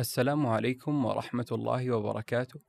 السلام 0.00 0.46
عليكم 0.46 1.04
ورحمة 1.04 1.46
الله 1.52 1.90
وبركاته. 1.90 2.60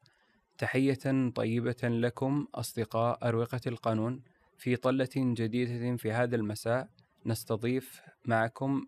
تحية 0.58 1.32
طيبة 1.36 1.84
لكم 1.84 2.48
أصدقاء 2.56 3.28
أروقة 3.28 3.62
القانون. 3.68 4.22
في 4.58 4.76
طلة 4.76 5.10
جديدة 5.16 5.98
في 5.98 6.12
هذا 6.12 6.36
المساء 6.36 6.88
نستضيف 7.26 8.02
معكم 8.26 8.86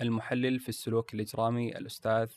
المحلل 0.00 0.60
في 0.60 0.68
السلوك 0.68 1.14
الإجرامي 1.14 1.78
الأستاذ 1.78 2.28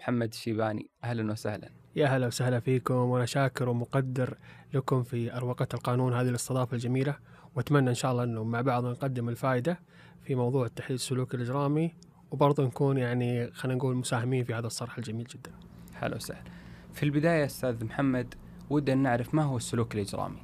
محمد 0.00 0.28
الشيباني 0.28 0.90
أهلا 1.04 1.32
وسهلا. 1.32 1.70
يا 1.96 2.06
هلا 2.06 2.26
وسهلا 2.26 2.60
فيكم 2.60 2.94
وأنا 2.94 3.26
شاكر 3.26 3.68
ومقدر 3.68 4.38
لكم 4.74 5.02
في 5.02 5.36
أروقة 5.36 5.68
القانون 5.74 6.14
هذه 6.14 6.28
الاستضافة 6.28 6.74
الجميلة. 6.74 7.18
وأتمنى 7.54 7.90
إن 7.90 7.94
شاء 7.94 8.12
الله 8.12 8.24
إنه 8.24 8.44
مع 8.44 8.60
بعض 8.60 8.84
نقدم 8.84 9.28
الفائدة 9.28 9.80
في 10.22 10.34
موضوع 10.34 10.66
التحليل 10.66 10.94
السلوكي 10.94 11.36
الإجرامي. 11.36 11.94
وبرضه 12.32 12.64
نكون 12.64 12.98
يعني 12.98 13.52
خلينا 13.52 13.78
نقول 13.78 13.96
مساهمين 13.96 14.44
في 14.44 14.54
هذا 14.54 14.66
الصرح 14.66 14.98
الجميل 14.98 15.24
جدا. 15.24 15.50
هلا 15.94 16.16
وسهلا 16.16 16.44
في 16.92 17.02
البداية 17.02 17.44
أستاذ 17.44 17.84
محمد 17.84 18.34
ودنا 18.70 19.02
نعرف 19.02 19.34
ما 19.34 19.42
هو 19.42 19.56
السلوك 19.56 19.94
الإجرامي؟ 19.94 20.42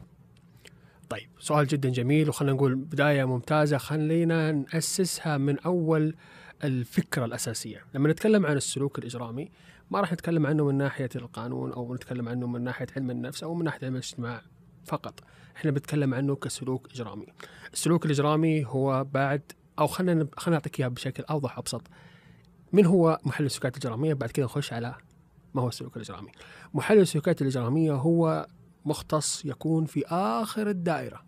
طيب 1.08 1.28
سؤال 1.38 1.66
جدا 1.66 1.88
جميل 1.88 2.28
وخلينا 2.28 2.54
نقول 2.54 2.74
بداية 2.74 3.24
ممتازة. 3.24 3.78
خلينا 3.78 4.52
نأسسها 4.52 5.38
من 5.38 5.58
أول 5.58 6.14
الفكرة 6.64 7.24
الأساسية، 7.24 7.84
لما 7.94 8.08
نتكلم 8.08 8.46
عن 8.46 8.56
السلوك 8.56 8.98
الإجرامي 8.98 9.50
ما 9.90 10.00
راح 10.00 10.12
نتكلم 10.12 10.46
عنه 10.46 10.64
من 10.64 10.74
ناحية 10.74 11.08
القانون 11.16 11.72
أو 11.72 11.94
نتكلم 11.94 12.28
عنه 12.28 12.46
من 12.46 12.64
ناحية 12.64 12.86
علم 12.96 13.10
النفس 13.10 13.42
أو 13.42 13.54
من 13.54 13.64
ناحية 13.64 13.86
علم 13.86 13.94
الاجتماع 13.94 14.42
فقط، 14.84 15.20
إحنا 15.56 15.70
بنتكلم 15.70 16.14
عنه 16.14 16.36
كسلوك 16.36 16.90
إجرامي. 16.90 17.26
السلوك 17.72 18.06
الإجرامي 18.06 18.64
هو 18.64 19.04
بعد 19.04 19.42
أو 19.78 19.86
خلينا 19.86 20.28
خلينا 20.36 20.56
نعطيك 20.56 20.80
إياها 20.80 20.88
بشكل 20.88 21.22
أوضح 21.22 21.58
وابسط. 21.58 21.82
من 22.72 22.86
هو 22.86 23.18
محلل 23.24 23.46
السلوكيات 23.46 23.76
الاجراميه؟ 23.76 24.14
بعد 24.14 24.30
كده 24.30 24.46
نخش 24.46 24.72
على 24.72 24.94
ما 25.54 25.62
هو 25.62 25.68
السلوك 25.68 25.96
الاجرامي. 25.96 26.30
محلل 26.74 27.00
السلوكيات 27.00 27.42
الاجراميه 27.42 27.92
هو 27.92 28.46
مختص 28.84 29.44
يكون 29.44 29.84
في 29.84 30.06
آخر 30.06 30.70
الدائرة 30.70 31.22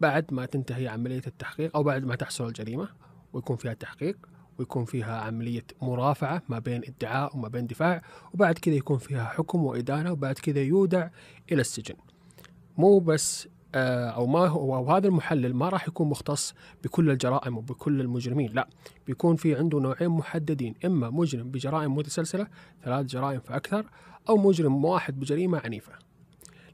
بعد 0.00 0.34
ما 0.34 0.46
تنتهي 0.46 0.88
عملية 0.88 1.22
التحقيق 1.26 1.76
أو 1.76 1.82
بعد 1.82 2.04
ما 2.04 2.14
تحصل 2.14 2.46
الجريمة 2.48 2.88
ويكون 3.32 3.56
فيها 3.56 3.74
تحقيق 3.74 4.16
ويكون 4.58 4.84
فيها 4.84 5.20
عملية 5.20 5.64
مرافعة 5.82 6.42
ما 6.48 6.58
بين 6.58 6.82
ادعاء 6.84 7.36
وما 7.36 7.48
بين 7.48 7.66
دفاع 7.66 8.02
وبعد 8.34 8.58
كذا 8.58 8.74
يكون 8.74 8.98
فيها 8.98 9.24
حكم 9.24 9.64
وإدانة 9.64 10.12
وبعد 10.12 10.34
كذا 10.34 10.62
يودع 10.62 11.08
إلى 11.52 11.60
السجن 11.60 11.94
مو 12.76 12.98
بس 12.98 13.48
آه، 13.76 14.08
أو 14.08 14.26
ما 14.26 14.46
هو 14.46 14.82
وهذا 14.82 15.08
المحلل 15.08 15.54
ما 15.54 15.68
راح 15.68 15.88
يكون 15.88 16.08
مختص 16.08 16.54
بكل 16.84 17.10
الجرائم 17.10 17.58
وبكل 17.58 18.00
المجرمين 18.00 18.52
لا 18.52 18.68
بيكون 19.06 19.36
في 19.36 19.56
عنده 19.56 19.80
نوعين 19.80 20.08
محددين 20.08 20.74
إما 20.84 21.10
مجرم 21.10 21.50
بجرائم 21.50 21.94
متسلسلة 21.94 22.46
ثلاث 22.84 23.06
جرائم 23.06 23.40
فأكثر 23.40 23.86
أو 24.28 24.36
مجرم 24.36 24.84
واحد 24.84 25.20
بجريمة 25.20 25.58
عنيفة. 25.58 25.92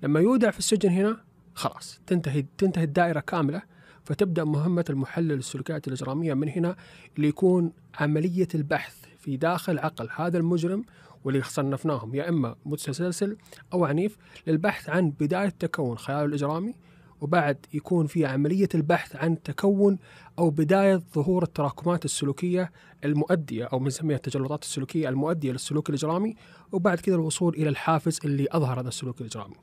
لما 0.03 0.21
يودع 0.21 0.51
في 0.51 0.59
السجن 0.59 0.91
هنا 0.91 1.17
خلاص 1.55 2.01
تنتهي 2.07 2.45
تنتهي 2.59 2.85
الدائرة 2.85 3.21
كاملة 3.21 3.63
فتبدأ 4.05 4.45
مهمة 4.45 4.85
المحلل 4.91 5.33
السلوكيات 5.33 5.89
الإجرامية 5.89 6.35
من 6.35 6.49
هنا 6.49 6.77
اللي 7.17 7.29
يكون 7.29 7.73
عملية 8.01 8.49
البحث 8.55 8.97
في 9.19 9.37
داخل 9.37 9.79
عقل 9.79 10.09
هذا 10.17 10.39
المجرم 10.39 10.85
واللي 11.25 11.43
صنفناهم 11.43 12.15
يا 12.15 12.29
إما 12.29 12.57
متسلسل 12.65 13.37
أو 13.73 13.85
عنيف 13.85 14.17
للبحث 14.47 14.91
عن 14.91 15.11
بداية 15.11 15.49
تكون 15.49 15.99
خياله 15.99 16.25
الإجرامي 16.25 16.75
وبعد 17.23 17.67
يكون 17.75 18.07
في 18.07 18.27
عملية 18.27 18.69
البحث 18.75 19.17
عن 19.17 19.43
تكون 19.43 19.99
أو 20.39 20.51
بداية 20.51 21.03
ظهور 21.15 21.43
التراكمات 21.43 22.05
السلوكية 22.05 22.73
المؤدية 23.05 23.65
أو 23.65 23.79
بنسميها 23.79 24.17
التجلطات 24.17 24.63
السلوكية 24.63 25.09
المؤدية 25.09 25.53
للسلوك 25.53 25.89
الإجرامي 25.89 26.35
وبعد 26.73 27.01
كذا 27.01 27.15
الوصول 27.15 27.55
إلى 27.55 27.69
الحافز 27.69 28.21
اللي 28.25 28.47
أظهر 28.51 28.81
هذا 28.81 28.89
السلوك 28.89 29.21
الإجرامي. 29.21 29.55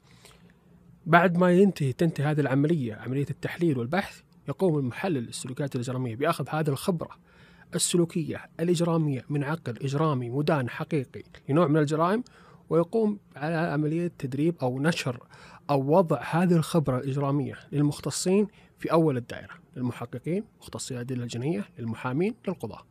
بعد 1.06 1.38
ما 1.38 1.51
ينتهي 1.51 1.94
تنتهي 1.94 2.25
هذه 2.25 2.39
العملية 2.39 2.94
عملية 2.94 3.28
التحليل 3.29 3.78
والبحث 3.78 4.22
يقوم 4.50 4.78
المحلل 4.78 5.28
السلوكيات 5.28 5.75
الإجرامية 5.75 6.16
بأخذ 6.16 6.45
هذه 6.50 6.69
الخبرة 6.69 7.12
السلوكية 7.75 8.50
الإجرامية 8.59 9.25
من 9.29 9.44
عقل 9.44 9.78
إجرامي 9.81 10.29
مدان 10.29 10.69
حقيقي 10.69 11.23
لنوع 11.50 11.67
من 11.67 11.78
الجرائم 11.78 12.23
ويقوم 12.69 13.19
على 13.35 13.56
عملية 13.56 14.12
تدريب 14.19 14.56
أو 14.62 14.79
نشر 14.79 15.23
أو 15.69 15.97
وضع 15.97 16.22
هذه 16.22 16.56
الخبرة 16.56 16.97
الإجرامية 16.97 17.56
للمختصين 17.72 18.47
في 18.80 18.91
أول 18.91 19.18
الدائرة 19.18 19.53
للمحققين 19.75 20.44
مختصي 20.62 20.94
الأدلة 20.94 21.24
الجنائية 21.24 21.66
للمحامين 21.80 22.35
للقضاة 22.47 22.85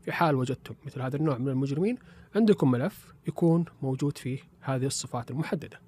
في 0.00 0.12
حال 0.12 0.34
وجدتم 0.34 0.74
مثل 0.86 1.02
هذا 1.02 1.16
النوع 1.16 1.38
من 1.38 1.48
المجرمين 1.48 1.98
عندكم 2.34 2.70
ملف 2.70 3.14
يكون 3.28 3.64
موجود 3.82 4.18
فيه 4.18 4.38
هذه 4.60 4.86
الصفات 4.86 5.30
المحددة. 5.30 5.80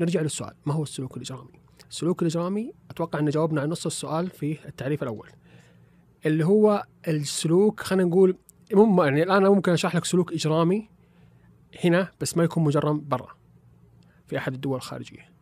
نرجع 0.00 0.20
للسؤال 0.20 0.54
ما 0.66 0.74
هو 0.74 0.82
السلوك 0.82 1.16
الإجرامي؟ 1.16 1.60
السلوك 1.90 2.22
الإجرامي 2.22 2.72
أتوقع 2.90 3.18
أن 3.18 3.28
جاوبنا 3.28 3.60
عن 3.60 3.68
نص 3.68 3.86
السؤال 3.86 4.30
في 4.30 4.68
التعريف 4.68 5.02
الأول 5.02 5.28
اللي 6.26 6.44
هو 6.44 6.84
السلوك 7.08 7.80
خلينا 7.80 8.04
نقول 8.04 8.36
مم 8.72 9.02
يعني 9.02 9.22
الآن 9.22 9.42
ممكن 9.42 9.72
أشرح 9.72 9.96
لك 9.96 10.04
سلوك 10.04 10.32
إجرامي 10.32 10.88
هنا 11.84 12.10
بس 12.20 12.36
ما 12.36 12.44
يكون 12.44 12.64
مجرم 12.64 13.04
برا 13.08 13.28
في 14.26 14.38
أحد 14.38 14.54
الدول 14.54 14.76
الخارجية. 14.76 15.33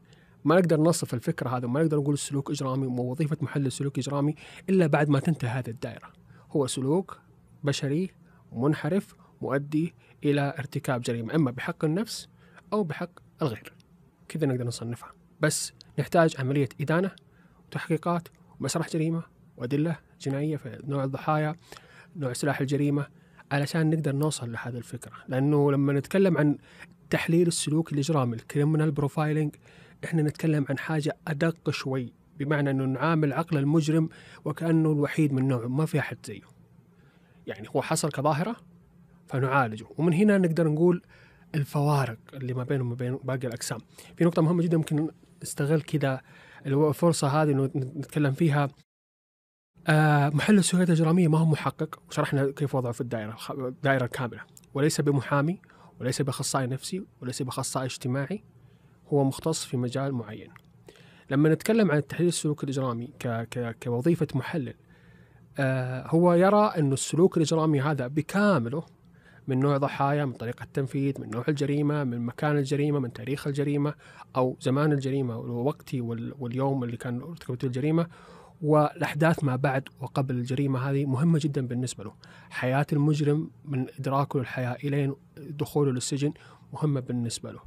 ما 0.45 0.55
نقدر 0.55 0.81
نصف 0.81 1.15
الفكرة 1.15 1.57
هذا 1.57 1.67
وما 1.67 1.83
نقدر 1.83 1.97
نقول 1.97 2.15
السلوك 2.15 2.51
إجرامي 2.51 2.87
ووظيفة 2.87 3.37
محلل 3.41 3.73
سلوك 3.73 3.99
إجرامي 3.99 4.35
إلا 4.69 4.87
بعد 4.87 5.09
ما 5.09 5.21
تنتهي 5.21 5.51
هذه 5.51 5.69
الدائرة. 5.69 6.13
هو 6.51 6.67
سلوك 6.67 7.19
بشري 7.65 8.11
منحرف 8.53 9.15
مؤدي 9.43 9.95
إلى 10.25 10.55
ارتكاب 10.59 11.01
جريمة 11.01 11.35
إما 11.35 11.51
بحق 11.51 11.85
النفس 11.85 12.29
أو 12.73 12.85
بحق 12.85 13.11
الغير. 13.43 13.73
كذا 14.29 14.47
نقدر 14.47 14.67
نصنفها. 14.67 15.13
بس 15.41 15.73
نحتاج 15.99 16.35
عملية 16.39 16.69
إدانة 16.81 17.11
وتحقيقات 17.67 18.29
ومسرح 18.61 18.89
جريمة 18.89 19.23
وأدلة 19.57 19.97
جنائية 20.21 20.57
في 20.57 20.83
نوع 20.85 21.05
الضحايا 21.05 21.57
نوع 22.17 22.33
سلاح 22.33 22.61
الجريمة 22.61 23.07
علشان 23.53 23.91
نقدر 23.91 24.13
نوصل 24.13 24.53
لهذه 24.53 24.77
الفكرة. 24.77 25.13
لأنه 25.29 25.73
لما 25.73 25.93
نتكلم 25.93 26.39
عن 26.39 26.59
تحليل 27.11 27.47
السلوك 27.47 27.93
الإجرامي 27.93 28.37
الكريمنال 28.37 28.91
بروفايلنج 28.91 29.55
إحنا 30.05 30.23
نتكلم 30.23 30.67
عن 30.69 30.79
حاجة 30.79 31.17
أدق 31.29 31.71
شوي 31.71 32.13
بمعنى 32.39 32.71
أنه 32.71 32.85
نعامل 32.85 33.33
عقل 33.33 33.59
المجرم 33.59 34.09
وكأنه 34.45 34.93
الوحيد 34.93 35.33
من 35.33 35.49
نوعه 35.49 35.67
ما 35.67 35.87
في 35.87 35.99
أحد 35.99 36.19
زيه. 36.27 36.41
يعني 37.47 37.69
هو 37.77 37.83
حصل 37.83 38.11
كظاهرة 38.11 38.57
فنعالجه. 39.27 39.87
ومن 39.99 40.13
هنا 40.13 40.39
نقدر 40.39 40.69
نقول 40.69 41.03
الفوارق 41.55 42.19
اللي 42.35 42.55
ما 42.55 42.65
بينه 42.65 42.85
وما 42.85 42.95
بين 42.95 43.17
باقي 43.25 43.47
الأقسام. 43.47 43.79
في 44.17 44.25
نقطة 44.25 44.43
مهمة 44.43 44.63
جدا 44.63 44.77
ممكن 44.77 45.09
نستغل 45.43 45.83
كذا 45.83 46.21
الفرصة 46.67 47.29
هذه 47.29 47.51
إنه 47.51 47.71
نتكلم 47.75 48.33
فيها. 48.33 48.69
آه 49.87 50.29
محل 50.29 50.59
السلوكيات 50.59 50.89
الإجرامية 50.89 51.29
ما 51.29 51.39
هو 51.39 51.47
محقق. 51.47 52.03
وشرحنا 52.09 52.51
كيف 52.51 52.75
وضعه 52.75 52.93
في 52.93 53.01
الدائرة 53.01 53.37
الدائرة 53.51 54.05
الكاملة. 54.05 54.41
وليس 54.75 55.01
بمحامي 55.01 55.61
وليس 56.01 56.23
بأخصائي 56.23 56.67
نفسي 56.67 57.05
وليس 57.21 57.43
بأخصائي 57.43 57.87
اجتماعي. 57.87 58.45
هو 59.13 59.25
مختص 59.25 59.65
في 59.65 59.77
مجال 59.77 60.13
معين. 60.13 60.49
لما 61.31 61.49
نتكلم 61.49 61.91
عن 61.91 61.99
التحليل 61.99 62.29
السلوكي 62.29 62.65
الإجرامي 62.65 63.07
ك 63.07 63.29
ك 63.29 63.77
كوظيفة 63.83 64.27
محلل 64.35 64.75
آه 65.59 66.07
هو 66.07 66.35
يرى 66.35 66.73
أن 66.79 66.93
السلوك 66.93 67.37
الإجرامي 67.37 67.81
هذا 67.81 68.07
بكامله 68.07 68.83
من 69.49 69.61
نوع 69.61 69.77
ضحايا 69.77 70.25
من 70.25 70.33
طريقة 70.33 70.63
التنفيذ 70.63 71.21
من 71.21 71.31
نوع 71.31 71.45
الجريمة 71.49 72.05
من 72.05 72.21
مكان 72.21 72.57
الجريمة 72.57 72.99
من 72.99 73.13
تاريخ 73.13 73.47
الجريمة 73.47 73.95
أو 74.37 74.57
زمان 74.61 74.93
الجريمة 74.93 75.39
ووقتي 75.39 76.01
واليوم 76.39 76.85
اللي 76.85 76.97
كان 76.97 77.23
ارتكبت 77.23 77.65
الجريمة. 77.65 78.07
والأحداث 78.63 79.45
ما 79.45 79.57
بعد 79.57 79.89
وقبل 80.01 80.35
الجريمة 80.35 80.91
هذه 80.91 81.05
مهمة 81.05 81.41
جدا 81.43 81.67
بالنسبة 81.67 82.05
له. 82.05 82.15
حياة 82.51 82.87
المجرم 82.93 83.51
من 83.65 83.87
إدراكه 83.99 84.39
للحياة 84.39 84.77
إلين 84.85 85.15
دخوله 85.37 85.93
للسجن 85.93 86.33
مهمة 86.73 87.01
بالنسبة 87.01 87.53
له. 87.53 87.61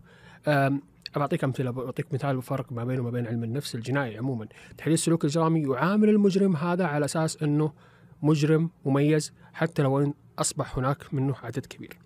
بعطيك 1.18 1.44
أمثلة 1.44 1.72
بعطيك 1.72 2.14
مثال 2.14 2.38
بفرق 2.38 2.72
ما 2.72 2.84
بينه 2.84 3.02
وما 3.02 3.12
بين 3.12 3.28
علم 3.28 3.44
النفس 3.44 3.76
الجنائي 3.76 4.18
عموما. 4.18 4.48
تحليل 4.78 4.94
السلوك 4.94 5.24
الإجرامي 5.24 5.62
يعامل 5.62 6.10
المجرم 6.10 6.56
هذا 6.56 6.86
على 6.86 7.06
أساس 7.06 7.44
إنه 7.44 7.74
مجرم 8.22 8.70
مميز 8.86 9.34
حتى 9.54 9.82
لو 9.82 10.00
إن 10.00 10.14
أصبح 10.40 10.78
هناك 10.78 11.14
منه 11.14 11.36
عدد 11.44 11.66
كبير. 11.66 11.98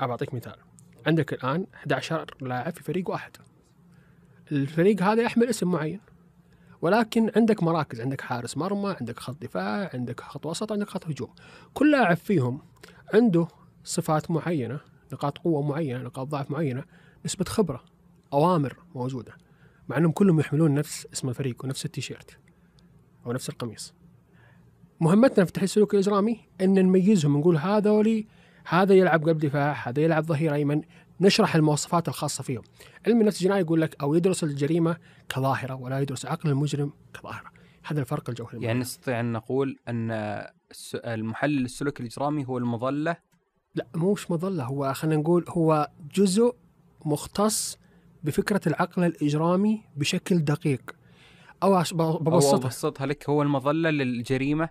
بعطيك 0.00 0.34
مثال. 0.34 0.56
عندك 1.06 1.32
الآن 1.32 1.66
11 1.74 2.34
لاعب 2.40 2.72
في 2.72 2.82
فريق 2.82 3.10
واحد. 3.10 3.36
الفريق 4.52 5.02
هذا 5.02 5.22
يحمل 5.22 5.48
اسم 5.48 5.70
معين. 5.70 6.00
ولكن 6.82 7.30
عندك 7.36 7.62
مراكز 7.62 8.00
عندك 8.00 8.20
حارس 8.20 8.56
مرمى 8.56 8.96
عندك 9.00 9.18
خط 9.18 9.42
دفاع 9.42 9.90
عندك 9.94 10.20
خط 10.20 10.46
وسط 10.46 10.72
عندك 10.72 10.88
خط 10.88 11.06
هجوم. 11.06 11.34
كل 11.74 11.90
لاعب 11.90 12.16
فيهم 12.16 12.60
عنده 13.14 13.48
صفات 13.84 14.30
معينة 14.30 14.80
نقاط 15.12 15.38
قوة 15.38 15.62
معينة 15.62 16.02
نقاط 16.02 16.26
ضعف 16.26 16.50
معينة 16.50 16.84
نسبة 17.24 17.44
خبرة. 17.44 17.91
أوامر 18.32 18.76
موجودة 18.94 19.36
مع 19.88 19.96
أنهم 19.96 20.12
كلهم 20.12 20.40
يحملون 20.40 20.74
نفس 20.74 21.06
اسم 21.12 21.28
الفريق 21.28 21.64
ونفس 21.64 21.84
التيشيرت 21.84 22.38
أو 23.26 23.32
نفس 23.32 23.48
القميص. 23.48 23.94
مهمتنا 25.00 25.44
في 25.44 25.52
تحليل 25.52 25.64
السلوك 25.64 25.94
الإجرامي 25.94 26.40
أن 26.60 26.74
نميزهم 26.74 27.38
نقول 27.38 27.56
هذولي 27.56 28.26
هذا 28.68 28.94
يلعب 28.94 29.24
قلب 29.24 29.38
دفاع 29.38 29.88
هذا 29.88 30.02
يلعب 30.02 30.24
ظهير 30.24 30.54
أيمن 30.54 30.82
نشرح 31.20 31.54
المواصفات 31.54 32.08
الخاصة 32.08 32.44
فيهم. 32.44 32.62
علم 33.06 33.20
النفس 33.20 33.40
الجنائي 33.40 33.60
يقول 33.60 33.80
لك 33.80 34.02
أو 34.02 34.14
يدرس 34.14 34.44
الجريمة 34.44 34.96
كظاهرة 35.28 35.74
ولا 35.74 36.00
يدرس 36.00 36.26
عقل 36.26 36.50
المجرم 36.50 36.92
كظاهرة. 37.14 37.50
هذا 37.84 38.00
الفرق 38.00 38.30
الجوهري. 38.30 38.64
يعني 38.64 38.78
نستطيع 38.78 39.20
أن 39.20 39.32
نقول 39.32 39.78
أن 39.88 40.10
المحلل 40.94 41.64
السلوكي 41.64 42.02
الإجرامي 42.02 42.44
هو 42.46 42.58
المظلة؟ 42.58 43.16
لا 43.74 43.86
مش 43.96 44.30
مظلة 44.30 44.64
هو 44.64 44.92
خلينا 44.92 45.22
نقول 45.22 45.44
هو 45.48 45.90
جزء 46.14 46.56
مختص 47.04 47.78
بفكرة 48.24 48.60
العقل 48.66 49.04
الإجرامي 49.04 49.82
بشكل 49.96 50.38
دقيق. 50.38 50.90
أو 51.62 51.82
أش- 51.84 51.94
ب- 51.94 52.00
أو 52.00 52.18
ببسطها 52.64 53.06
لك 53.06 53.28
هو 53.30 53.42
المظلة 53.42 53.90
للجريمة؟ 53.90 54.68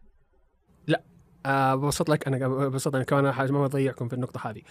آه 1.45 1.75
ببسط 1.75 2.09
لك 2.09 2.27
أنا 2.27 2.47
ببسط 2.47 2.95
أنا 2.95 3.03
كمان 3.03 3.31
حاجة 3.31 3.51
ما 3.51 3.67
بضيعكم 3.67 4.07
في 4.07 4.13
النقطة 4.15 4.49
هذه. 4.49 4.61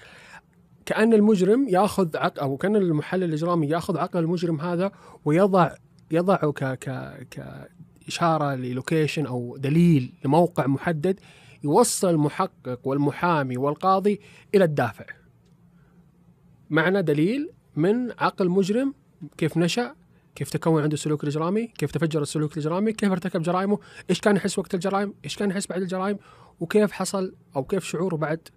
كأن 0.86 1.14
المجرم 1.14 1.68
يأخذ 1.68 2.16
عقل 2.16 2.40
أو 2.40 2.56
كأن 2.56 2.76
المحلل 2.76 3.24
الإجرامي 3.24 3.68
يأخذ 3.68 3.98
عقل 3.98 4.18
المجرم 4.18 4.60
هذا 4.60 4.92
ويضع 5.24 5.70
يضعه 6.10 6.52
ك 6.52 6.64
ك 6.64 7.16
كاشاره 7.30 8.54
للوكيشن 8.54 9.26
أو 9.26 9.56
دليل 9.56 10.12
لموقع 10.24 10.66
محدد 10.66 11.20
يوصل 11.64 12.10
المحقق 12.10 12.80
والمحامي 12.84 13.56
والقاضي 13.56 14.20
إلى 14.54 14.64
الدافع. 14.64 15.04
معنى 16.70 17.02
دليل 17.02 17.50
من 17.76 18.10
عقل 18.10 18.48
مجرم 18.48 18.94
كيف 19.38 19.56
نشأ 19.56 19.94
كيف 20.34 20.50
تكون 20.50 20.82
عنده 20.82 20.94
السلوك 20.94 21.24
الإجرامي 21.24 21.66
كيف 21.66 21.90
تفجر 21.90 22.22
السلوك 22.22 22.52
الإجرامي 22.52 22.92
كيف 22.92 23.12
ارتكب 23.12 23.42
جرائمه 23.42 23.78
إيش 24.10 24.20
كان 24.20 24.36
يحس 24.36 24.58
وقت 24.58 24.74
الجرائم 24.74 25.14
إيش 25.24 25.36
كان 25.36 25.50
يحس 25.50 25.66
بعد 25.66 25.82
الجرائم 25.82 26.18
وكيف 26.60 26.92
حصل 26.92 27.34
أو 27.56 27.64
كيف 27.64 27.84
شعوره 27.84 28.16
بعد 28.16 28.48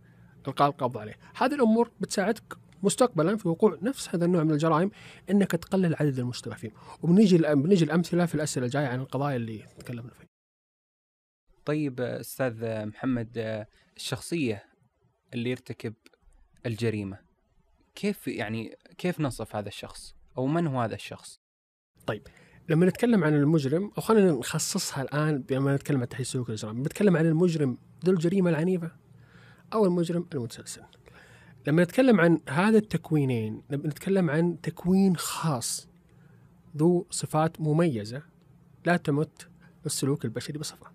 إلقاء 0.48 0.70
القبض 0.70 0.98
عليه. 0.98 1.18
هذه 1.36 1.56
الأمور 1.56 1.92
بتساعدك 2.02 2.58
مستقبلا 2.84 3.38
في 3.38 3.48
وقوع 3.48 3.78
نفس 3.82 4.16
هذا 4.16 4.26
النوع 4.26 4.44
من 4.44 4.52
الجرائم 4.52 4.92
إنك 5.30 5.52
تقلل 5.52 5.96
عدد 5.96 6.20
المشتبه 6.20 6.56
فيه 6.56 6.72
وبنيجي 7.02 7.38
بنيجي 7.38 7.86
الأمثلة 7.86 8.26
في 8.26 8.36
الأسئلة 8.36 8.66
الجاية 8.66 8.88
عن 8.88 9.00
القضايا 9.00 9.36
اللي 9.36 9.66
تكلمنا 9.80 10.14
فيها. 10.14 10.28
طيب 11.66 12.02
أستاذ 12.02 12.86
محمد 12.86 13.66
الشخصية 13.98 14.64
اللي 15.34 15.50
يرتكب 15.50 15.94
الجريمة 16.66 17.33
كيف 17.96 18.28
يعني 18.28 18.78
كيف 18.98 19.20
نصف 19.20 19.56
هذا 19.56 19.68
الشخص؟ 19.68 20.16
أو 20.38 20.48
من 20.48 20.68
هو 20.68 20.82
هذا 20.82 20.96
الشخص؟ 20.96 21.40
لما 22.70 22.86
نتكلم 22.86 23.24
عن 23.24 23.34
المجرم 23.34 23.92
أو 23.98 24.02
خلينا 24.02 24.32
نخصصها 24.32 25.02
الآن 25.02 25.44
لما 25.52 25.76
نتكلم 25.76 26.02
عن 26.02 26.10
تحليل 26.10 26.22
السلوك 26.22 26.50
الاجرامي 26.50 26.82
بنتكلم 26.82 27.18
عن 27.18 27.26
المجرم 27.26 27.78
ذو 28.06 28.14
الجريمة 28.14 28.50
العنيفة 28.50 28.92
أو 29.74 29.86
المجرم 29.86 30.28
المتسلسل. 30.34 30.82
لما 31.68 31.84
نتكلم 31.84 32.22
عن 32.22 32.40
هذا 32.50 32.78
التكوينين 32.78 33.62
نتكلم 33.72 34.30
عن 34.30 34.62
تكوين 34.62 35.16
خاص 35.16 35.88
ذو 36.78 37.08
صفات 37.10 37.62
مميزة 37.62 38.24
لا 38.86 38.98
تمت 38.98 39.48
السلوك 39.86 40.26
البشري 40.26 40.58
بصفة. 40.58 40.88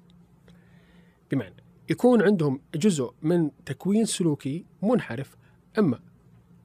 بمعنى 1.30 1.64
يكون 1.90 2.22
عندهم 2.22 2.60
جزء 2.74 3.14
من 3.22 3.50
تكوين 3.64 4.04
سلوكي 4.04 4.66
منحرف 4.82 5.36
أما 5.78 6.00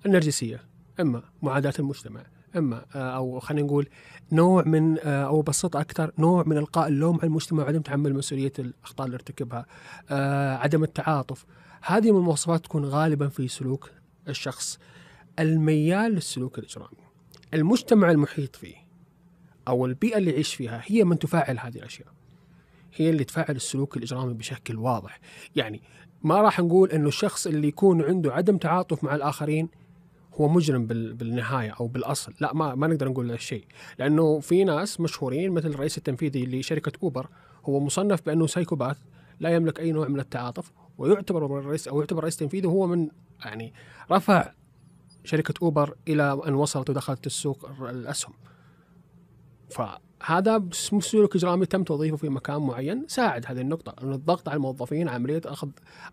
النرجسية 0.06 0.62
أما 1.00 1.24
معاداة 1.42 1.74
المجتمع 1.80 2.24
أما 2.56 2.86
آه، 2.96 3.16
أو 3.16 3.40
خلينا 3.40 3.68
نقول 3.68 3.88
نوع 4.32 4.64
من 4.64 5.00
آه، 5.00 5.26
أو 5.26 5.42
بسط 5.42 5.76
أكثر 5.76 6.12
نوع 6.18 6.44
من 6.48 6.58
إلقاء 6.58 6.88
اللوم 6.88 7.16
على 7.16 7.28
المجتمع 7.28 7.64
وعدم 7.64 7.82
تحمل 7.82 8.14
مسؤولية 8.14 8.54
الأخطاء 8.60 9.06
اللي 9.06 9.16
ارتكبها 9.16 9.66
آه، 10.10 10.56
عدم 10.56 10.84
التعاطف. 10.84 11.46
هذه 11.82 12.12
من 12.12 12.18
المواصفات 12.18 12.64
تكون 12.64 12.86
غالبا 12.86 13.28
في 13.28 13.48
سلوك 13.48 13.92
الشخص. 14.28 14.80
الميال 15.40 16.12
للسلوك 16.12 16.60
الإجرامي. 16.60 16.98
المجتمع 17.54 18.12
المحيط 18.12 18.56
فيه 18.56 18.76
أو 19.68 19.86
البيئة 19.86 20.18
اللي 20.18 20.32
يعيش 20.32 20.56
فيها 20.56 20.82
هي 20.86 21.04
من 21.04 21.20
تفعل 21.20 21.60
هذه 21.60 21.78
الأشياء. 21.78 22.08
هي 22.96 23.10
اللي 23.10 23.24
تفعل 23.24 23.56
السلوك 23.56 23.98
الإجرامي 23.98 24.34
بشكل 24.34 24.76
واضح. 24.76 25.20
يعني 25.56 25.82
ما 26.24 26.42
راح 26.42 26.60
نقول 26.60 26.92
إنه 26.92 27.08
الشخص 27.08 27.48
اللي 27.48 27.68
يكون 27.68 28.02
عنده 28.02 28.34
عدم 28.34 28.58
تعاطف 28.58 29.04
مع 29.04 29.16
الآخرين 29.16 29.70
هو 30.34 30.48
مجرم 30.48 30.86
بال- 30.88 31.14
بالنهاية 31.14 31.76
أو 31.80 31.88
بالأصل. 31.88 32.34
لا 32.40 32.54
ما 32.54 32.76
ما 32.76 32.88
نقدر 32.88 33.10
نقول 33.10 33.32
الشيء 33.32 33.66
لأنه 34.00 34.40
في 34.40 34.64
ناس 34.64 35.00
مشهورين 35.02 35.52
مثل 35.52 35.68
الرئيس 35.70 35.98
التنفيذي 35.98 36.46
لشركة 36.46 36.92
أوبر 37.04 37.28
هو 37.66 37.80
مصنف 37.80 38.26
بأنه 38.26 38.48
سايكوباث 38.48 38.98
لا 39.40 39.50
يملك 39.56 39.80
أي 39.80 39.92
نوع 39.92 40.08
من 40.08 40.20
التعاطف 40.20 40.72
ويعتبر 40.98 41.60
الرئيس 41.60 41.88
أو 41.88 42.00
يعتبر 42.00 42.22
رئيس 42.24 42.38
تنفيذي 42.38 42.68
هو 42.68 42.88
من 42.88 43.10
يعني 43.46 43.74
رفع 44.12 44.52
شركة 45.24 45.54
أوبر 45.62 45.96
إلى 46.08 46.42
أن 46.48 46.54
وصلت 46.54 46.90
ودخلت 46.90 47.26
السوق 47.26 47.70
الأسهم. 47.90 48.34
فهذا 49.70 50.64
سلوك 51.00 51.36
إجرامي 51.36 51.66
تم 51.66 51.84
توظيفه 51.84 52.18
في 52.18 52.30
مكان 52.30 52.58
معين. 52.62 53.06
ساعد 53.08 53.46
هذه 53.48 53.62
النقطة 53.62 54.04
انه 54.04 54.16
الضغط 54.16 54.50
على 54.50 54.56
الموظفين 54.56 55.10
عملية 55.10 55.42
أخذ 55.46 55.70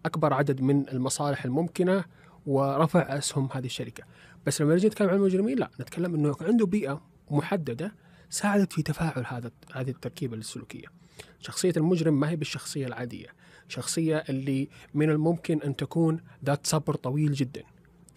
أكبر 0.07 0.33
عدد 0.35 0.61
من 0.61 0.89
المصالح 0.89 1.45
الممكنة 1.45 2.05
ورفع 2.47 3.19
أسهم 3.19 3.49
هذه 3.53 3.67
الشركة 3.67 4.05
بس 4.47 4.61
لما 4.61 4.75
نجي 4.75 4.87
نتكلم 4.87 5.09
عن 5.09 5.17
المجرمين 5.17 5.59
لا 5.59 5.71
نتكلم 5.81 6.15
إنه 6.15 6.37
عنده 6.41 6.67
بيئة 6.67 7.03
محددة 7.31 7.95
ساعدت 8.31 8.73
في 8.73 8.83
تفاعل 8.83 9.25
هذا 9.27 9.51
هذه 9.73 9.91
التركيبة 9.91 10.37
السلوكيه. 10.37 10.87
شخصية 11.41 11.73
المجرم 11.77 12.21
ما 12.21 12.31
هي 12.31 12.37
بالشخصية 12.37 12.87
العادية، 12.87 13.27
شخصية 13.69 14.17
اللي 14.17 14.69
من 14.95 15.11
الممكن 15.11 15.63
أن 15.63 15.77
تكون 15.77 16.21
ذات 16.45 16.67
صبر 16.67 16.95
طويل 16.95 17.33
جدا. 17.33 17.63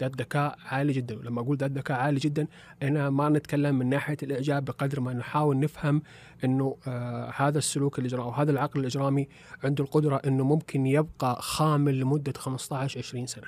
ذات 0.02 0.22
ذكاء 0.22 0.58
عالي 0.66 0.94
جدا، 0.94 1.20
ولما 1.20 1.42
أقول 1.42 1.58
ذات 1.58 1.72
ذكاء 1.72 1.98
عالي 1.98 2.20
جدا 2.20 2.48
أنا 2.84 3.10
ما 3.10 3.30
نتكلم 3.30 3.80
من 3.80 3.90
ناحية 3.90 4.18
الإعجاب 4.24 4.66
بقدر 4.66 5.00
ما 5.00 5.14
نحاول 5.14 5.60
نفهم 5.60 6.02
إنه 6.44 6.78
آه 6.88 7.34
هذا 7.36 7.58
السلوك 7.58 8.00
الاجرامي 8.00 8.26
أو 8.26 8.32
هذا 8.32 8.52
العقل 8.52 8.80
الإجرامي 8.80 9.28
عنده 9.64 9.84
القدرة 9.84 10.16
إنه 10.16 10.44
ممكن 10.44 10.86
يبقى 10.86 11.42
خامل 11.42 12.00
لمدة 12.00 12.34
15 12.38 13.00
20 13.00 13.28
سنة. 13.28 13.48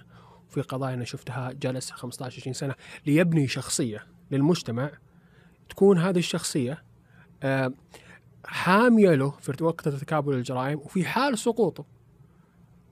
في 0.56 0.62
قضايا 0.62 0.94
أنا 0.94 1.04
شفتها 1.04 1.52
جلس 1.52 1.92
15 1.92 2.42
20 2.42 2.54
سنة 2.54 2.76
ليبني 3.06 3.48
شخصية 3.48 4.06
للمجتمع 4.32 4.92
تكون 5.70 5.98
هذه 5.98 6.18
الشخصية 6.18 6.84
آه، 7.44 7.74
حامية 8.46 9.16
له 9.16 9.30
في 9.30 9.64
وقت 9.64 9.90
تكابل 9.90 10.34
الجرائم 10.34 10.80
وفي 10.80 11.06
حال 11.06 11.38
سقوطه 11.38 11.86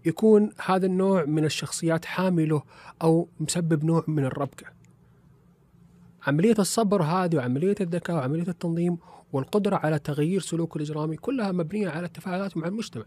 يكون 0.05 0.51
هذا 0.65 0.86
النوع 0.86 1.25
من 1.25 1.46
الشخصيات 1.46 2.05
حامي 2.05 2.46
له 2.46 2.63
أو 3.01 3.27
مسبب 3.39 3.86
نوع 3.86 4.03
من 4.08 4.25
الربكة. 4.25 4.65
عملية 6.27 6.55
الصبر 6.60 7.03
هذه 7.03 7.36
وعملية 7.36 7.75
الذكاء 7.82 8.15
وعملية 8.15 8.48
التنظيم 8.48 8.98
والقدرة 9.34 9.75
على 9.75 10.00
تغيير 10.00 10.41
سلوكه 10.41 10.77
الإجرامي 10.77 11.17
كلها 11.17 11.51
مبنية 11.51 11.89
على 11.89 12.05
التفاعلات 12.05 12.58
مع 12.58 12.67
المجتمع. 12.67 13.05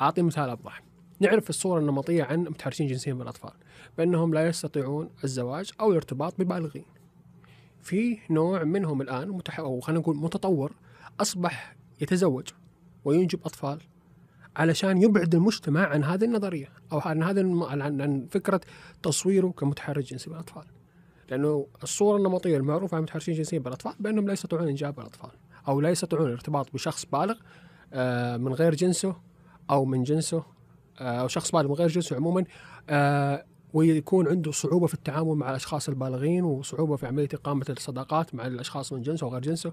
أعطي 0.00 0.22
مثال 0.22 0.48
اوضح. 0.48 0.85
نعرف 1.20 1.50
الصورة 1.50 1.80
النمطية 1.80 2.24
عن 2.24 2.40
متحرشين 2.40 2.86
جنسيا 2.86 3.14
بالأطفال 3.14 3.52
بأنهم 3.98 4.34
لا 4.34 4.48
يستطيعون 4.48 5.10
الزواج 5.24 5.70
أو 5.80 5.90
الارتباط 5.90 6.34
ببالغين. 6.38 6.84
في 7.82 8.18
نوع 8.30 8.64
منهم 8.64 9.02
الآن 9.02 9.28
متح... 9.28 9.60
أو 9.60 9.80
خلينا 9.80 10.00
نقول 10.00 10.16
متطور 10.16 10.72
أصبح 11.20 11.76
يتزوج 12.00 12.48
وينجب 13.04 13.38
أطفال 13.44 13.78
علشان 14.56 15.02
يبعد 15.02 15.34
المجتمع 15.34 15.86
عن 15.86 16.04
هذه 16.04 16.24
النظرية 16.24 16.68
أو 16.92 16.98
عن 16.98 17.22
هذا 17.22 17.40
الم... 17.40 17.62
عن... 17.62 17.82
عن 17.82 18.26
فكرة 18.30 18.60
تصويره 19.02 19.48
كمتحرش 19.48 20.10
جنسي 20.10 20.30
بالأطفال. 20.30 20.64
لأنه 21.30 21.66
الصورة 21.82 22.16
النمطية 22.16 22.56
المعروفة 22.56 22.94
عن 22.94 22.98
المتحرشين 22.98 23.34
جنسيا 23.34 23.58
بالأطفال 23.58 23.94
بأنهم 24.00 24.26
لا 24.26 24.32
يستطيعون 24.32 24.68
إنجاب 24.68 25.00
الأطفال 25.00 25.30
أو 25.68 25.80
لا 25.80 25.90
يستطيعون 25.90 26.26
الارتباط 26.26 26.72
بشخص 26.74 27.06
بالغ 27.06 27.34
آه، 27.92 28.36
من 28.36 28.52
غير 28.52 28.74
جنسه 28.74 29.16
أو 29.70 29.84
من 29.84 30.02
جنسه 30.02 30.55
أو 30.98 31.28
شخص 31.28 31.50
بالغ 31.50 31.68
من 31.68 31.74
غير 31.74 31.88
جنسه 31.88 32.16
عموما 32.16 32.44
آه، 32.90 33.44
ويكون 33.74 34.28
عنده 34.28 34.52
صعوبة 34.52 34.86
في 34.86 34.94
التعامل 34.94 35.34
مع 35.34 35.50
الأشخاص 35.50 35.88
البالغين 35.88 36.44
وصعوبة 36.44 36.96
في 36.96 37.06
عملية 37.06 37.28
إقامة 37.34 37.66
الصداقات 37.70 38.34
مع 38.34 38.46
الأشخاص 38.46 38.92
من 38.92 39.02
جنسه 39.02 39.26
وغير 39.26 39.42
جنسه. 39.42 39.72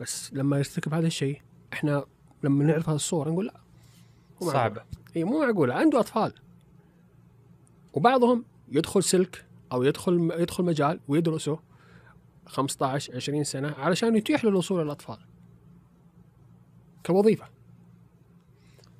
بس 0.00 0.34
لما 0.34 0.58
يرتكب 0.58 0.94
هذا 0.94 1.06
الشيء 1.06 1.40
إحنا 1.72 2.04
لما 2.42 2.64
نعرف 2.64 2.88
هذه 2.88 2.96
الصورة 2.96 3.30
نقول 3.30 3.46
لا 3.46 3.54
معقولة. 4.40 4.52
صعبة. 4.52 4.82
إي 5.16 5.24
مو 5.24 5.40
معقوله 5.40 5.74
عنده 5.74 6.00
أطفال. 6.00 6.32
وبعضهم 7.92 8.44
يدخل 8.68 9.02
سلك 9.02 9.44
أو 9.72 9.82
يدخل 9.82 10.30
يدخل 10.38 10.64
مجال 10.64 11.00
ويدرسه 11.08 11.58
15 12.46 13.16
20 13.16 13.44
سنة 13.44 13.74
علشان 13.78 14.16
يتيح 14.16 14.44
له 14.44 14.50
الوصول 14.50 14.84
للأطفال. 14.84 15.18
كوظيفة. 17.06 17.51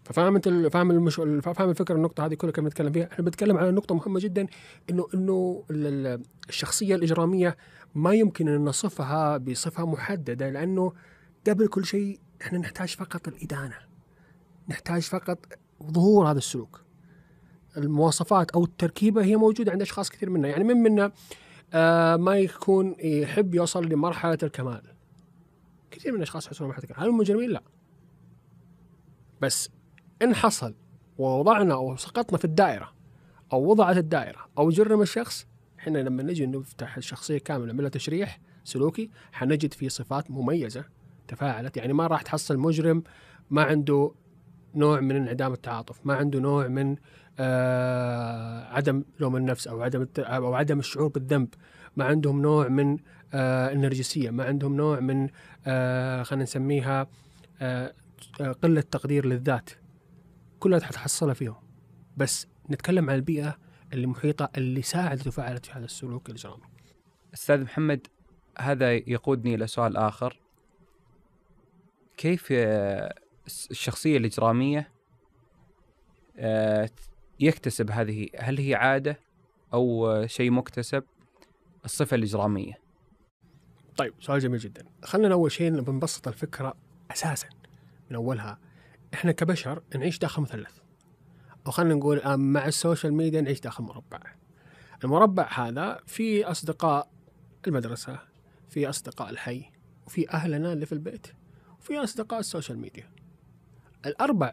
ففاهم 0.05 0.35
انت 0.35 0.49
فاهم 0.49 0.91
المش... 0.91 1.15
فاهم 1.17 1.71
الفكرة 1.71 1.95
النقطة 1.95 2.27
هذه 2.27 2.35
كلها 2.35 2.53
كنا 2.53 2.65
بنتكلم 2.65 2.93
فيها. 2.93 3.09
إحنا 3.13 3.25
بنتكلم 3.25 3.57
على 3.57 3.71
نقطة 3.71 3.95
مهمة 3.95 4.21
جدا 4.21 4.47
إنه 4.91 5.07
إنه 5.15 5.65
ال- 5.71 5.87
ال- 6.07 6.23
الشخصية 6.49 6.95
الإجرامية 6.95 7.57
ما 7.95 8.13
يمكن 8.15 8.49
أن 8.49 8.65
نصفها 8.65 9.37
بصفة 9.37 9.87
محددة 9.87 10.51
لأنه 10.51 10.93
قبل 11.49 11.67
كل 11.69 11.85
شيء 11.85 12.21
إحنا 12.43 12.59
نحتاج 12.59 12.89
فقط 12.89 13.29
الإدانة 13.29 13.77
نحتاج 14.69 15.03
فقط 15.03 15.39
ظهور 15.83 16.31
هذا 16.31 16.39
السلوك. 16.39 16.81
المواصفات 17.77 18.51
أو 18.51 18.65
التركيبة 18.65 19.25
هي 19.25 19.37
موجودة 19.37 19.73
عند 19.73 19.83
أشخاص 19.83 20.11
كثير 20.11 20.31
منا. 20.31 20.49
يعني 20.49 20.65
من 20.65 20.77
منا 20.77 21.13
آه 21.73 22.17
ما 22.17 22.39
يكون 22.39 22.97
يحب 22.99 23.55
يوصل 23.55 23.85
لمرحلة 23.89 24.39
الكمال. 24.43 24.83
كثير 25.91 26.13
من 26.13 26.17
الأشخاص 26.19 26.47
يحصلون 26.47 26.69
مرحلة 26.71 26.85
الكمال. 26.85 27.01
هل 27.03 27.09
هم 27.09 27.17
مجرمين 27.19 27.51
لا. 27.51 27.63
بس 29.41 29.69
إن 30.23 30.35
حصل 30.35 30.75
ووضعنا 31.19 31.75
أو 31.75 31.97
سقطنا 31.97 32.39
في 32.39 32.45
الدائرة 32.45 32.93
أو 33.53 33.71
وضعت 33.71 33.97
الدائرة 33.97 34.39
أو 34.59 34.71
جرم 34.71 35.03
الشخص 35.03 35.47
إحنا 35.79 35.99
لما 35.99 36.23
نجي 36.23 36.47
نفتح 36.47 36.97
الشخصية 36.97 37.39
كاملة 37.39 37.67
نعمل 37.67 37.91
تشريح 37.91 38.41
سلوكي 38.65 39.11
حنجد 39.33 39.75
في 39.75 39.89
صفات 39.89 40.31
مميزة 40.31 40.85
تفاعلت. 41.29 41.77
يعني 41.77 41.93
ما 41.93 42.07
راح 42.07 42.23
تحصل 42.23 42.59
مجرم 42.59 43.03
ما 43.51 43.63
عنده 43.63 44.13
نوع 44.75 45.01
من 45.01 45.17
انعدام 45.17 45.53
التعاطف 45.53 46.01
ما 46.05 46.15
عنده 46.15 46.41
نوع 46.41 46.69
من 46.69 46.97
آه 47.39 48.65
عدم 48.65 49.05
لوم 49.21 49.37
النفس 49.37 49.69
أو 49.69 49.83
عدم 49.83 50.07
أو 50.19 50.55
عدم 50.55 50.79
الشعور 50.79 51.09
بالذنب. 51.09 51.49
ما 51.97 52.05
عندهم 52.05 52.43
نوع 52.43 52.69
من 52.69 52.99
آه 53.35 53.73
النرجسية 53.73 54.31
ما 54.31 54.45
عندهم 54.45 54.77
نوع 54.77 55.01
من 55.01 55.29
آه 55.67 56.23
خلينا 56.23 56.43
نسميها 56.43 57.07
آه 57.61 57.93
قلة 58.63 58.81
تقدير 58.81 59.27
للذات. 59.27 59.71
كلها 60.63 60.81
حتحصلها 60.81 61.35
فيهم. 61.35 61.57
بس 62.17 62.47
نتكلم 62.71 63.11
عن 63.11 63.17
البيئة 63.17 63.59
اللي 63.93 64.07
محيطة 64.07 64.51
اللي 64.57 64.83
ساعدت 64.83 65.27
وفعلت 65.27 65.67
في 65.67 65.73
هذا 65.73 65.85
السلوك 65.85 66.29
الإجرامي. 66.31 66.63
أستاذ 67.35 67.63
محمد 67.63 68.07
هذا 68.59 68.93
يقودني 68.93 69.55
إلى 69.55 69.67
سؤال 69.67 69.97
آخر. 69.97 70.41
كيف 72.17 72.49
الشخصية 73.47 74.17
الإجرامية 74.17 74.93
يكتسب 77.41 77.91
هذه 77.91 78.29
هل 78.39 78.59
هي 78.59 78.75
عادة 78.75 79.19
أو 79.75 80.27
شيء 80.27 80.51
مكتسب؟ 80.51 81.05
الصفة 81.85 82.15
الإجرامية. 82.15 82.73
طيب 83.97 84.15
سؤال 84.21 84.41
جميل 84.41 84.59
جدا. 84.59 84.85
خلينا 85.03 85.35
أول 85.35 85.53
شيء 85.53 85.81
بنبسط 85.81 86.29
الفكرة 86.29 86.75
أساسا 87.11 87.49
من 88.11 88.17
أولها 88.17 88.59
إحنا 89.15 89.33
كبشر 89.33 89.83
نعيش 89.95 90.19
داخل 90.19 90.43
مثلث. 90.43 90.79
أو 91.67 91.73
خلينا 91.73 91.95
نقول 91.95 92.37
مع 92.37 92.67
ال 92.67 92.74
social 92.74 93.15
media 93.15 93.41
نعيش 93.41 93.61
داخل 93.61 93.85
مربع. 93.85 94.21
المربع 95.05 95.49
هذا 95.55 96.01
في 96.07 96.45
أصدقاء 96.45 97.11
المدرسة 97.67 98.19
في 98.69 98.89
أصدقاء 98.89 99.31
الحي 99.31 99.65
وفي 100.07 100.31
أهلنا 100.31 100.73
اللي 100.73 100.87
في 100.87 100.93
البيت 100.93 101.27
وفي 101.81 101.99
أصدقاء 101.99 102.41
ال 102.41 102.46
social 102.46 102.79
media. 102.79 103.11
الأربع 104.07 104.53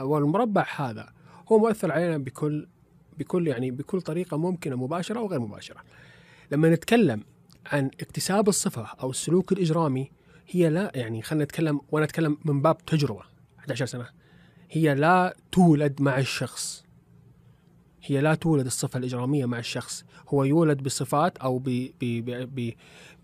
أو 0.00 0.18
المربع 0.18 0.66
هذا 0.76 1.12
هو 1.52 1.58
مؤثر 1.58 1.92
علينا 1.92 2.18
بكل 2.18 2.68
بكل 3.18 3.48
يعني 3.48 3.70
بكل 3.70 4.00
طريقة 4.00 4.36
ممكنة 4.36 4.76
مباشرة 4.76 5.18
أو 5.18 5.26
غير 5.26 5.40
مباشرة. 5.40 5.80
لما 6.50 6.70
نتكلم 6.70 7.24
عن 7.66 7.86
اكتساب 7.86 8.48
الصفة 8.48 8.86
أو 9.02 9.10
السلوك 9.10 9.52
الإجرامي 9.52 10.12
هي 10.48 10.70
لا 10.70 10.92
يعني 10.94 11.22
خلينا 11.22 11.44
نتكلم 11.44 11.80
وأنا 11.90 12.04
أتكلم 12.04 12.38
من 12.44 12.62
باب 12.62 12.84
تجربة. 12.86 13.29
11 13.70 13.86
سنة. 13.86 14.06
هي 14.70 14.94
لا 14.94 15.36
تولد 15.52 16.02
مع 16.02 16.18
الشخص. 16.18 16.84
هي 18.02 18.20
لا 18.20 18.34
تولد 18.34 18.66
الصفة 18.66 18.98
الإجرامية 18.98 19.46
مع 19.46 19.58
الشخص. 19.58 20.04
هو 20.28 20.44
يولد 20.44 20.82
بصفات 20.82 21.38
أو 21.38 21.58
ب 21.58 21.64
ب 22.00 22.30
ب 22.30 22.72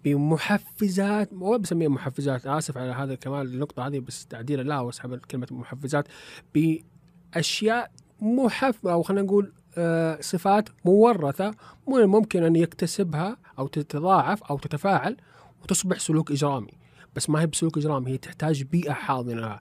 بمحفزات 0.04 1.32
ما 1.32 1.56
بسميها 1.56 1.88
محفزات. 1.88 2.46
آسف 2.46 2.78
على 2.78 2.92
هذا 2.92 3.14
كمان 3.14 3.46
النقطة 3.46 3.86
هذه 3.86 3.98
بس 3.98 4.26
تعديل 4.26 4.66
لا 4.66 4.80
واسحب 4.80 5.16
كلمة 5.16 5.46
محفزات. 5.50 6.08
بأشياء 6.54 7.90
محف 8.20 8.86
أو 8.86 9.02
خلينا 9.02 9.22
نقول 9.22 9.52
آه 9.78 10.18
صفات 10.20 10.68
مورثة 10.84 11.54
ممكن 11.86 12.42
أن 12.42 12.56
يكتسبها 12.56 13.36
أو 13.58 13.66
تتضاعف 13.66 14.42
أو 14.42 14.58
تتفاعل 14.58 15.16
وتصبح 15.62 15.98
سلوك 15.98 16.30
إجرامي. 16.30 16.72
بس 17.14 17.30
ما 17.30 17.40
هي 17.40 17.46
بسلوك 17.46 17.78
إجرامي 17.78 18.10
هي 18.10 18.18
تحتاج 18.18 18.62
بيئة 18.62 18.92
حاضنة. 18.92 19.58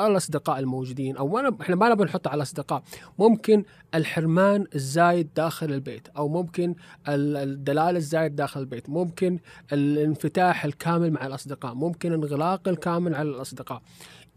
الأصدقاء 0.00 0.58
الموجودين 0.58 1.16
أو 1.16 1.38
إحنا 1.60 1.76
ما 1.76 1.88
نبغى 1.88 2.04
نحط 2.04 2.28
على 2.28 2.36
الأصدقاء. 2.36 2.82
ممكن 3.18 3.64
الحرمان 3.94 4.66
الزايد 4.74 5.34
داخل 5.34 5.72
البيت 5.72 6.08
أو 6.08 6.28
ممكن 6.28 6.74
الدلال 7.08 7.96
الزايد 7.96 8.36
داخل 8.36 8.60
البيت 8.60 8.90
ممكن 8.90 9.38
الانفتاح 9.72 10.64
الكامل 10.64 11.10
مع 11.10 11.26
الأصدقاء 11.26 11.74
ممكن 11.74 12.12
انغلاق 12.12 12.68
الكامل 12.68 13.14
على 13.14 13.28
الأصدقاء. 13.28 13.82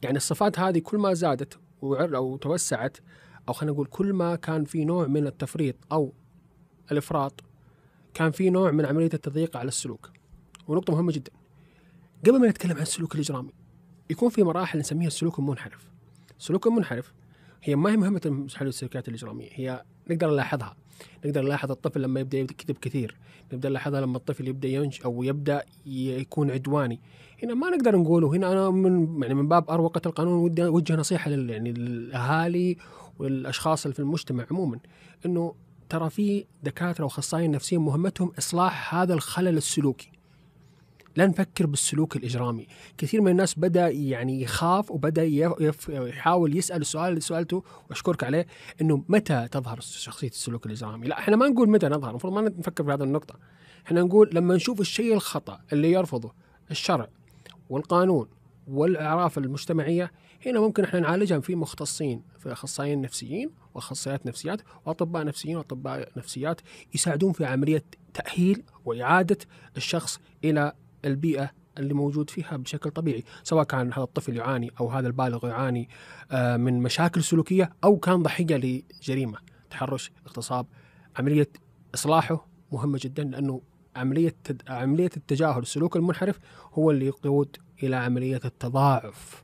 يعني 0.03 0.17
الصفات 0.17 0.59
هذه 0.59 0.79
كل 0.79 0.97
ما 0.97 1.13
زادت 1.13 1.59
أو 1.83 2.37
توسعت 2.37 2.97
أو 3.47 3.53
خلينا 3.53 3.73
نقول 3.73 3.87
كل 3.87 4.13
ما 4.13 4.35
كان 4.35 4.63
في 4.63 4.85
نوع 4.85 5.07
من 5.07 5.27
التفريط 5.27 5.75
أو 5.91 6.13
الإفراط 6.91 7.41
كان 8.13 8.31
في 8.31 8.49
نوع 8.49 8.71
من 8.71 8.85
عملية 8.85 9.09
التضييق 9.13 9.57
على 9.57 9.67
السلوك. 9.67 10.09
ونقطة 10.67 10.93
مهمة 10.93 11.11
جدا. 11.11 11.31
قبل 12.27 12.39
ما 12.39 12.47
نتكلم 12.47 12.75
عن 12.75 12.81
السلوك 12.81 13.15
الإجرامي 13.15 13.51
يكون 14.11 14.29
في 14.29 14.43
مراحل 14.43 14.79
نسميها 14.79 15.07
السلوك 15.07 15.39
المنحرف. 15.39 15.89
السلوك 16.39 16.67
المنحرف 16.67 17.13
هي 17.63 17.75
ما 17.75 17.91
هي 17.91 17.97
مهمة 17.97 18.47
السلوكيات 18.61 19.07
الإجرامية 19.07 19.49
هي 19.53 19.83
نقدر 20.09 20.31
نلاحظها. 20.31 20.75
نقدر 21.25 21.41
نلاحظ 21.41 21.71
الطفل 21.71 22.01
لما 22.01 22.19
يبدأ 22.19 22.37
يكذب 22.37 22.77
كثير 22.77 23.15
نقدر 23.53 23.69
نلاحظها 23.69 24.01
لما 24.01 24.17
الطفل 24.17 24.47
يبدأ 24.47 24.67
ينش 24.67 25.01
أو 25.01 25.23
يبدأ 25.23 25.65
يكون 25.85 26.51
عدواني. 26.51 26.99
هنا 27.43 27.53
ما 27.53 27.69
نقدر 27.69 27.95
نقوله 27.95 28.27
هنا 28.27 28.51
أنا 28.51 28.69
من 28.69 29.21
يعني 29.21 29.33
من 29.33 29.47
باب 29.47 29.69
أروقة 29.69 30.01
القانون 30.05 30.33
ودي 30.33 30.65
أوجه 30.65 30.95
نصيحة 30.95 31.31
لل 31.31 31.49
يعني 31.49 31.71
للأهالي 31.71 32.77
والأشخاص 33.19 33.85
اللي 33.85 33.93
في 33.93 33.99
المجتمع 33.99 34.45
عموما 34.51 34.79
إنه 35.25 35.55
ترى 35.89 36.09
في 36.09 36.45
دكاترة 36.63 37.03
وأخصائيين 37.03 37.51
نفسيين 37.51 37.81
مهمتهم 37.81 38.31
إصلاح 38.37 38.95
هذا 38.95 39.13
الخلل 39.13 39.57
السلوكي. 39.57 40.11
لا 41.15 41.25
نفكر 41.27 41.65
بالسلوك 41.65 42.15
الإجرامي. 42.15 42.67
كثير 42.97 43.21
من 43.21 43.31
الناس 43.31 43.59
بدأ 43.59 43.89
يعني 43.89 44.41
يخاف 44.41 44.91
وبدأ 44.91 45.23
يحاول 45.89 46.57
يسأل 46.57 46.81
السؤال 46.81 47.09
اللي 47.09 47.21
سألته 47.21 47.63
وأشكرك 47.89 48.23
عليه 48.23 48.47
أنه 48.81 49.03
متى 49.09 49.47
تظهر 49.51 49.79
شخصية 49.79 50.27
السلوك 50.27 50.65
الإجرامي؟ 50.65 51.07
لا 51.07 51.19
إحنا 51.19 51.35
ما 51.35 51.47
نقول 51.47 51.69
متى 51.69 51.87
نظهر 51.87 52.09
المفروض 52.09 52.33
ما 52.33 52.41
نفكر 52.41 52.83
في 52.83 52.91
هذه 52.91 53.03
النقطة. 53.03 53.35
إحنا 53.85 54.01
نقول 54.01 54.29
لما 54.33 54.55
نشوف 54.55 54.81
الشيء 54.81 55.13
الخطأ 55.13 55.59
اللي 55.73 55.91
يرفضه 55.91 56.33
الشرع 56.71 57.07
والقانون 57.69 58.27
والأعراف 58.67 59.37
المجتمعية 59.37 60.11
هنا 60.45 60.59
ممكن 60.59 60.83
إحنا 60.83 60.99
نعالجها 60.99 61.39
في 61.39 61.55
مختصين 61.55 62.23
في 62.39 62.51
أخصائيين 62.51 63.01
نفسيين 63.01 63.49
وأخصائيات 63.75 64.25
نفسيات 64.25 64.61
وأطباء 64.85 65.23
نفسيين 65.23 65.57
وأطباء 65.57 66.09
نفسيات 66.17 66.61
يساعدون 66.93 67.33
في 67.33 67.45
عملية 67.45 67.83
تأهيل 68.13 68.63
وإعادة 68.85 69.37
الشخص 69.77 70.19
إلى 70.43 70.73
البيئة 71.05 71.51
اللي 71.77 71.93
موجود 71.93 72.29
فيها 72.29 72.57
بشكل 72.57 72.91
طبيعي 72.91 73.23
سواء 73.43 73.63
كان 73.63 73.93
هذا 73.93 74.03
الطفل 74.03 74.37
يعاني 74.37 74.71
أو 74.79 74.89
هذا 74.89 75.07
البالغ 75.07 75.47
يعاني 75.47 75.89
آه، 76.31 76.57
من 76.57 76.81
مشاكل 76.81 77.23
سلوكية 77.23 77.73
أو 77.83 77.97
كان 77.97 78.23
ضحية 78.23 78.83
لجريمة. 79.01 79.37
تحرش 79.69 80.11
اغتصاب 80.27 80.65
عملية 81.15 81.49
إصلاحه 81.95 82.47
مهمة 82.71 82.99
جدا 83.01 83.23
لأنه 83.23 83.61
عملية 83.95 84.35
عملية 84.67 85.09
التجاهل 85.17 85.61
السلوك 85.61 85.95
المنحرف 85.95 86.39
هو 86.73 86.91
اللي 86.91 87.05
يقود 87.05 87.57
إلى 87.83 87.95
عملية 87.95 88.41
التضاعف 88.45 89.43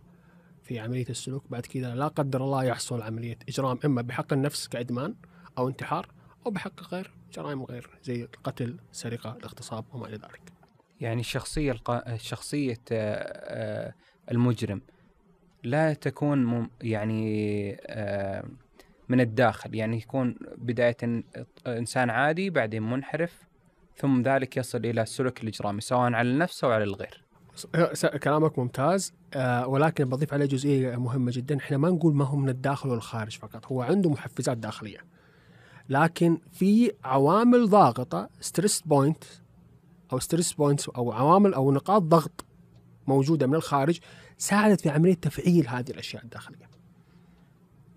في 0.63 0.79
عملية 0.79 1.09
السلوك. 1.09 1.43
بعد 1.49 1.65
كذا 1.65 1.95
لا 1.95 2.07
قدر 2.07 2.43
الله 2.43 2.63
يحصل 2.63 3.01
عملية 3.01 3.39
إجرام 3.49 3.79
إما 3.85 4.01
بحق 4.01 4.33
النفس 4.33 4.67
كإدمان 4.67 5.15
أو 5.57 5.67
انتحار 5.67 6.07
أو 6.45 6.51
بحق 6.51 6.93
غير 6.93 7.11
جرائم 7.33 7.63
غير 7.63 7.89
زي 8.03 8.23
القتل 8.23 8.77
السرقة 8.91 9.35
الاغتصاب 9.37 9.85
وما 9.93 10.07
إلى 10.07 10.15
ذلك. 10.15 10.56
يعني 11.01 11.19
الشخصية 11.19 11.71
القا... 11.71 12.17
شخصية 12.17 12.79
آه، 12.91 13.93
المجرم 14.31 14.81
لا 15.63 15.93
تكون 15.93 16.69
يعني 16.81 17.77
آه، 17.81 18.43
من 19.09 19.21
الداخل 19.21 19.75
يعني 19.75 19.97
يكون 19.97 20.35
بداية 20.57 20.97
إنسان 21.67 22.09
عادي 22.09 22.49
بعدين 22.49 22.83
منحرف 22.83 23.47
ثم 23.95 24.21
ذلك 24.21 24.57
يصل 24.57 24.85
إلى 24.85 25.01
السلوك 25.01 25.43
الإجرامي 25.43 25.81
سواء 25.81 26.13
على 26.13 26.29
النفس 26.29 26.63
أو 26.63 26.71
على 26.71 26.83
الغير. 26.83 27.23
كلامك 28.23 28.59
ممتاز 28.59 29.13
آه، 29.33 29.67
ولكن 29.67 30.05
بضيف 30.05 30.33
عليه 30.33 30.45
جزئية 30.45 30.95
مهمة 30.95 31.31
جدا. 31.35 31.57
إحنا 31.57 31.77
ما 31.77 31.89
نقول 31.89 32.15
ما 32.15 32.25
هو 32.25 32.35
من 32.35 32.49
الداخل 32.49 32.89
والخارج 32.89 33.37
فقط 33.37 33.65
هو 33.65 33.81
عنده 33.81 34.09
محفزات 34.09 34.57
داخلية. 34.57 34.99
لكن 35.89 36.37
في 36.51 36.91
عوامل 37.03 37.69
ضاغطة 37.69 38.29
stress 38.39 38.81
point 38.81 39.23
أو 40.13 40.19
stress 40.19 40.53
points 40.53 40.89
أو 40.89 41.11
عوامل 41.11 41.53
أو 41.53 41.71
نقاط 41.71 42.01
ضغط 42.01 42.45
موجودة 43.07 43.47
من 43.47 43.55
الخارج 43.55 43.99
ساعدت 44.37 44.81
في 44.81 44.89
عملية 44.89 45.13
تفعيل 45.13 45.67
هذه 45.67 45.89
الأشياء 45.89 46.23
الداخلية 46.23 46.69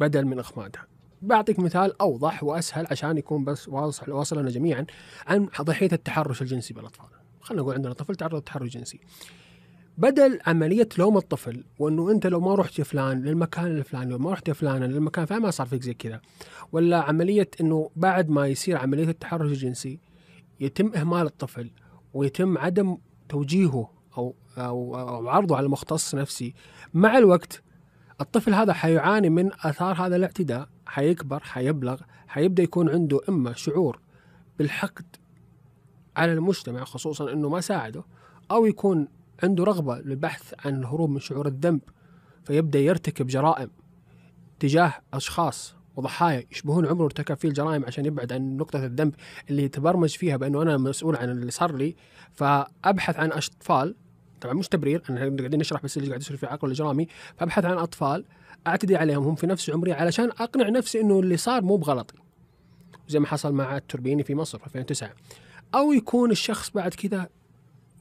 بدل 0.00 0.24
من 0.24 0.38
إخمادها. 0.38 0.86
بعطيك 1.22 1.58
مثال 1.58 2.00
أوضح 2.00 2.44
وأسهل 2.44 2.86
عشان 2.90 3.18
يكون 3.18 3.44
بس 3.44 3.68
واضح 3.68 4.08
واصل 4.08 4.38
لنا 4.38 4.50
جميعا 4.50 4.86
عن 5.26 5.48
ضحية 5.60 5.88
التحرش 5.92 6.42
الجنسي 6.42 6.74
بالأطفال. 6.74 7.06
خلينا 7.40 7.62
نقول 7.62 7.74
عندنا 7.74 7.92
طفل 7.92 8.14
تعرض 8.14 8.34
للتحرش 8.34 8.62
الجنسي 8.62 9.00
بدل 9.98 10.38
عملية 10.46 10.88
لوم 10.98 11.16
الطفل 11.16 11.64
وإنه 11.78 12.10
أنت 12.10 12.26
لو 12.26 12.40
ما 12.40 12.54
رحت 12.54 12.78
يا 12.78 12.84
فلان 12.84 13.22
للمكان 13.22 13.66
الفلاني 13.66 14.14
وما 14.14 14.32
رحت 14.32 14.48
يا 14.48 14.52
فلان 14.52 14.82
للمكان 14.82 15.22
الفلاني 15.22 15.44
ما 15.44 15.50
صار 15.50 15.66
فيك 15.66 15.82
زي 15.82 15.94
كذا. 15.94 16.20
ولا 16.72 17.02
عملية 17.02 17.50
إنه 17.60 17.90
بعد 17.96 18.30
ما 18.30 18.46
يصير 18.46 18.76
عملية 18.76 19.08
التحرش 19.08 19.50
الجنسي 19.50 19.98
يتم 20.60 20.92
إهمال 20.94 21.26
الطفل 21.26 21.70
ويتم 22.14 22.58
عدم 22.58 22.98
توجيهه 23.28 23.90
أو 24.18 24.34
أو, 24.58 24.98
أو 24.98 25.28
عرضه 25.28 25.56
على 25.56 25.68
مختص 25.68 26.14
نفسي. 26.14 26.54
مع 26.94 27.18
الوقت 27.18 27.62
الطفل 28.20 28.54
هذا 28.54 28.72
حيعاني 28.72 29.30
من 29.30 29.50
آثار 29.64 30.06
هذا 30.06 30.16
الاعتداء 30.16 30.68
حيكبر 30.86 31.40
حيبلغ 31.40 32.00
حيبدأ 32.28 32.62
يكون 32.62 32.88
عنده 32.88 33.20
إما 33.28 33.52
شعور 33.52 34.00
بالحقد 34.58 35.16
على 36.16 36.32
المجتمع 36.32 36.84
خصوصا 36.84 37.32
إنه 37.32 37.48
ما 37.48 37.60
ساعده 37.60 38.04
أو 38.50 38.66
يكون 38.66 39.08
عنده 39.42 39.64
رغبة 39.64 39.98
للبحث 39.98 40.54
عن 40.66 40.78
الهروب 40.78 41.10
من 41.10 41.20
شعور 41.20 41.46
الذنب 41.46 41.80
فيبدأ 42.44 42.78
يرتكب 42.78 43.26
جرائم 43.26 43.70
تجاه 44.60 44.94
أشخاص 45.14 45.74
وضحايا 46.00 46.47
يشبهون 46.50 46.87
عمره 46.87 47.04
ارتكب 47.04 47.37
فيه 47.37 47.49
الجرائم 47.49 47.85
عشان 47.85 48.07
يبعد 48.07 48.33
عن 48.33 48.57
نقطة 48.57 48.85
الذنب 48.85 49.14
اللي 49.50 49.69
تبرمج 49.69 50.16
فيها 50.16 50.37
بأنه 50.37 50.62
أنا 50.62 50.76
مسؤول 50.76 51.16
عن 51.16 51.30
اللي 51.30 51.50
صار 51.50 51.76
لي. 51.76 51.97
فأبحث 52.35 53.19
عن 53.19 53.33
أطفال 53.33 53.95
طبعا 54.40 54.54
مش 54.54 54.69
تبرير 54.69 55.02
أنا 55.11 55.19
قاعدين 55.19 55.61
نشرح 55.61 55.83
بس 55.83 55.97
اللي 55.97 56.09
قاعد 56.09 56.21
يصير 56.21 56.37
في 56.37 56.47
عقل 56.47 56.69
الإجرامي 56.69 57.07
فأبحث 57.37 57.64
عن 57.64 57.78
أطفال 57.78 58.25
أعتدي 58.66 58.97
عليهم 58.97 59.23
هم 59.23 59.35
في 59.35 59.47
نفس 59.47 59.71
عمري 59.71 59.92
علشان 59.92 60.30
أقنع 60.30 60.69
نفسي 60.69 61.00
أنه 61.00 61.21
اللي 61.21 61.37
صار 61.37 61.62
مو 61.62 61.76
بغلطي 61.76 62.14
زي 63.09 63.19
ما 63.19 63.26
حصل 63.26 63.52
مع 63.52 63.76
التوربيني 63.76 64.23
في 64.23 64.35
مصر 64.35 64.59
في 64.59 64.66
2009 64.66 65.11
أو 65.75 65.92
يكون 65.92 66.30
الشخص 66.30 66.71
بعد 66.71 66.95
كذا 66.95 67.28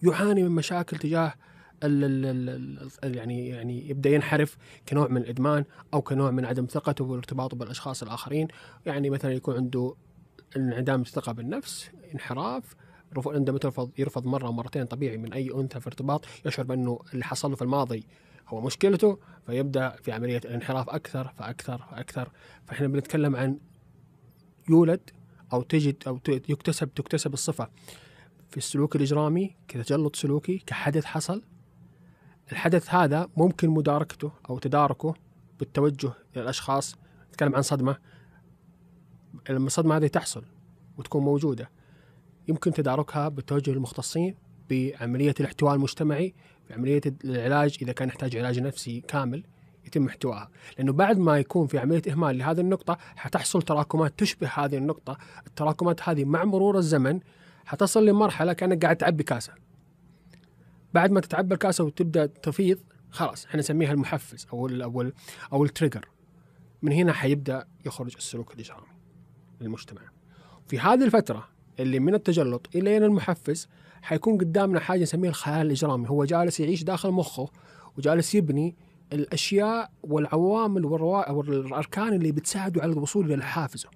يعاني 0.03 0.43
من 0.43 0.51
مشاكل 0.51 0.97
تجاه 0.97 1.33
يعني 3.03 3.47
يعني 3.47 3.89
يبدأ 3.89 4.09
ينحرف 4.09 4.57
كنوع 4.89 5.07
من 5.07 5.17
الإدمان 5.17 5.65
أو 5.93 6.01
كنوع 6.01 6.31
من 6.31 6.45
عدم 6.45 6.65
ثقته 6.65 7.05
وارتباطه 7.05 7.57
بالأشخاص 7.57 8.03
الآخرين. 8.03 8.47
يعني 8.85 9.09
مثلا 9.09 9.33
يكون 9.33 9.55
عنده 9.55 9.95
انعدام 10.57 11.01
الثقه 11.01 11.31
بالنفس 11.31 11.89
انحراف 12.13 12.75
عندما 13.25 13.59
يرفض 13.63 13.91
يرفض 13.97 14.25
مرة 14.25 14.49
ومرتين 14.49 14.85
طبيعي 14.85 15.17
من 15.17 15.33
أي 15.33 15.51
أنثى 15.51 15.79
في 15.79 15.87
ارتباط 15.87 16.25
يشعر 16.45 16.65
بأنه 16.65 16.99
اللي 17.13 17.25
حصل 17.25 17.49
له 17.49 17.55
في 17.55 17.61
الماضي 17.61 18.03
هو 18.47 18.61
مشكلته 18.61 19.19
فيبدأ 19.45 19.89
في 19.89 20.11
عملية 20.11 20.41
الانحراف 20.45 20.89
أكثر 20.89 21.27
فأكثر 21.37 21.77
فأكثر. 21.91 22.31
فإحنا 22.67 22.87
بنتكلم 22.87 23.35
عن 23.35 23.59
يولد 24.69 25.09
أو 25.53 25.61
تجد 25.61 26.03
أو 26.07 26.19
يكتسب 26.27 26.93
تكتسب 26.93 27.33
الصفة. 27.33 27.69
في 28.49 28.57
السلوك 28.57 28.95
الإجرامي 28.95 29.55
كتجلط 29.67 30.15
سلوكي 30.15 30.57
كحدث 30.57 31.05
حصل 31.05 31.43
الحدث 32.51 32.93
هذا 32.93 33.29
ممكن 33.37 33.69
مداركته 33.69 34.31
أو 34.49 34.59
تداركه 34.59 35.13
بالتوجه 35.59 36.13
إلى 36.35 36.43
الأشخاص 36.43 36.95
نتكلم 37.29 37.55
عن 37.55 37.61
صدمة. 37.61 37.97
لما 39.49 39.67
الصدمة 39.67 39.97
هذه 39.97 40.07
تحصل 40.07 40.43
وتكون 40.97 41.23
موجودة. 41.23 41.69
يمكن 42.47 42.73
تداركها 42.73 43.29
بالتوجه 43.29 43.71
للمختصين 43.71 44.35
بعملية 44.69 45.35
الاحتواء 45.39 45.75
المجتمعي 45.75 46.33
بعملية 46.69 47.01
العلاج 47.23 47.77
إذا 47.81 47.91
كان 47.91 48.07
يحتاج 48.07 48.35
علاج 48.35 48.59
نفسي 48.59 49.01
كامل 49.01 49.43
يتم 49.85 50.07
احتوائها. 50.07 50.49
لأنه 50.77 50.93
بعد 50.93 51.17
ما 51.17 51.39
يكون 51.39 51.67
في 51.67 51.79
عملية 51.79 52.01
إهمال 52.11 52.37
لهذه 52.37 52.59
النقطة 52.59 52.97
حتحصل 53.15 53.61
تراكمات 53.61 54.19
تشبه 54.19 54.47
هذه 54.47 54.77
النقطة. 54.77 55.17
التراكمات 55.47 56.09
هذه 56.09 56.25
مع 56.25 56.43
مرور 56.43 56.77
الزمن 56.77 57.19
حتصل 57.65 58.05
لمرحلة 58.05 58.53
كأنك 58.53 58.83
قاعد 58.83 58.95
تعبي 58.95 59.23
كاسة. 59.23 59.68
بعد 60.93 61.11
ما 61.11 61.19
تتعبى 61.19 61.53
الكاسة 61.53 61.83
وتبدأ 61.83 62.25
تفيض 62.25 62.79
خلاص 63.11 63.45
إحنا 63.45 63.59
نسميها 63.59 63.91
المحفز 63.91 64.47
أو 64.53 64.67
ال 64.67 64.81
أو 64.81 65.01
ال 65.01 65.13
أو 65.53 65.63
ال 65.63 65.68
trigger. 65.68 66.09
من 66.81 66.91
هنا 66.91 67.13
حيبدأ 67.13 67.67
يخرج 67.85 68.15
السلوك 68.17 68.53
الاجرامي 68.53 68.87
للمجتمع. 69.61 70.01
في 70.67 70.79
هذه 70.79 71.05
الفترة 71.05 71.49
اللي 71.79 71.99
من 71.99 72.13
التجلط 72.13 72.69
إلى 72.75 72.97
المحفز 72.97 73.67
حيكون 74.01 74.37
قدامنا 74.37 74.79
حاجة 74.79 75.01
نسميها 75.01 75.29
الخيال 75.29 75.65
الإجرامي. 75.65 76.09
هو 76.09 76.25
جالس 76.25 76.59
يعيش 76.59 76.83
داخل 76.83 77.11
مخه 77.11 77.49
وجالس 77.97 78.35
يبني 78.35 78.75
الأشياء 79.13 79.91
والعوامل 80.03 80.85
والاركان 80.85 82.13
اللي 82.13 82.31
بتساعده 82.31 82.81
على 82.81 82.91
الوصول 82.91 83.33
إلى 83.33 83.43
حافزه. 83.43 83.89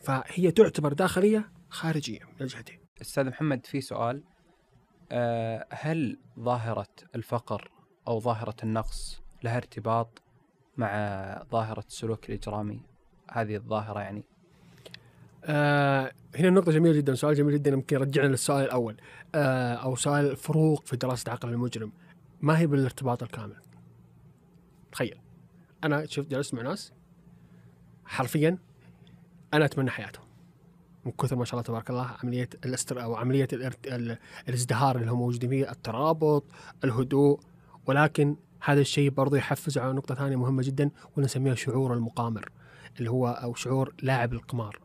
فهي 0.00 0.50
تعتبر 0.50 0.92
داخلية 0.92 1.52
خارجية 1.68 2.20
من 2.20 2.42
الجهتين 2.42 2.78
أستاذ 3.00 3.24
محمد 3.24 3.66
في 3.66 3.80
سؤال. 3.80 4.22
هل 5.72 6.18
ظاهرة 6.38 6.88
الفقر 7.14 7.70
أو 8.08 8.20
ظاهرة 8.20 8.56
النقص 8.62 9.22
لها 9.42 9.56
ارتباط 9.56 10.22
مع 10.76 10.88
ظاهرة 11.50 11.84
السلوك 11.88 12.28
الإجرامي؟ 12.28 12.82
هذه 13.30 13.56
الظاهرة 13.56 14.00
يعني. 14.00 14.24
آه 15.44 16.12
هنا 16.36 16.50
نقطة 16.50 16.72
جميلة 16.72 16.96
جدا 16.96 17.14
سؤال 17.14 17.34
جميل 17.34 17.54
جدا 17.54 17.70
يمكن 17.70 17.96
يرجعنا 17.96 18.28
للسؤال 18.28 18.64
الأول. 18.64 18.96
آه 19.34 19.74
أو 19.74 19.96
سؤال 19.96 20.30
الفروق 20.30 20.86
في 20.86 20.96
دراسة 20.96 21.32
عقل 21.32 21.48
المجرم. 21.48 21.92
ما 22.40 22.58
هي 22.58 22.66
بالارتباط 22.66 23.22
الكامل؟ 23.22 23.56
تخيل. 24.92 25.20
أنا 25.84 26.06
شفت 26.06 26.28
جلست 26.28 26.54
مع 26.54 26.62
ناس 26.62 26.92
حرفيا 28.04 28.58
أنا 29.54 29.64
أتمنى 29.64 29.90
حياتهم. 29.90 30.31
من 31.04 31.12
كثر 31.12 31.36
ما 31.36 31.44
شاء 31.44 31.54
الله 31.54 31.62
تبارك 31.62 31.90
الله 31.90 32.10
عملية 32.22 32.48
الاستر 32.64 33.02
أو 33.02 33.14
عملية 33.14 33.48
الازدهار 34.48 34.96
اللي 34.96 35.10
هم 35.10 35.18
موجودين 35.18 35.50
فيه 35.50 35.70
الترابط 35.70 36.44
الهدوء. 36.84 37.40
ولكن 37.86 38.36
هذا 38.60 38.80
الشيء 38.80 39.10
برضه 39.10 39.36
يحفز 39.36 39.78
على 39.78 39.92
نقطة 39.92 40.14
ثانية 40.14 40.36
مهمة 40.36 40.62
جدا 40.62 40.90
ونسميها 41.16 41.54
شعور 41.54 41.94
المقامر 41.94 42.48
اللي 42.98 43.10
هو 43.10 43.28
أو 43.28 43.54
شعور 43.54 43.94
لاعب 44.02 44.32
القمار 44.32 44.80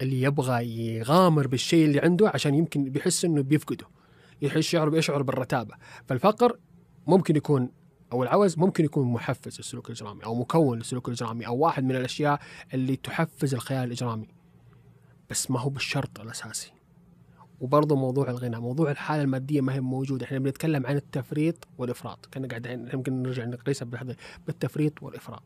اللي 0.00 0.22
يبغى 0.22 0.66
يغامر 0.96 1.46
بالشيء 1.46 1.84
اللي 1.86 2.00
عنده 2.00 2.28
عشان 2.34 2.54
يمكن 2.54 2.84
بيحس 2.84 3.24
إنه 3.24 3.42
بيفقده 3.42 3.86
يشعر 4.42 4.88
بيشعر 4.88 5.22
بالرتابة. 5.22 5.74
فالفقر 6.06 6.58
ممكن 7.06 7.36
يكون 7.36 7.70
أو 8.12 8.22
العوز 8.22 8.58
ممكن 8.58 8.84
يكون 8.84 9.12
محفز 9.12 9.56
للسلوك 9.58 9.86
الإجرامي 9.86 10.24
أو 10.24 10.34
مكون 10.34 10.78
للسلوك 10.78 11.08
الإجرامي 11.08 11.46
أو 11.46 11.56
واحد 11.56 11.84
من 11.84 11.96
الأشياء 11.96 12.40
اللي 12.74 12.96
تحفز 12.96 13.54
الخيال 13.54 13.84
الإجرامي. 13.84 14.28
بس 15.30 15.50
ما 15.50 15.60
هو 15.60 15.68
بالشرط 15.68 16.20
الأساسي. 16.20 16.72
وبرضه 17.60 17.96
موضوع 17.96 18.30
الغنى 18.30 18.60
موضوع 18.60 18.90
الحالة 18.90 19.22
المادية 19.22 19.60
ما 19.60 19.74
هي 19.74 19.80
موجودة. 19.80 20.26
إحنا 20.26 20.38
بنتكلم 20.38 20.86
عن 20.86 20.96
التفريط 20.96 21.68
والإفراط. 21.78 22.26
كنا 22.34 22.48
قاعدين 22.48 22.88
يمكن 22.94 23.22
نرجع 23.22 23.44
نقيسها 23.44 23.88
بالتفريط 24.46 25.02
والإفراط. 25.02 25.42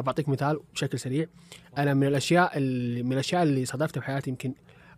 أعطيك 0.00 0.28
مثال 0.28 0.60
بشكل 0.74 0.98
سريع. 0.98 1.26
أنا 1.78 1.94
من 1.94 2.06
الأشياء 2.06 2.58
اللي 2.58 3.02
من 3.02 3.12
الأشياء 3.12 3.42
اللي 3.42 3.64
صادفتها 3.64 4.00
في 4.00 4.06
حياتي 4.06 4.30
يمكن 4.30 4.54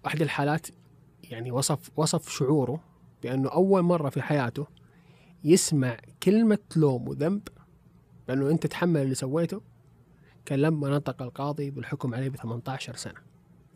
أحد 0.06 0.22
الحالات 0.22 0.66
يعني 1.24 1.50
وصف 1.50 1.90
وصف 1.96 2.28
شعوره 2.28 2.80
بأنه 3.22 3.48
أول 3.48 3.82
مرة 3.82 4.10
في 4.10 4.22
حياته 4.22 4.66
يسمع 5.44 5.96
كلمة 6.22 6.58
لوم 6.76 7.08
وذنب 7.08 7.48
بأنه 8.28 8.50
أنت 8.50 8.66
تحمل 8.66 9.02
اللي 9.02 9.14
سويته 9.14 9.60
كان 10.44 10.58
لما 10.58 10.88
نطق 10.88 11.22
القاضي 11.22 11.70
بالحكم 11.70 12.14
عليه 12.14 12.28
ب 12.28 12.36
18 12.36 12.96
سنة. 12.96 13.27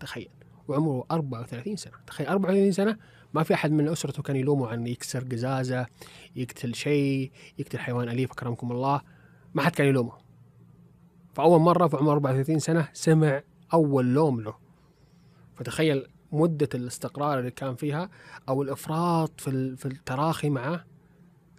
تخيل. 0.02 0.28
وعمره 0.68 1.04
34 1.10 1.76
سنة. 1.76 1.92
تخيل 2.06 2.26
34 2.26 2.72
سنة 2.72 2.98
ما 3.34 3.42
في 3.42 3.54
أحد 3.54 3.72
من 3.72 3.88
أسرته 3.88 4.22
كان 4.22 4.36
يلومه 4.36 4.68
عن 4.68 4.86
يكسر 4.86 5.24
قزازة 5.24 5.86
يقتل 6.36 6.74
شيء 6.74 7.30
يقتل 7.58 7.78
حيوان 7.78 8.08
أليف 8.08 8.32
أكرمكم 8.32 8.72
الله. 8.72 9.00
ما 9.54 9.62
حد 9.62 9.72
كان 9.72 9.86
يلومه. 9.86 10.12
فأول 11.34 11.60
مرة 11.60 11.86
في 11.86 11.96
عمره 11.96 12.12
34 12.12 12.58
سنة 12.58 12.88
سمع 12.92 13.42
أول 13.74 14.14
لوم 14.14 14.40
له. 14.40 14.54
فتخيل 15.56 16.06
مدة 16.32 16.68
الاستقرار 16.74 17.38
اللي 17.38 17.50
كان 17.50 17.74
فيها 17.74 18.10
أو 18.48 18.62
الإفراط 18.62 19.40
في 19.40 19.76
في 19.76 19.86
التراخي 19.86 20.50
معه 20.50 20.84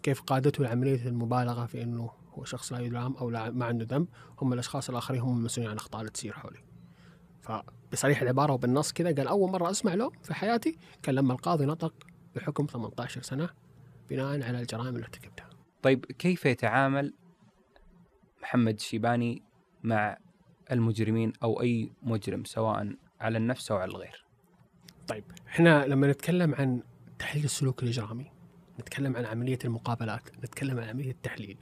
كيف 0.03 0.21
قادته 0.21 0.63
لعملية 0.63 1.07
المبالغة 1.07 1.65
في 1.65 1.83
إنه 1.83 2.11
هو 2.33 2.43
شخص 2.43 2.73
لا 2.73 2.79
يلام 2.79 3.15
أو 3.15 3.29
لا 3.29 3.51
ما 3.51 3.65
عنده 3.65 3.85
ذنب 3.95 4.07
هم 4.41 4.53
الأشخاص 4.53 4.89
الآخرين 4.89 5.21
هم 5.21 5.37
المسؤولين 5.37 5.69
عن 5.69 5.77
الاخطاء 5.77 6.01
اللي 6.01 6.11
تصير 6.11 6.33
حولي 6.33 6.72
فبصريح 7.43 8.21
العبارة 8.21 8.53
وبالنص 8.53 8.93
كذا 8.93 9.15
قال 9.15 9.27
أول 9.27 9.51
مرة 9.51 9.71
أسمع 9.71 9.93
له 9.93 10.11
في 10.23 10.33
حياتي 10.33 10.77
كان 11.03 11.15
لما 11.15 11.33
القاضي 11.33 11.65
نطق 11.65 11.93
بحكم 12.35 12.65
18 12.65 13.21
سنة 13.21 13.49
بناء 14.09 14.43
على 14.43 14.59
الجرائم 14.59 14.87
اللي 14.95 15.05
ارتكبتها. 15.05 15.49
طيب 15.81 16.05
كيف 16.05 16.45
يتعامل 16.45 17.13
محمد 18.41 18.73
الشيباني 18.73 19.43
مع 19.83 20.17
المجرمين 20.71 21.33
أو 21.43 21.61
أي 21.61 21.91
مجرم 22.03 22.43
سواء 22.43 22.95
على 23.21 23.37
النفس 23.37 23.71
أو 23.71 23.77
على 23.77 23.91
الغير؟ 23.91 24.25
طيب 25.07 25.23
إحنا 25.47 25.85
لما 25.85 26.07
نتكلم 26.11 26.55
عن 26.55 26.83
تحليل 27.19 27.45
السلوك 27.45 27.83
الإجرامي 27.83 28.31
نتكلم 28.79 29.15
عن 29.15 29.25
عملية 29.25 29.59
المقابلات، 29.65 30.29
نتكلم 30.43 30.79
عن 30.79 30.89
عملية 30.89 31.11
التحليل 31.11 31.57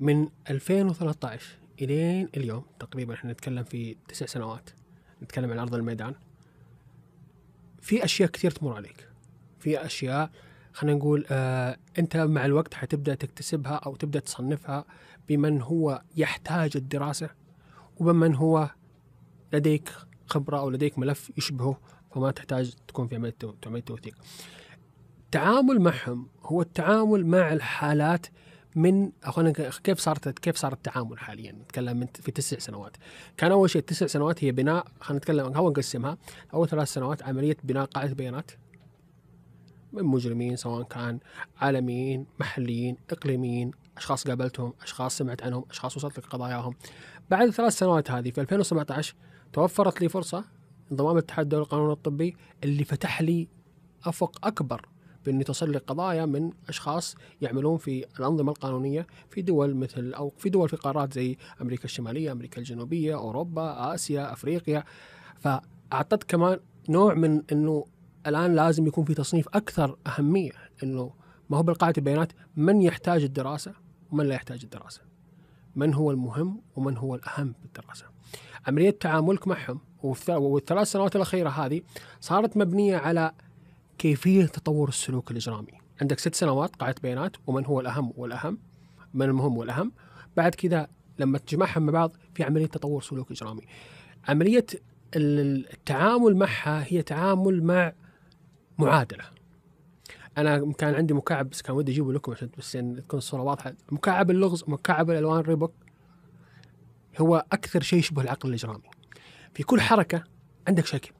من 0.00 0.28
2013 0.50 1.58
إلين 1.82 2.28
اليوم 2.36 2.64
تقريبا 2.78 3.14
إحنا 3.14 3.32
نتكلم 3.32 3.64
في 3.64 3.96
تسع 4.08 4.26
سنوات 4.26 4.70
نتكلم 5.24 5.50
عن 5.50 5.58
أرض 5.58 5.74
الميدان 5.74 6.14
في 7.80 8.04
أشياء 8.04 8.30
كثير 8.30 8.50
تمر 8.50 8.72
عليك 8.76 9.08
في 9.58 9.86
أشياء 9.86 10.30
خلينا 10.72 10.98
نقول 10.98 11.26
آه 11.30 11.76
أنت 11.98 12.16
مع 12.16 12.44
الوقت 12.44 12.74
حتبدأ 12.74 13.14
تكتسبها 13.14 13.74
أو 13.74 13.96
تبدأ 13.96 14.20
تصنفها 14.20 14.84
بمن 15.28 15.62
هو 15.62 16.02
يحتاج 16.16 16.72
الدراسة 16.76 17.30
وبمن 17.96 18.34
هو 18.34 18.70
لديك 19.52 19.92
خبرة 20.26 20.58
أو 20.58 20.70
لديك 20.70 20.98
ملف 20.98 21.32
يشبهه 21.38 21.80
فما 22.14 22.30
تحتاج 22.30 22.74
تكون 22.88 23.08
في 23.08 23.16
عملية 23.16 23.34
عمليه 23.66 23.82
توثيق. 23.82 24.14
التعامل 25.24 25.80
معهم 25.80 26.28
هو 26.42 26.62
التعامل 26.62 27.26
مع 27.26 27.52
الحالات 27.52 28.26
من 28.74 29.12
خلينا 29.24 29.52
كيف 29.84 29.98
صارت 29.98 30.38
كيف 30.38 30.56
صار 30.56 30.72
التعامل 30.72 31.18
حاليا؟ 31.18 31.52
نتكلم 31.52 31.96
من 31.96 32.06
في 32.06 32.32
تسع 32.32 32.58
سنوات. 32.58 32.96
كان 33.36 33.52
أول 33.52 33.70
شيء 33.70 33.80
التسع 33.80 34.06
سنوات 34.06 34.44
هي 34.44 34.52
بناء 34.52 34.86
خلينا 35.00 35.18
نتكلم 35.18 35.56
هو 35.56 35.70
نقسمها. 35.70 36.18
أول 36.54 36.68
ثلاث 36.68 36.88
سنوات 36.88 37.22
عملية 37.22 37.56
بناء 37.64 37.84
قاعدة 37.84 38.14
بيانات. 38.14 38.50
من 39.94 40.04
مجرمين 40.04 40.56
سواء 40.56 40.82
كان 40.82 41.18
عالميين 41.60 42.26
محليين 42.40 42.96
إقليميين 43.10 43.70
أشخاص 43.96 44.28
قابلتهم 44.28 44.72
أشخاص 44.82 45.18
سمعت 45.18 45.42
عنهم 45.42 45.64
أشخاص 45.70 45.96
وصلت 45.96 46.18
لك 46.18 46.26
قضاياهم 46.26 46.74
بعد 47.30 47.46
الثلاث 47.48 47.78
سنوات 47.78 48.10
هذه 48.10 48.30
في 48.30 48.40
2017 48.40 49.14
توفرت 49.52 50.00
لي 50.00 50.08
فرصة 50.08 50.44
انضمام 50.92 51.12
الاتحاد 51.16 51.44
الدولي 51.44 51.62
للقانون 51.62 51.90
الطبي 51.90 52.36
اللي 52.64 52.84
فتح 52.84 53.22
لي 53.22 53.48
أفق 54.04 54.46
أكبر 54.46 54.88
باني 55.26 55.44
تصل 55.44 55.70
لي 55.70 55.78
قضايا 55.78 56.26
من 56.26 56.50
أشخاص 56.68 57.16
يعملون 57.40 57.76
في 57.76 58.04
الأنظمة 58.20 58.52
القانونية 58.52 59.06
في 59.30 59.42
دول 59.42 59.74
مثل 59.74 60.14
أو 60.14 60.32
في 60.38 60.50
دول 60.50 60.68
في 60.68 60.76
قارات 60.76 61.12
زي 61.12 61.36
أمريكا 61.62 61.84
الشمالية، 61.84 62.32
أمريكا 62.32 62.58
الجنوبية، 62.58 63.14
أوروبا، 63.14 63.94
آسيا، 63.94 64.32
أفريقيا 64.32 64.84
فاعطت 65.40 66.24
كمان 66.24 66.60
نوع 66.88 67.14
من 67.14 67.42
إنه 67.52 67.84
الآن 68.26 68.54
لازم 68.54 68.86
يكون 68.86 69.04
في 69.04 69.14
تصنيف 69.14 69.48
أكثر 69.48 69.96
أهمية 70.06 70.52
إنه 70.82 71.12
ما 71.50 71.58
هو 71.58 71.62
بالقاعدة 71.62 71.98
البيانات 71.98 72.32
من 72.56 72.82
يحتاج 72.82 73.22
الدراسة 73.22 73.72
ومن 74.12 74.26
لا 74.26 74.34
يحتاج 74.34 74.60
الدراسة. 74.64 75.00
من 75.76 75.94
هو 75.94 76.10
المهم 76.10 76.60
ومن 76.76 76.96
هو 76.96 77.14
الأهم 77.14 77.54
بالدراسة. 77.62 78.06
عملية 78.66 78.90
تعاملك 78.90 79.48
معهم 79.48 79.80
والثلاث 80.28 80.90
سنوات 80.92 81.16
الأخيرة 81.16 81.48
هذه 81.48 81.80
صارت 82.20 82.56
مبنية 82.56 82.96
على 82.96 83.32
كيفية 83.98 84.44
تطور 84.44 84.88
السلوك 84.88 85.30
الإجرامي. 85.30 85.72
عندك 86.00 86.18
ست 86.18 86.34
سنوات 86.34 86.76
قاعدة 86.76 86.96
بيانات 87.02 87.36
ومن 87.46 87.66
هو 87.66 87.80
الأهم 87.80 88.12
والأهم 88.16 88.58
من 89.14 89.26
المهم 89.26 89.56
والأهم. 89.56 89.92
بعد 90.36 90.54
كذا 90.54 90.88
لما 91.18 91.38
تجمعهم 91.38 91.82
مع 91.82 91.92
بعض 91.92 92.16
في 92.34 92.44
عملية 92.44 92.66
تطور 92.66 93.02
سلوك 93.02 93.30
إجرامي. 93.30 93.62
عملية 94.28 94.66
التعامل 95.16 96.36
معها 96.36 96.84
هي 96.88 97.02
تعامل 97.02 97.62
مع 97.62 97.92
معادلة. 98.78 99.24
أنا 100.38 100.72
كان 100.72 100.94
عندي 100.94 101.14
مكعب 101.14 101.50
بس 101.50 101.62
كان 101.62 101.76
ودي 101.76 101.92
أجيبه 101.92 102.12
لكم 102.12 102.32
عشان 102.32 102.50
بس 102.58 102.72
تكون 102.72 103.18
الصورة 103.18 103.42
واضحة 103.42 103.74
مكعب 103.92 104.30
اللغز 104.30 104.64
مكعب 104.68 105.10
الألوان 105.10 105.40
ريبوك 105.40 105.72
هو 107.18 107.44
أكثر 107.52 107.82
شيء 107.82 107.98
يشبه 107.98 108.22
العقل 108.22 108.48
الإجرامي 108.48 108.90
في 109.54 109.62
كل 109.62 109.80
حركة 109.80 110.24
عندك 110.68 110.86
شكل 110.86 111.13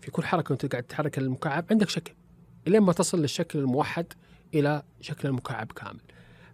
في 0.00 0.10
كل 0.10 0.24
حركة 0.24 0.52
وانت 0.52 0.66
قاعد 0.66 0.82
تحرك 0.82 1.18
المكعب 1.18 1.64
عندك 1.70 1.88
شكل. 1.88 2.12
إلين 2.66 2.80
ما 2.82 2.92
تصل 2.92 3.20
للشكل 3.20 3.58
الموحد 3.58 4.06
إلى 4.54 4.82
شكل 5.00 5.28
المكعب 5.28 5.72
كامل. 5.72 6.00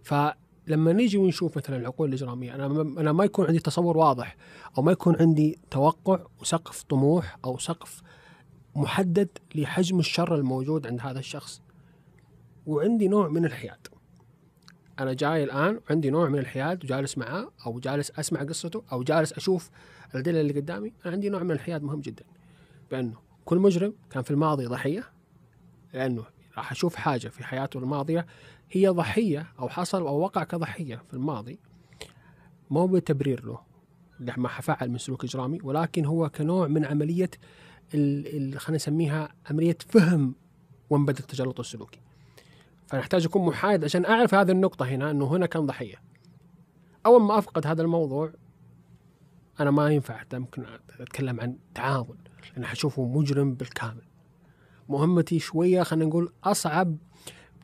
فلما 0.03 0.93
نيجي 0.93 1.17
ونشوف 1.17 1.57
مثلا 1.57 1.77
العقول 1.77 2.09
الإجرامية 2.09 2.55
أنا 2.55 2.65
أنا 2.81 3.11
ما 3.11 3.25
يكون 3.25 3.45
عندي 3.45 3.59
تصور 3.59 3.97
واضح 3.97 4.35
أو 4.77 4.83
ما 4.83 4.91
يكون 4.91 5.15
عندي 5.19 5.59
توقع 5.71 6.19
وسقف 6.41 6.83
طموح 6.83 7.37
أو 7.45 7.57
سقف 7.57 8.01
محدد 8.75 9.29
لحجم 9.55 9.99
الشر 9.99 10.35
الموجود 10.35 10.87
عند 10.87 11.01
هذا 11.01 11.19
الشخص. 11.19 11.61
وعندي 12.65 13.07
نوع 13.07 13.27
من 13.27 13.45
الحياد. 13.45 13.87
أنا 14.99 15.13
جاي 15.13 15.43
الآن 15.43 15.79
عندي 15.89 16.09
نوع 16.09 16.29
من 16.29 16.39
الحياد 16.39 16.83
وجالس 16.83 17.17
معاه 17.17 17.51
أو 17.65 17.79
جالس 17.79 18.11
أسمع 18.19 18.43
قصته 18.43 18.83
أو 18.91 19.03
جالس 19.03 19.33
أشوف 19.33 19.69
الادله 20.13 20.41
اللي 20.41 20.53
قدامي 20.53 20.93
أنا 21.05 21.13
عندي 21.13 21.29
نوع 21.29 21.43
من 21.43 21.51
الحياد 21.51 21.83
مهم 21.83 22.01
جدا. 22.01 22.25
بأنه 22.91 23.26
كل 23.47 23.57
مجرم 23.57 23.93
كان 24.09 24.23
في 24.23 24.31
الماضي 24.31 24.65
ضحية 24.65 25.03
لأنه 25.93 26.25
راح 26.57 26.71
أشوف 26.71 26.95
حاجة 26.95 27.27
في 27.27 27.43
حياته 27.43 27.77
الماضية 27.77 28.25
هي 28.71 28.87
ضحية 28.87 29.47
أو 29.59 29.69
حصل 29.69 30.07
أو 30.07 30.19
وقع 30.19 30.43
كضحية 30.43 31.03
في 31.07 31.13
الماضي 31.13 31.59
مو 32.69 32.87
بتبرير 32.87 33.45
له 33.45 33.59
لما 34.19 34.49
فعل 34.49 34.89
من 34.89 34.97
سلوك 34.97 35.23
إجرامي 35.23 35.59
ولكن 35.63 36.05
هو 36.05 36.29
كنوع 36.29 36.67
من 36.67 36.85
عملية 36.85 37.29
خلينا 37.91 38.55
نسميها 38.69 39.29
عملية 39.49 39.77
فهم 39.89 40.35
وين 40.89 41.05
بدا 41.05 41.19
التجلط 41.19 41.59
السلوكي. 41.59 41.99
فنحتاج 42.87 43.25
أكون 43.25 43.45
محايد 43.45 43.83
عشان 43.83 44.05
أعرف 44.05 44.33
هذه 44.33 44.51
النقطة 44.51 44.85
هنا 44.85 45.11
إنه 45.11 45.25
هنا 45.25 45.45
كان 45.45 45.65
ضحية. 45.65 46.01
أول 47.05 47.21
ما 47.21 47.37
أفقد 47.37 47.67
هذا 47.67 47.81
الموضوع 47.81 48.33
أنا 49.59 49.71
ما 49.71 49.89
ينفع 49.89 50.23
ممكن 50.33 50.65
أتكلم 50.99 51.39
عن 51.39 51.57
تعامل 51.73 52.26
لأن 52.53 52.65
حشوفه 52.65 53.05
مجرم 53.05 53.53
بالكامل. 53.53 54.03
مهمتي 54.89 55.39
شوية 55.39 55.83
خلينا 55.83 56.05
نقول 56.05 56.33
أصعب 56.43 56.97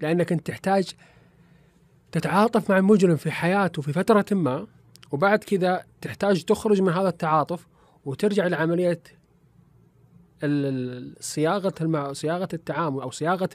لأنك 0.02 0.32
أنت 0.32 0.48
تحتاج 0.48 0.92
تتعاطف 2.12 2.70
مع 2.70 2.78
المجرم 2.78 3.16
في 3.16 3.32
حياته 3.32 3.82
في 3.82 3.94
فترة 3.94 4.26
ما 4.32 4.68
وبعد 5.12 5.44
كذا 5.44 5.84
تحتاج 6.02 6.44
تخرج 6.44 6.82
من 6.82 6.94
هذا 6.94 7.10
التعاطف 7.10 7.68
وترجع 8.06 8.48
لعملية 8.48 9.02
صياغة 11.20 11.74
المع... 11.82 12.14
صياغة 12.14 12.48
التعامل 12.54 13.02
أو 13.02 13.12
صياغه 13.12 13.50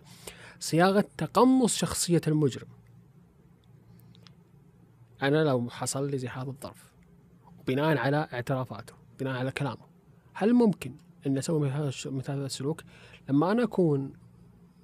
صياغة 0.61 1.05
تقمص 1.19 1.77
شخصية 1.77 2.21
المجرم. 2.29 2.69
أنا 5.23 5.45
لو 5.45 5.71
حصل 5.71 6.11
لي 6.11 6.19
زي 6.19 6.29
هذا 6.29 6.51
الظرف 6.51 6.93
بناء 7.67 7.97
على 7.97 8.29
اعترافاته، 8.33 8.95
بناء 9.21 9.37
على 9.39 9.51
كلامه، 9.51 9.87
هل 10.35 10.55
ممكن 10.55 10.93
أن 11.27 11.39
أسوي 11.39 11.71
مثل 12.07 12.33
هذا 12.33 12.47
السلوك؟ 12.47 12.83
لما 13.29 13.53
أنا 13.53 13.63
أكون 13.63 14.13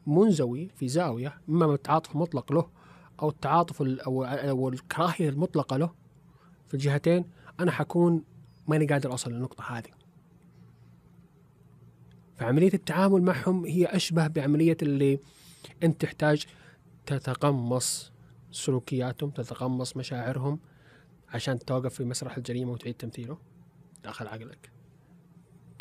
منزوي 0.07 0.69
في 0.69 0.89
زاوية 0.89 1.41
إما 1.49 1.75
التعاطف 1.75 2.13
المطلق 2.13 2.53
له 2.53 2.71
أو 3.23 3.29
التعاطف 3.29 3.83
أو 3.83 4.25
أو 4.25 4.69
الكراهية 4.69 5.29
المطلقة 5.29 5.77
له 5.77 5.95
في 6.69 6.75
الجهتين 6.75 7.25
أنا 7.61 7.71
حكون 7.71 8.25
ماني 8.69 8.87
قادر 8.87 9.11
أوصل 9.11 9.33
للنقطة 9.33 9.65
هذه. 9.79 9.91
فعملية 12.37 12.75
التعامل 12.75 13.23
معهم 13.23 13.65
هي 13.65 13.87
أشبه 13.87 14.27
بعملية 14.27 14.77
اللي 14.83 15.19
أنت 15.83 16.01
تحتاج 16.01 16.47
تتقمص 17.07 18.13
سلوكياتهم 18.51 19.31
تتقمص 19.31 19.97
مشاعرهم 19.97 20.59
عشان 21.29 21.59
توقف 21.59 21.95
في 21.95 22.05
مسرح 22.05 22.37
الجريمة 22.37 22.73
وتعيد 22.73 22.95
تمثيله 22.95 23.39
داخل 24.05 24.27
عقلك 24.27 24.74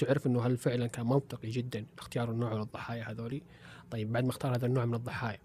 تعرف 0.04 0.28
أنه 0.28 0.46
هل 0.46 0.58
فعلا 0.58 0.88
كان 0.88 1.06
منطقي 1.06 1.50
جدا 1.50 1.86
اختيار 1.98 2.32
النوع 2.32 2.54
من 2.54 2.62
الضحايا 2.62 3.12
هذولي؟ 3.12 3.44
طيب 3.92 4.12
بعد 4.12 4.24
ما 4.24 4.30
اختار 4.30 4.56
هذا 4.56 4.66
النوع 4.66 4.86
من 4.86 4.94
الضحايا 4.94 5.40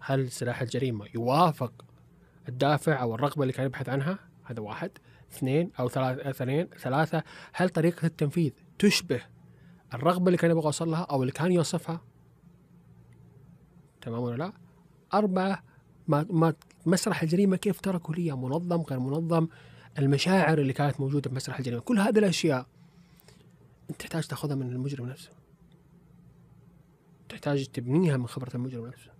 هل 0.00 0.30
سلاح 0.30 0.62
الجريمة 0.62 1.06
يوافق 1.14 1.84
الدافع 2.48 3.02
أو 3.02 3.14
الرغبة 3.14 3.42
اللي 3.42 3.52
كان 3.52 3.66
يبحث 3.66 3.88
عنها؟ 3.88 4.18
هذا 4.44 4.60
واحد. 4.60 4.90
اثنين 5.32 5.70
أو 5.80 5.88
ثلاثة 5.88 6.30
اثنين 6.30 6.66
ثلاثة 6.66 7.22
هل 7.52 7.68
طريقة 7.68 8.06
التنفيذ 8.06 8.52
تشبه 8.78 9.20
الرغبة 9.94 10.26
اللي 10.26 10.36
كان 10.36 10.50
يبغى 10.50 10.64
يوصل 10.64 10.90
لها 10.90 11.02
أو 11.02 11.22
اللي 11.22 11.32
كان 11.32 11.52
يوصفها؟ 11.52 12.00
تمام 14.00 14.22
ولا 14.22 14.36
لا؟ 14.36 14.52
أربعة 15.14 15.62
ما, 16.08 16.26
ما 16.30 16.54
مسرح 16.86 17.22
الجريمة 17.22 17.56
كيف 17.56 17.80
تركوا 17.80 18.14
لي؟ 18.14 18.32
منظم 18.32 18.82
غير 18.82 19.00
منظم 19.00 19.48
المشاعر 19.98 20.58
اللي 20.58 20.72
كانت 20.72 21.00
موجودة 21.00 21.30
في 21.30 21.36
مسرح 21.36 21.58
الجريمة 21.58 21.80
كل 21.80 21.98
هذه 21.98 22.18
الأشياء 22.18 22.66
أنت 23.90 24.00
تحتاج 24.00 24.26
تأخذها 24.26 24.54
من 24.54 24.72
المجرم 24.72 25.06
نفسه. 25.06 25.30
تحتاج 27.28 27.66
تبنيها 27.66 28.16
من 28.16 28.26
خبرة 28.26 28.50
المجرم 28.54 28.86
نفسه. 28.86 29.10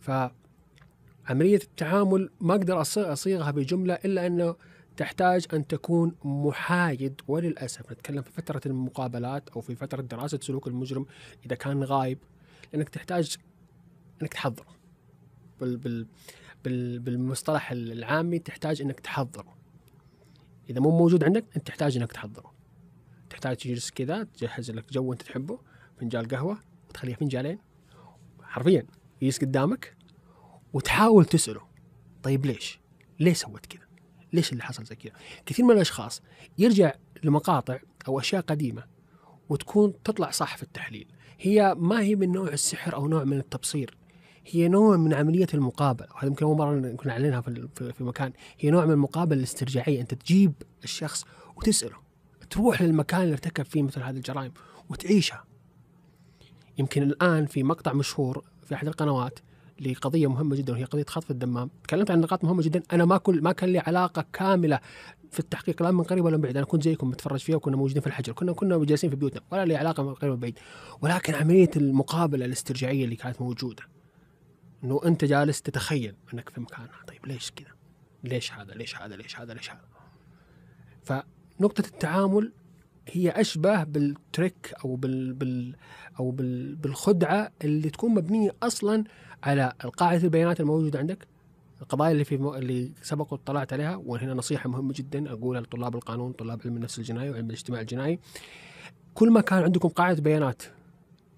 فعملية 0.00 1.56
التعامل 1.56 2.30
ما 2.40 2.54
أقدر 2.54 2.80
أصيغها 2.82 3.50
بجملة 3.50 3.94
إلا 3.94 4.26
أنه 4.26 4.56
تحتاج 4.96 5.46
أن 5.52 5.66
تكون 5.66 6.14
محايد. 6.24 7.20
وللأسف 7.28 7.92
نتكلم 7.92 8.22
في 8.22 8.30
فترة 8.32 8.60
المقابلات 8.66 9.48
أو 9.48 9.60
في 9.60 9.74
فترة 9.74 10.02
دراسة 10.02 10.38
سلوك 10.42 10.66
المجرم 10.66 11.06
إذا 11.46 11.56
كان 11.56 11.84
غايب 11.84 12.18
لأنك 12.72 12.88
تحتاج 12.88 13.36
أنك 14.22 14.32
تحضره 14.32 14.76
بال 15.60 15.76
بال 15.76 16.06
بال 16.64 16.98
بالمصطلح 16.98 17.70
العامي 17.70 18.38
تحتاج 18.38 18.82
أنك 18.82 19.00
تحضره 19.00 19.56
إذا 20.70 20.80
مو 20.80 20.90
موجود 20.98 21.24
عندك 21.24 21.44
أنت 21.56 21.66
تحتاج 21.66 21.96
أنك 21.96 22.12
تحضره. 22.12 22.55
تحتاج 23.30 23.56
تجلس 23.56 23.90
كذا 23.90 24.22
تجهز 24.24 24.70
لك 24.70 24.92
جو 24.92 25.12
أنت 25.12 25.22
تحبه 25.22 25.58
فنجان 26.00 26.24
قهوة 26.28 26.58
وتخليه 26.88 27.14
فنجانين 27.14 27.58
حرفيا 28.42 28.86
يجلس 29.22 29.38
قدامك 29.38 29.96
وتحاول 30.72 31.24
تسأله 31.24 31.60
طيب 32.22 32.46
ليش؟ 32.46 32.80
ليه 33.20 33.32
سويت 33.32 33.66
كذا؟ 33.66 33.82
ليش 34.32 34.52
اللي 34.52 34.62
حصل 34.62 34.84
زي 34.84 34.96
كذا؟ 34.96 35.12
كثير 35.46 35.64
من 35.64 35.70
الأشخاص 35.74 36.22
يرجع 36.58 36.92
لمقاطع 37.24 37.78
أو 38.08 38.20
أشياء 38.20 38.42
قديمة 38.42 38.84
وتكون 39.48 40.02
تطلع 40.02 40.30
صح 40.30 40.56
في 40.56 40.62
التحليل. 40.62 41.06
هي 41.40 41.74
ما 41.78 42.00
هي 42.00 42.14
من 42.16 42.32
نوع 42.32 42.48
السحر 42.48 42.94
أو 42.94 43.08
نوع 43.08 43.24
من 43.24 43.38
التبصير 43.38 43.96
هي 44.46 44.68
نوع 44.68 44.96
من 44.96 45.14
عملية 45.14 45.46
المقابلة. 45.54 46.06
وهذا 46.14 46.26
يمكن 46.26 46.46
أول 46.46 46.56
مرة 46.56 46.80
كنا 46.96 47.12
نعلنها 47.18 47.40
في 47.40 47.68
في- 47.92 48.04
مكان. 48.04 48.32
هي 48.58 48.70
نوع 48.70 48.84
من 48.86 48.92
المقابلة 48.92 49.38
الاسترجاعية. 49.38 50.00
أنت 50.00 50.14
تجيب 50.14 50.52
الشخص 50.84 51.24
وتسأله. 51.56 51.96
تروح 52.50 52.82
للمكان 52.82 53.22
اللي 53.22 53.32
ارتكب 53.32 53.64
فيه 53.64 53.82
مثل 53.82 54.02
هذه 54.02 54.16
الجرائم 54.16 54.52
وتعيشها 54.90 55.44
يمكن 56.78 57.02
الآن 57.02 57.46
في 57.46 57.62
مقطع 57.62 57.92
مشهور 57.92 58.44
في 58.62 58.74
أحد 58.74 58.86
القنوات 58.86 59.38
لقضية 59.80 60.26
مهمة 60.26 60.56
جدا 60.56 60.72
وهي 60.72 60.84
قضية 60.84 61.04
خطف 61.08 61.30
الدمام 61.30 61.70
تكلمت 61.84 62.10
عن 62.10 62.20
نقاط 62.20 62.44
مهمة 62.44 62.62
جدا 62.62 62.82
أنا 62.92 63.04
ما 63.04 63.16
كل 63.16 63.42
ما 63.42 63.52
كان 63.52 63.68
لي 63.68 63.78
علاقة 63.78 64.26
كاملة 64.32 64.80
في 65.30 65.40
التحقيق 65.40 65.82
لا 65.82 65.90
من 65.90 66.02
قريب 66.02 66.24
ولا 66.24 66.36
من 66.36 66.42
بعيد 66.42 66.56
أنا 66.56 66.66
كنت 66.66 66.82
زيكم 66.82 67.08
متفرج 67.08 67.40
فيها 67.40 67.56
وكنا 67.56 67.76
موجودين 67.76 68.00
في 68.00 68.06
الحجر 68.06 68.32
كنا 68.32 68.52
كنا 68.52 68.84
جالسين 68.84 69.10
في 69.10 69.16
بيوتنا 69.16 69.40
ولا 69.50 69.64
لي 69.64 69.76
علاقة 69.76 70.02
من 70.02 70.14
قريب 70.14 70.32
ولا 70.32 70.40
بعيد 70.40 70.58
ولكن 71.02 71.34
عملية 71.34 71.70
المقابلة 71.76 72.44
الاسترجاعية 72.44 73.04
اللي 73.04 73.16
كانت 73.16 73.42
موجودة 73.42 73.82
إنه 74.84 75.00
أنت 75.04 75.24
جالس 75.24 75.62
تتخيل 75.62 76.14
أنك 76.34 76.48
في 76.48 76.60
مكان 76.60 76.88
طيب 77.06 77.26
ليش 77.26 77.50
كذا؟ 77.50 77.70
ليش 78.24 78.52
هذا؟ 78.52 78.74
ليش 78.74 78.96
هذا؟ 78.96 79.16
ليش 79.16 79.40
هذا؟ 79.40 79.54
ليش 79.54 79.70
هذا؟ 79.70 79.80
فنقطة 81.58 81.86
التعامل 81.86 82.52
هي 83.08 83.30
أشبه 83.30 83.84
بالتريك 83.84 84.74
أو 84.84 84.96
بال, 84.96 85.32
بال 85.32 85.74
أو 86.20 86.30
بال 86.30 86.74
بالخدعة 86.76 87.50
اللي 87.64 87.90
تكون 87.90 88.14
مبنية 88.14 88.50
أصلا 88.62 89.04
على 89.42 89.72
القاعدة 89.84 90.24
البيانات 90.24 90.60
الموجودة 90.60 90.98
عندك 90.98 91.26
القضايا 91.82 92.12
اللي 92.12 92.24
في 92.24 92.36
مو... 92.36 92.54
اللي 92.54 92.92
سبق 93.02 93.32
واطلعت 93.32 93.72
عليها 93.72 93.96
وهنا 93.96 94.34
نصيحة 94.34 94.70
مهمة 94.70 94.92
جدا 94.96 95.32
أقولها 95.32 95.60
لطلاب 95.60 95.94
القانون 95.94 96.32
طلاب 96.32 96.60
علم 96.64 96.76
النفس 96.76 96.98
الجنائي 96.98 97.30
وعلم 97.30 97.46
الاجتماع 97.46 97.80
الجنائي. 97.80 98.18
كل 99.14 99.30
ما 99.30 99.40
كان 99.40 99.62
عندكم 99.62 99.88
قاعدة 99.88 100.22
بيانات 100.22 100.62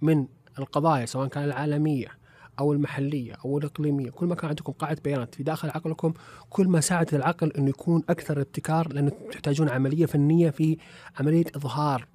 من 0.03 0.27
القضايا 0.59 1.07
سواء 1.07 1.29
كان 1.29 1.45
العالمية 1.45 2.09
أو 2.59 2.73
المحلية 2.73 3.33
أو 3.45 3.59
الإقليمية 3.59 4.11
كل 4.11 4.27
ما 4.27 4.35
كان 4.35 4.49
عندكم 4.49 4.73
قاعدة 4.73 5.01
بيانات 5.05 5.35
في 5.35 5.43
داخل 5.43 5.71
عقلكم 5.71 6.13
كل 6.51 6.69
ما 6.69 6.81
ساعد 6.81 7.15
العقل 7.15 7.53
إنه 7.53 7.69
يكون 7.69 8.03
أكثر 8.09 8.41
ابتكار 8.41 8.93
لأنه 8.93 9.13
تحتاجون 9.33 9.69
عملية 9.69 10.07
فنية 10.07 10.51
في 10.51 10.79
عملية 11.21 11.45
إظهار 11.57 12.07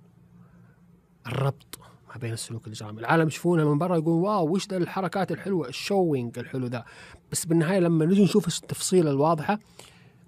الربط 1.28 1.80
ما 2.10 2.20
بين 2.20 2.34
السلوك 2.34 2.68
الاجرامي، 2.68 3.00
العالم 3.00 3.28
يشوفونها 3.28 3.66
من 3.66 3.78
برا 3.78 3.98
يقولون 3.98 4.22
wow 4.22 4.54
وش 4.54 4.68
ذا 4.68 4.78
الحركات 4.78 5.32
الحلوة؟ 5.32 5.68
ال 5.68 5.77
showing 5.77 6.40
الحلو 6.40 6.68
ذا، 6.68 6.86
بس 7.32 7.46
بالنهاية 7.46 7.80
لما 7.80 8.06
نجي 8.06 8.24
نشوف 8.24 8.48
التفصيلة 8.48 9.12
الواضحة 9.12 9.60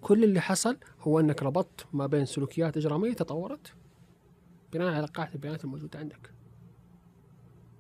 كل 0.01 0.23
اللي 0.23 0.41
حصل 0.41 0.77
هو 1.01 1.19
إنك 1.19 1.43
ربطت 1.43 1.85
ما 1.93 2.07
بين 2.07 2.25
سلوكيات 2.25 2.77
إجرامية 2.77 3.13
تطورت 3.13 3.73
بناء 4.73 4.93
على 4.93 5.07
قاعدة 5.07 5.33
البيانات 5.33 5.63
الموجودة 5.63 5.99
عندك. 5.99 6.34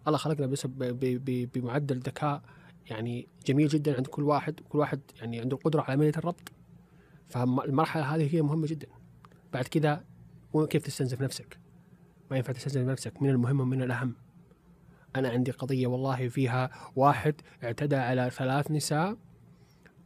الله 0.07 0.17
خلقنا 0.17 0.47
بس 0.47 0.67
بمعدل 1.53 1.99
ذكاء 1.99 2.41
يعني 2.89 3.27
جميل 3.45 3.67
جدا 3.67 3.95
عند 3.95 4.07
كل 4.07 4.23
واحد 4.23 4.59
كل 4.69 4.77
واحد 4.77 5.01
يعني 5.19 5.39
عنده 5.39 5.57
القدرة 5.57 5.81
على 5.81 5.93
عمليه 5.93 6.13
الربط. 6.17 6.51
فالمرحلة 7.29 8.15
هذه 8.15 8.35
هي 8.35 8.41
مهمة 8.41 8.67
جدا. 8.67 8.87
بعد 9.53 9.63
كذا 9.63 10.03
كيف 10.69 10.85
تستنزف 10.85 11.21
نفسك. 11.21 11.59
ما 12.31 12.37
ينفع 12.37 12.53
تستنزف 12.53 12.81
نفسك. 12.81 13.21
من 13.21 13.29
المهم 13.29 13.59
ومن 13.59 13.81
الأهم. 13.81 14.15
أنا 15.15 15.29
عندي 15.29 15.51
قضية 15.51 15.87
والله 15.87 16.29
فيها 16.29 16.69
واحد 16.95 17.35
اعتدى 17.63 17.95
على 17.95 18.29
ثلاث 18.29 18.71
نساء 18.71 19.17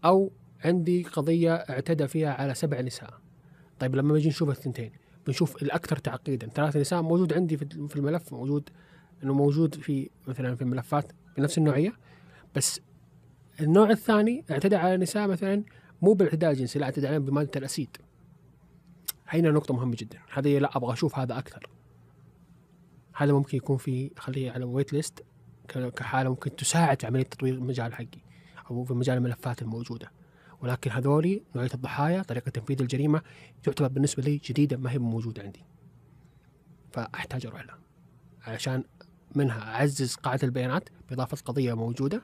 أو 0.05 0.31
عندي 0.65 1.03
قضية 1.03 1.53
اعتدى 1.55 2.07
فيها 2.07 2.33
على 2.33 2.53
سبع 2.53 2.81
نساء. 2.81 3.13
طيب 3.79 3.95
لما 3.95 4.15
نجي 4.15 4.27
نشوف 4.27 4.49
الثنتين 4.49 4.91
بنشوف 5.27 5.63
الأكثر 5.63 5.97
تعقيدا. 5.97 6.47
ثلاث 6.47 6.77
نساء 6.77 7.01
موجود 7.01 7.33
عندي 7.33 7.57
في 7.57 7.95
الملف 7.95 8.33
موجود 8.33 8.69
إنه 9.23 9.33
موجود 9.33 9.75
في 9.75 10.09
مثلا 10.27 10.55
في 10.55 10.61
الملفات 10.61 11.11
بنفس 11.37 11.57
النوعية 11.57 11.93
بس 12.55 12.81
النوع 13.61 13.89
الثاني 13.89 14.45
اعتدى 14.51 14.75
على 14.75 14.97
نساء 14.97 15.27
مثلا 15.27 15.63
مو 16.01 16.13
بالاعتداء 16.13 16.51
الجنسي 16.51 16.79
لا 16.79 16.85
اعتدى 16.85 17.07
عليهم 17.07 17.25
بمادة 17.25 17.51
الأسيد. 17.55 17.97
هنا 19.27 19.51
نقطة 19.51 19.73
مهمة 19.73 19.95
جدا. 19.99 20.19
هذه 20.33 20.59
لا 20.59 20.77
أبغى 20.77 20.93
أشوف 20.93 21.19
هذا 21.19 21.37
أكثر. 21.37 21.69
هذا 23.13 23.33
ممكن 23.33 23.57
يكون 23.57 23.77
في 23.77 24.11
خليه 24.17 24.51
على 24.51 24.65
ويت 24.65 24.93
ليست 24.93 25.23
كحالة 25.67 26.29
ممكن 26.29 26.55
تساعد 26.55 27.01
في 27.01 27.07
عملية 27.07 27.23
تطوير 27.23 27.53
المجال 27.53 27.93
حقي 27.93 28.21
أو 28.71 28.83
في 28.83 28.93
مجال 28.93 29.17
الملفات 29.17 29.61
الموجودة. 29.61 30.11
ولكن 30.61 30.91
هذولي 30.91 31.43
نوعية 31.55 31.69
الضحايا 31.73 32.21
طريقة 32.21 32.49
تنفيذ 32.49 32.81
الجريمة 32.81 33.21
تعتبر 33.63 33.87
بالنسبة 33.87 34.23
لي 34.23 34.37
جديدة 34.37 34.77
ما 34.77 34.91
هي 34.91 34.97
موجودة 34.97 35.43
عندي. 35.43 35.65
فأحتاج 36.91 37.45
أروح 37.45 37.65
لها. 37.65 37.79
علشان 38.41 38.83
منها 39.35 39.75
أعزز 39.75 40.15
قاعدة 40.15 40.43
البيانات 40.47 40.89
بإضافة 41.09 41.37
قضية 41.45 41.73
موجودة. 41.73 42.23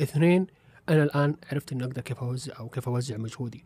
اثنين 0.00 0.46
أنا 0.88 1.02
الآن 1.02 1.36
عرفت 1.52 1.72
إني 1.72 1.84
أقدر 1.84 2.02
كيف 2.02 2.18
اوزع 2.18 2.58
أو 2.58 2.68
كيف 2.68 2.88
أوزع 2.88 3.16
مجهودي. 3.16 3.64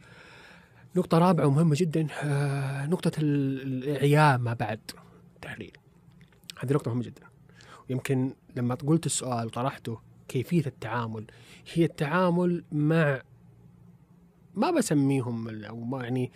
نقطة 0.96 1.18
رابعة 1.18 1.46
ومهمة 1.46 1.76
جدا 1.78 2.06
آه، 2.22 2.86
نقطة 2.86 3.12
الإعياء 3.18 4.38
ما 4.38 4.52
بعد 4.52 4.80
التحليل 5.36 5.72
هذه 6.58 6.72
نقطة 6.72 6.90
مهمة 6.90 7.04
جدا. 7.04 7.22
ويمكن 7.90 8.34
لما 8.56 8.74
قلت 8.74 9.06
السؤال 9.06 9.46
وطرحته 9.46 10.00
كيفية 10.28 10.66
التعامل؟ 10.66 11.26
هي 11.74 11.84
التعامل 11.84 12.64
مع 12.72 13.22
ما 14.54 14.70
بسميهم 14.70 15.64
أو 15.64 15.80
ما 15.80 16.04
يعني 16.04 16.32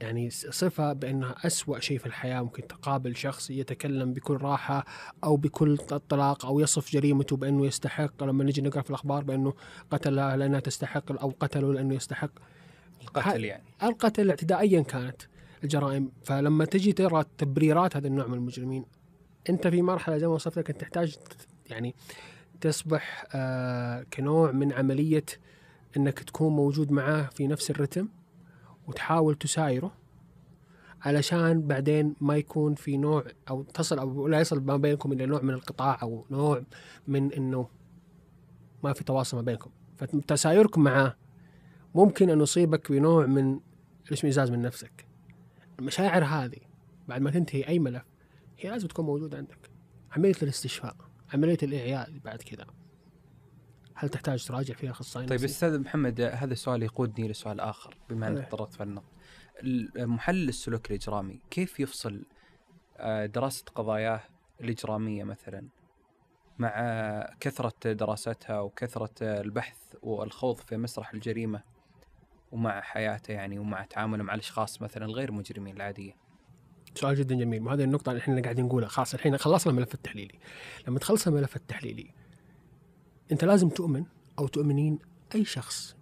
يعني 0.00 0.30
صفة 0.30 0.92
بأنها 0.92 1.34
أسوأ 1.46 1.80
شيء 1.80 1.98
في 1.98 2.06
الحياة. 2.06 2.42
ممكن 2.42 2.66
تقابل 2.66 3.16
شخص 3.16 3.50
يتكلم 3.50 4.12
بكل 4.12 4.36
راحة 4.36 4.84
أو 5.24 5.36
بكل 5.36 5.76
طلاق 6.08 6.46
أو 6.46 6.60
يصف 6.60 6.92
جريمته 6.92 7.36
بأنه 7.36 7.66
يستحق 7.66 8.24
لما 8.24 8.44
نجي 8.44 8.62
نقرأ 8.62 8.82
في 8.82 8.90
الأخبار 8.90 9.24
بأنه 9.24 9.54
قتلها 9.90 10.36
لأنها 10.36 10.60
تستحق 10.60 11.22
أو 11.22 11.34
قتلوا 11.40 11.74
لأنه 11.74 11.94
يستحق؟ 11.94 12.30
القتل 13.02 13.44
يعني. 13.44 13.64
القتل 13.82 14.22
الاعتداء 14.22 14.60
أيا 14.60 14.82
كانت 14.82 15.22
الجرائم. 15.64 16.12
فلما 16.24 16.64
تجي 16.64 16.92
ترى 16.92 17.24
تبريرات 17.38 17.96
هذا 17.96 18.06
النوع 18.06 18.26
من 18.26 18.34
المجرمين 18.34 18.84
أنت 19.50 19.68
في 19.68 19.82
مرحلة 19.82 20.18
زي 20.18 20.26
ما 20.26 20.34
وصفت 20.34 20.58
لك 20.58 20.70
أنت 20.70 20.80
تحتاج 20.80 21.16
يعني 21.70 21.94
تصبح 22.60 23.26
آه 23.34 24.02
كنوع 24.02 24.52
من 24.52 24.72
عملية 24.72 25.24
أنك 25.96 26.18
تكون 26.18 26.52
موجود 26.52 26.90
معاه 26.92 27.22
في 27.22 27.46
نفس 27.46 27.70
الرتم. 27.70 28.08
وتحاول 28.90 29.34
تسايره 29.34 29.92
علشان 31.02 31.62
بعدين 31.62 32.14
ما 32.20 32.36
يكون 32.36 32.74
في 32.74 32.96
نوع 32.96 33.24
أو 33.50 33.62
تصل 33.62 33.98
أو 33.98 34.28
لا 34.28 34.40
يصل 34.40 34.60
ما 34.60 34.76
بينكم 34.76 35.12
إلى 35.12 35.26
نوع 35.26 35.40
من 35.42 35.54
القطاع 35.54 35.98
أو 36.02 36.26
نوع 36.30 36.62
من 37.08 37.32
إنه 37.32 37.68
ما 38.84 38.92
في 38.92 39.04
تواصل 39.04 39.36
ما 39.36 39.42
بينكم. 39.42 39.70
فتسايركم 39.96 40.82
معاه 40.82 41.16
ممكن 41.94 42.30
أن 42.30 42.40
يصيبك 42.40 42.92
بنوع 42.92 43.26
من 43.26 43.60
الاشمئزاز 44.06 44.50
من 44.50 44.62
نفسك. 44.62 45.06
المشاعر 45.78 46.24
هذه 46.24 46.60
بعد 47.08 47.20
ما 47.20 47.30
تنتهي 47.30 47.68
أي 47.68 47.78
ملف 47.78 48.04
هي 48.58 48.70
لازم 48.70 48.88
تكون 48.88 49.04
موجودة 49.04 49.38
عندك. 49.38 49.70
عملية 50.12 50.34
الاستشفاء 50.42 50.96
عملية 51.34 51.58
الاعياء 51.62 52.10
بعد 52.24 52.42
كذا. 52.42 52.66
هل 54.00 54.08
تحتاج 54.08 54.44
تراجع 54.44 54.74
فيها 54.74 54.90
أخصائي 54.90 55.26
طيب؟ 55.26 55.44
أستاذ 55.44 55.78
محمد 55.78 56.20
هذا 56.20 56.52
السؤال 56.52 56.82
يقودني 56.82 57.28
لسؤال 57.28 57.60
آخر 57.60 57.94
بما 58.10 58.28
أنك 58.28 58.38
إيه. 58.38 58.44
تطرقت 58.44 58.74
في 58.74 58.82
النقط 58.82 59.04
محلل 59.96 60.48
السلوك 60.48 60.90
الإجرامي 60.90 61.40
كيف 61.50 61.80
يفصل 61.80 62.24
آه، 62.96 63.26
دراسة 63.26 63.64
قضاياه 63.74 64.20
الإجرامية 64.60 65.24
مثلا 65.24 65.68
مع 66.58 66.70
كثرة 67.40 67.92
دراستها 67.92 68.60
وكثرة 68.60 69.10
البحث 69.22 69.78
والخوض 70.02 70.56
في 70.56 70.76
مسرح 70.76 71.14
الجريمة 71.14 71.62
ومع 72.52 72.80
حياته 72.80 73.32
يعني 73.32 73.58
ومع 73.58 73.84
تعامله 73.84 74.22
مع 74.22 74.34
الأشخاص 74.34 74.82
مثلا 74.82 75.06
غير 75.06 75.32
مجرمين 75.32 75.76
العادية؟ 75.76 76.16
سؤال 76.94 77.16
جدا 77.16 77.34
جميل. 77.34 77.62
وهذه 77.62 77.84
النقطة 77.84 78.10
اللي 78.10 78.20
إحنا 78.20 78.42
قاعدين 78.42 78.64
نقولها. 78.64 78.88
خلاص 78.88 79.14
الحين 79.14 79.36
خلصنا 79.36 79.72
الملف 79.72 79.94
التحليلي. 79.94 80.38
لما 80.88 80.98
تخلص 80.98 81.26
الملف 81.26 81.56
التحليلي 81.56 82.19
أنت 83.32 83.44
لازم 83.44 83.68
تؤمن 83.68 84.04
أو 84.38 84.46
تؤمنين 84.46 84.98
أي 85.34 85.44
شخص 85.44 85.96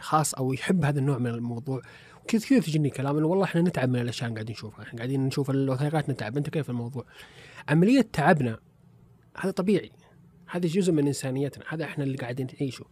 خاص 0.00 0.34
أو 0.34 0.52
يحب 0.52 0.84
هذا 0.84 0.98
النوع 0.98 1.18
من 1.18 1.26
الموضوع. 1.26 1.82
كثير 2.28 2.62
تجيني 2.62 2.90
كلام. 2.90 3.16
انه 3.16 3.26
والله 3.26 3.44
إحنا 3.44 3.60
نتعب 3.60 3.88
من 3.88 4.00
الأشياء 4.00 4.28
اللي 4.28 4.34
قاعدين 4.34 4.52
نشوفها. 4.52 4.82
إحنا 4.82 4.98
قاعدين 4.98 5.26
نشوف 5.26 5.50
الوثائقات 5.50 6.10
نتعب. 6.10 6.36
أنت 6.36 6.50
كيف 6.50 6.70
الموضوع؟ 6.70 7.04
عملية 7.68 8.00
تعبنا 8.12 8.58
هذا 9.36 9.50
طبيعي. 9.50 9.90
هذا 10.50 10.66
جزء 10.66 10.92
من 10.92 11.06
إنسانيتنا. 11.06 11.64
هذا 11.68 11.84
إحنا 11.84 12.04
اللي 12.04 12.16
قاعدين 12.16 12.46
نعيشه. 12.60 12.84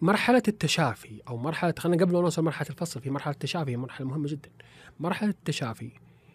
مرحلة 0.00 0.42
التشافي 0.48 1.22
أو 1.28 1.36
مرحلة 1.36 1.74
خلينا 1.78 2.04
قبل 2.04 2.12
ما 2.12 2.20
نوصل 2.20 2.44
مرحلة 2.44 2.68
الفصل 2.70 3.00
في 3.00 3.10
مرحلة 3.10 3.32
التشافي 3.32 3.76
مرحلة 3.76 4.06
مهمة 4.06 4.28
جدا. 4.28 4.50
مرحلة 5.00 5.30
التشافي 5.30 5.90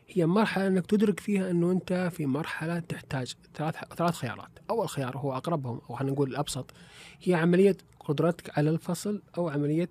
هي 0.07 0.25
مرحلة 0.25 0.67
إنك 0.67 0.85
تدرك 0.85 1.19
فيها 1.19 1.51
إنه 1.51 1.71
أنت 1.71 2.09
في 2.13 2.25
مرحلة 2.25 2.79
تحتاج 2.79 3.35
ثلاث 3.53 3.75
ثلاث 3.97 4.15
خيارات، 4.15 4.59
أول 4.69 4.89
خيار 4.89 5.17
هو 5.17 5.37
أقربهم 5.37 5.81
أو 5.89 5.95
خلينا 5.95 6.13
نقول 6.13 6.29
الأبسط 6.29 6.73
هي 7.21 7.33
عملية 7.33 7.77
قدرتك 7.99 8.57
على 8.57 8.69
الفصل 8.69 9.21
أو 9.37 9.49
عملية 9.49 9.89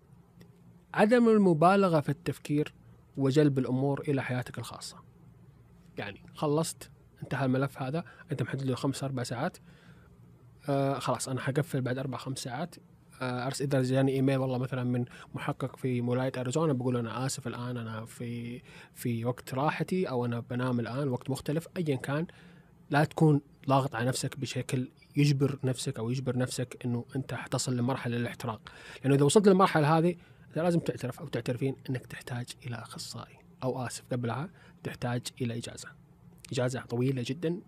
عدم 0.94 1.28
المبالغة 1.28 2.00
في 2.00 2.08
التفكير 2.08 2.74
وجلب 3.16 3.58
الأمور 3.58 4.00
إلى 4.00 4.22
حياتك 4.22 4.58
الخاصة. 4.58 4.96
يعني 5.98 6.22
خلصت 6.34 6.90
انتهى 7.22 7.44
الملف 7.44 7.82
هذا 7.82 8.04
أنت 8.32 8.42
محدد 8.42 8.62
له 8.62 8.74
خمس 8.74 9.04
أربع 9.04 9.22
ساعات 9.22 9.56
آه 10.68 10.98
خلاص 10.98 11.28
أنا 11.28 11.40
حقفل 11.40 11.80
بعد 11.80 11.98
أربع 11.98 12.18
خمس 12.18 12.38
ساعات 12.38 12.74
ارسل 13.22 13.64
إذا 13.64 13.82
جاني 13.82 14.12
إيميل 14.12 14.38
والله 14.38 14.58
مثلا 14.58 14.84
من 14.84 15.04
محقق 15.34 15.76
في 15.76 16.00
ولايه 16.00 16.32
أريزونا 16.36 16.72
بقول 16.72 16.96
أنا 16.96 17.26
آسف 17.26 17.46
الآن 17.46 17.76
أنا 17.76 18.04
في 18.04 18.62
في 18.94 19.24
وقت 19.24 19.54
راحتي 19.54 20.08
أو 20.08 20.24
أنا 20.24 20.40
بنام 20.40 20.80
الآن 20.80 21.08
وقت 21.08 21.30
مختلف. 21.30 21.68
ايا 21.76 21.96
كان 21.96 22.26
لا 22.90 23.04
تكون 23.04 23.40
ضاغط 23.68 23.94
على 23.94 24.08
نفسك 24.08 24.38
بشكل 24.38 24.88
يجبر 25.16 25.58
نفسك 25.64 25.98
أو 25.98 26.10
يجبر 26.10 26.38
نفسك 26.38 26.76
إنه 26.84 27.04
أنت 27.16 27.34
حتصل 27.34 27.76
لمرحلة 27.76 28.16
الاحتراق. 28.16 28.60
لأنه 29.02 29.14
إذا 29.14 29.24
وصلت 29.24 29.48
للمرحلة 29.48 29.98
هذه 29.98 30.16
انت 30.48 30.58
لازم 30.58 30.80
تعترف 30.80 31.20
أو 31.20 31.28
تعترفين 31.28 31.76
إنك 31.90 32.06
تحتاج 32.06 32.46
إلى 32.66 32.76
أخصائي 32.76 33.36
أو 33.62 33.86
آسف 33.86 34.04
قبلها 34.12 34.50
تحتاج 34.82 35.22
إلى 35.40 35.58
إجازة. 35.58 35.88
إجازة 36.52 36.80
طويلة 36.80 37.22
جدا. 37.26 37.60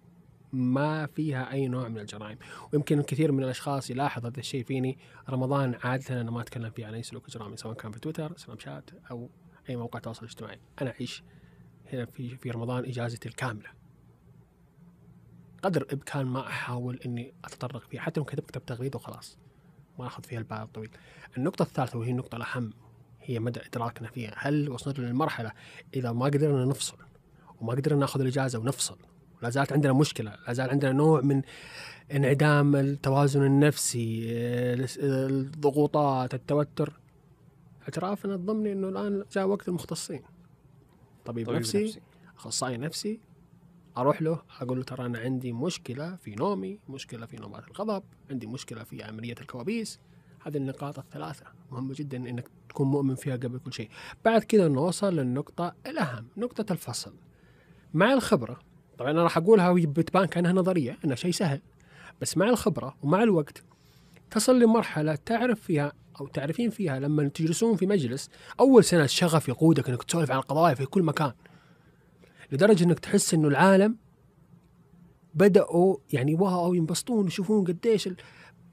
ما 0.52 1.06
فيها 1.06 1.52
أي 1.52 1.68
نوع 1.68 1.88
من 1.88 1.98
الجرائم. 1.98 2.38
ويمكن 2.72 2.98
الكثير 2.98 3.32
من 3.32 3.44
الأشخاص 3.44 3.90
يلاحظ 3.90 4.26
هذا 4.26 4.40
الشيء 4.40 4.64
فيني. 4.64 4.98
رمضان 5.28 5.74
عادة 5.84 6.20
أنا 6.20 6.30
ما 6.30 6.40
أتكلم 6.40 6.70
فيه 6.70 6.87
عن 6.87 6.94
أي 6.94 7.02
سلوك 7.02 7.28
إجرامي 7.28 7.56
سواء 7.56 7.74
كان 7.74 7.92
في 7.92 8.00
تويتر 8.00 8.37
سناب 8.37 8.61
شات 8.61 8.90
أو 9.11 9.30
أي 9.70 9.76
موقع 9.76 9.98
تواصل 9.98 10.26
اجتماعي. 10.26 10.61
أنا 10.82 10.90
أعيش 10.90 11.22
هنا 11.92 12.04
في 12.04 12.37
في 12.37 12.50
رمضان 12.50 12.84
إجازتي 12.84 13.28
الكاملة. 13.28 13.70
قدر 15.62 15.82
الامكان 15.82 16.26
ما 16.26 16.46
أحاول 16.46 17.00
إني 17.06 17.32
أتطرق 17.44 17.88
فيها. 17.90 18.00
حتى 18.00 18.20
لو 18.20 18.24
كتبت 18.24 18.50
كتاب 18.50 18.66
تغريده 18.66 18.96
وخلاص. 18.96 19.38
ما 19.98 20.06
أخذ 20.06 20.22
فيها 20.22 20.38
البال 20.38 20.58
الطويل. 20.58 20.90
النقطة 21.37 21.62
الثالثة 21.62 21.98
وهي 21.98 22.11
النقطة 22.11 22.37
الأهم 22.37 22.72
هي 23.20 23.38
مدى 23.38 23.61
إدراكنا 23.66 24.08
فيها، 24.08 24.34
هل 24.37 24.70
وصلنا 24.70 25.06
للمرحله 25.06 25.52
إذا 25.94 26.12
ما 26.12 26.24
قدرنا 26.24 26.64
نفصل 26.64 26.96
وما 27.61 27.72
قدرنا 27.72 28.00
ناخذ 28.00 28.20
الإجازة 28.20 28.58
ونفصل 28.58 28.98
ولا 29.42 29.51
زالت 29.51 29.72
عندنا 29.72 29.92
مشكلة، 29.92 30.37
لا 30.46 30.53
زال 30.53 30.70
عندنا 30.70 30.92
نوع 30.92 31.20
من 31.20 31.42
انعدام 32.12 32.77
التوازن 32.77 33.42
النفسي، 33.42 34.24
الضغوطات، 35.01 36.35
التوتر. 36.35 37.01
اعترافنا 37.83 38.35
الضمني 38.35 38.72
إنه 38.72 38.88
الآن 38.88 39.24
جاء 39.33 39.46
وقت 39.46 39.68
المختصين. 39.68 40.22
طبيب, 41.24 41.46
طبيب 41.46 41.59
نفسي, 41.59 41.85
نفسي 41.85 42.01
أخصائي 42.37 42.77
نفسي 42.77 43.20
أروح 43.96 44.22
له 44.22 44.42
أقول 44.61 44.79
له 44.79 44.85
ترى 44.85 45.07
أنا 45.07 45.18
عندي 45.18 45.53
مشكلة 45.53 46.16
في 46.16 46.35
نومي 46.35 46.79
مشكلة 46.88 47.27
في 47.27 47.37
نوبات 47.37 47.68
الغضب 47.68 48.03
عندي 48.31 48.46
مشكلة 48.46 48.85
في 48.85 49.03
عملية 49.03 49.35
الكوابيس 49.40 50.01
هذه 50.46 50.57
النقاط 50.57 50.98
الثلاثة 50.98 51.46
مهمة 51.70 51.94
جدا 51.94 52.16
إنك 52.16 52.48
تكون 52.68 52.87
مؤمن 52.87 53.14
فيها 53.14 53.37
قبل 53.37 53.59
كل 53.59 53.72
شيء 53.72 53.90
بعد 54.24 54.44
كذا 54.44 54.68
نوصل 54.68 55.16
للنقطة 55.16 55.74
الأهم 55.87 56.27
نقطة 56.37 56.72
الفصل 56.72 57.14
مع 57.94 58.12
الخبرة 58.12 58.61
طبعا 58.98 59.11
أنا 59.11 59.22
راح 59.22 59.37
أقولها 59.37 59.72
بتبان 59.72 60.24
كأنها 60.24 60.52
نظرية 60.52 60.98
انها 61.04 61.16
شيء 61.16 61.30
سهل. 61.30 61.61
بس 62.20 62.37
مع 62.37 62.48
الخبرة 62.48 62.96
ومع 63.02 63.22
الوقت 63.22 63.62
تصل 64.30 64.61
لمرحلة 64.61 65.14
تعرف 65.14 65.61
فيها 65.61 65.92
أو 66.20 66.26
تعرفين 66.26 66.70
فيها 66.70 67.00
لما 67.00 67.28
تجلسون 67.28 67.76
في 67.76 67.87
مجلس 67.87 68.30
أول 68.61 68.84
سنة 68.84 69.04
الشغف 69.04 69.48
يقودك 69.48 69.88
إنك 69.88 70.02
تسولف 70.02 70.30
عن 70.30 70.38
القضايا 70.38 70.74
في 70.74 70.87
كل 70.87 71.02
مكان. 71.02 71.32
لدرجة 72.52 72.84
إنك 72.84 72.98
تحس 72.98 73.34
إنه 73.34 73.48
العالم 73.48 73.96
بدأوا 75.34 75.96
يعني 76.12 76.34
واو 76.34 76.74
ينبسطون 76.74 77.26
يشوفون 77.26 77.64
قديش 77.64 78.06
ال... 78.06 78.16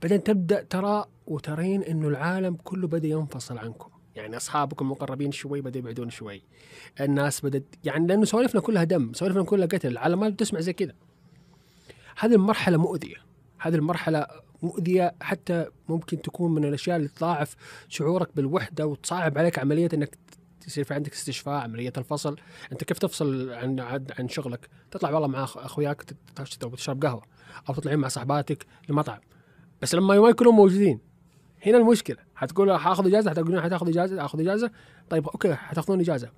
بعدين 0.01 0.23
تبدأ 0.23 0.63
ترى 0.63 1.05
وترين 1.27 1.83
إنه 1.83 2.07
العالم 2.07 2.55
كله 2.55 2.87
بدأ 2.87 3.07
ينفصل 3.07 3.57
عنكم. 3.57 3.89
يعني 4.15 4.37
أصحابكم 4.37 4.85
المقربين 4.85 5.31
شوي 5.31 5.61
بدأوا 5.61 5.77
يبعدون 5.83 6.09
شوي. 6.09 6.41
الناس 7.01 7.41
بدات 7.41 7.63
يعني 7.83 8.07
لأنه 8.07 8.25
سوالفنا 8.25 8.61
كلها 8.61 8.83
دم 8.83 9.13
سوالفنا 9.13 9.43
كلها 9.43 9.65
قتل 9.67 9.87
العالم 9.87 10.19
ما 10.19 10.29
تسمع 10.29 10.59
زي 10.59 10.73
كذا. 10.73 10.93
هذه 12.17 12.33
المرحلة 12.33 12.77
مؤذية. 12.77 13.15
هذه 13.59 13.75
المرحلة 13.75 14.27
مؤذية 14.61 15.15
حتى 15.21 15.65
ممكن 15.89 16.21
تكون 16.21 16.53
من 16.53 16.65
الأشياء 16.65 16.97
اللي 16.97 17.07
تضاعف 17.07 17.55
شعورك 17.89 18.29
بالوحدة 18.35 18.87
وتصعب 18.87 19.37
عليك 19.37 19.59
عملية 19.59 19.89
إنك 19.93 20.17
يصير 20.67 20.83
في 20.83 20.93
عندك 20.93 21.13
استشفاء 21.13 21.63
عملية 21.63 21.93
الفصل. 21.97 22.35
أنت 22.71 22.83
كيف 22.83 22.99
تفصل 22.99 23.49
عن 23.49 23.79
عن 24.19 24.29
شغلك؟ 24.29 24.69
تطلع 24.91 25.09
والله 25.09 25.27
مع 25.27 25.43
أخوياك 25.43 26.03
تشرب 26.35 27.03
قهوة 27.03 27.23
أو 27.69 27.73
تطلعين 27.73 27.99
مع 27.99 28.07
صاحباتك 28.07 28.65
لمطعم. 28.89 29.19
بس 29.81 29.95
لما 29.95 30.19
ما 30.19 30.29
يكونوا 30.29 30.53
موجودين. 30.53 30.99
هنا 31.65 31.77
المشكلة. 31.77 32.24
حتقول 32.35 32.79
حاخذ 32.79 33.07
إجازة؟ 33.07 33.31
حتقولون 33.31 33.61
حتاخذ 33.61 33.89
إجازة 33.89 34.25
اخذ 34.25 34.39
إجازة. 34.39 34.71
طيب 35.09 35.27
أوكي 35.27 35.55
حتاخذون 35.55 35.99
إجازة. 35.99 36.31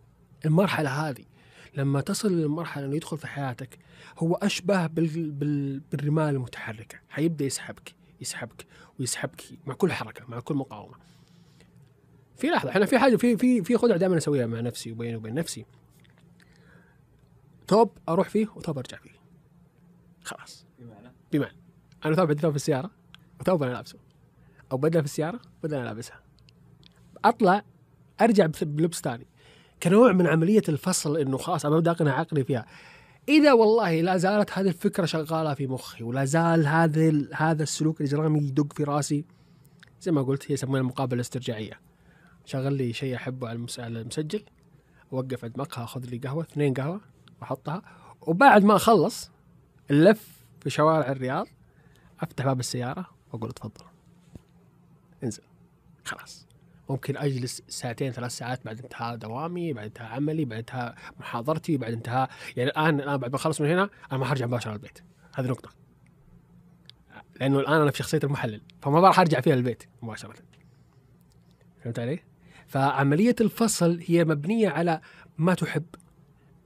المرحلة 0.46 0.90
هذه 0.90 1.26
لما 1.74 2.02
تصل 2.02 2.32
للمرحلة 2.32 2.86
إنه 2.86 2.96
يدخل 2.96 3.18
في 3.18 3.28
حياتك 3.28 3.80
هو 4.18 4.36
أشبه 4.36 4.88
بال... 4.88 5.32
بال... 5.32 5.80
بالرمال 5.80 6.36
المتحركة. 6.36 7.00
حيبدأ 7.10 7.46
يسحبك 7.46 7.96
يسحبك 8.22 8.66
ويسحبك 9.00 9.42
مع 9.66 9.74
كل 9.74 9.92
حركة 9.92 10.26
مع 10.28 10.40
كل 10.40 10.56
مقاومة. 10.56 10.96
في 12.38 12.48
لحظة 12.48 12.70
إحنا 12.70 12.86
في 12.86 13.00
حاجة 13.00 13.16
في 13.16 13.38
في 13.38 13.64
في 13.64 13.78
خدعة 13.78 13.98
دائما 13.98 14.18
أسويها 14.18 14.46
مع 14.46 14.60
نفسي 14.60 14.92
وبيني 14.92 15.16
وبين 15.16 15.34
نفسي. 15.34 15.66
ثوب 17.68 17.98
أروح 18.10 18.30
فيه 18.30 18.48
وثوب 18.56 18.78
أرجع 18.78 18.98
فيه. 18.98 19.18
خلاص. 20.24 20.66
بمعنى؟ 20.80 21.12
بمعنى. 21.32 21.58
أنا 22.06 22.16
ثوب 22.16 22.30
عندي 22.30 22.42
ثوب 22.42 22.52
في 22.52 22.56
السيارة. 22.56 22.92
وثوب 23.40 23.64
أنا 23.64 23.72
لابسه 23.72 23.98
أو 24.72 24.78
بدله 24.78 25.02
في 25.02 25.08
السيارة؟ 25.08 25.40
أنا 25.66 25.76
لابسها 25.76 26.20
أطلع 27.26 27.64
أرجع 28.22 28.48
بلبس 28.62 29.02
ثاني. 29.02 29.28
كنوع 29.84 30.12
من 30.12 30.28
عملية 30.28 30.62
الفصل 30.70 31.18
إنه 31.18 31.38
خلاص 31.38 31.66
أنا 31.66 31.76
ببدا 31.76 31.92
أقنع 31.92 32.20
عقلي 32.20 32.44
فيها. 32.44 32.66
إذا 33.30 33.54
والله 33.54 34.02
لا 34.02 34.18
زالت 34.18 34.52
هذه 34.52 34.68
الفكرة 34.68 35.06
شغالة 35.06 35.54
في 35.54 35.68
مخي 35.68 36.04
ولا 36.04 36.26
زال 36.26 36.68
هذا 36.68 37.28
هذا 37.34 37.64
السلوك 37.64 38.02
الإجرامي 38.02 38.40
يدق 38.40 38.74
في 38.74 38.84
رأسي 38.84 39.26
زي 40.02 40.12
ما 40.12 40.22
قلت 40.22 40.52
هي 40.52 40.54
يسمونها 40.54 40.82
المقابلة 40.82 41.16
الاسترجاعية. 41.16 41.80
شغل 42.46 42.74
لي 42.74 42.94
شيء 42.94 43.16
أحبه 43.16 43.48
على 43.48 43.58
المسجل 43.80 44.44
أوقف 45.14 45.44
عند 45.44 45.60
مقهى 45.60 45.84
أخذ 45.84 46.06
لي 46.06 46.18
قهوة 46.18 46.44
اثنين 46.44 46.74
قهوة 46.74 47.02
وأحطها. 47.42 47.82
وبعد 48.22 48.64
ما 48.64 48.76
أخلص 48.76 49.32
اللف 49.92 50.38
في 50.62 50.70
شوارع 50.70 51.12
الرياض 51.12 51.48
أفتح 52.22 52.46
باب 52.46 52.60
السيارة 52.60 53.06
وأقول 53.34 53.52
تفضل 53.52 53.86
انزل. 55.24 55.44
خلاص. 56.06 56.48
ممكن 56.90 57.18
أجلس 57.18 57.62
ساعتين 57.68 58.12
ثلاث 58.12 58.32
ساعات 58.32 58.66
بعد 58.66 58.82
انتهاء 58.82 59.16
دوامي 59.16 59.74
بعد 59.74 59.86
انتهاء 59.86 60.12
عملي 60.12 60.46
بعد 60.46 60.60
انتهاء 60.60 60.96
محاضرتي 61.20 61.78
بعد 61.78 61.94
انتهاء 61.94 62.30
يعني 62.58 62.70
الآن 62.70 63.00
الآن 63.00 63.18
بعد 63.18 63.32
ما 63.32 63.36
أخلص 63.36 63.62
من 63.62 63.70
هنا 63.70 63.90
أنا 64.12 64.20
ما 64.20 64.26
حرجع 64.26 64.46
مباشرة 64.46 64.74
البيت. 64.74 65.00
هذه 65.36 65.48
نقطة. 65.48 65.70
لأنه 67.40 67.60
الآن 67.60 67.82
أنا 67.82 67.92
في 67.92 67.98
شخصية 67.98 68.20
المحلل 68.24 68.62
فما 68.82 69.00
راح 69.00 69.20
ارجع 69.20 69.42
فيها 69.42 69.54
البيت 69.54 69.84
مباشرة. 70.02 70.36
فهمت 71.84 72.00
علي؟ 72.00 72.20
فعملية 72.68 73.36
الفصل 73.42 74.00
هي 74.08 74.26
مبنية 74.26 74.70
على 74.70 75.02
ما 75.38 75.54
تحب. 75.54 75.86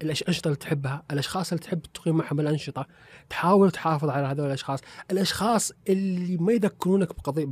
الأنشطة 0.03 0.47
اللي 0.47 0.55
تحبها 0.57 1.03
الأشخاص 1.11 1.51
اللي 1.51 1.63
تحب 1.63 1.81
تقيم 1.81 2.17
معهم 2.17 2.39
الأنشطة 2.39 2.87
تحاول 3.29 3.71
تحافظ 3.71 4.09
على 4.09 4.27
هذول 4.27 4.47
الأشخاص. 4.47 4.79
الأشخاص 5.11 5.71
اللي 5.89 6.37
ما 6.37 6.53
يذكرونك 6.53 7.07
بقضية 7.15 7.45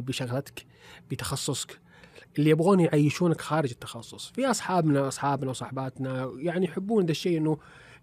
بشغلتك 0.00 0.66
بتخصصك 1.10 1.80
اللي 2.38 2.50
يبغون 2.50 2.80
يعيشونك 2.80 3.40
خارج 3.40 3.70
التخصص. 3.70 4.30
في 4.30 4.46
أصحابنا 4.46 5.08
أصحابنا 5.08 5.50
وصحباتنا 5.50 6.32
يعني 6.38 6.64
يحبون 6.64 7.04
ذا 7.04 7.10
الشيء 7.10 7.38
إنه 7.38 7.58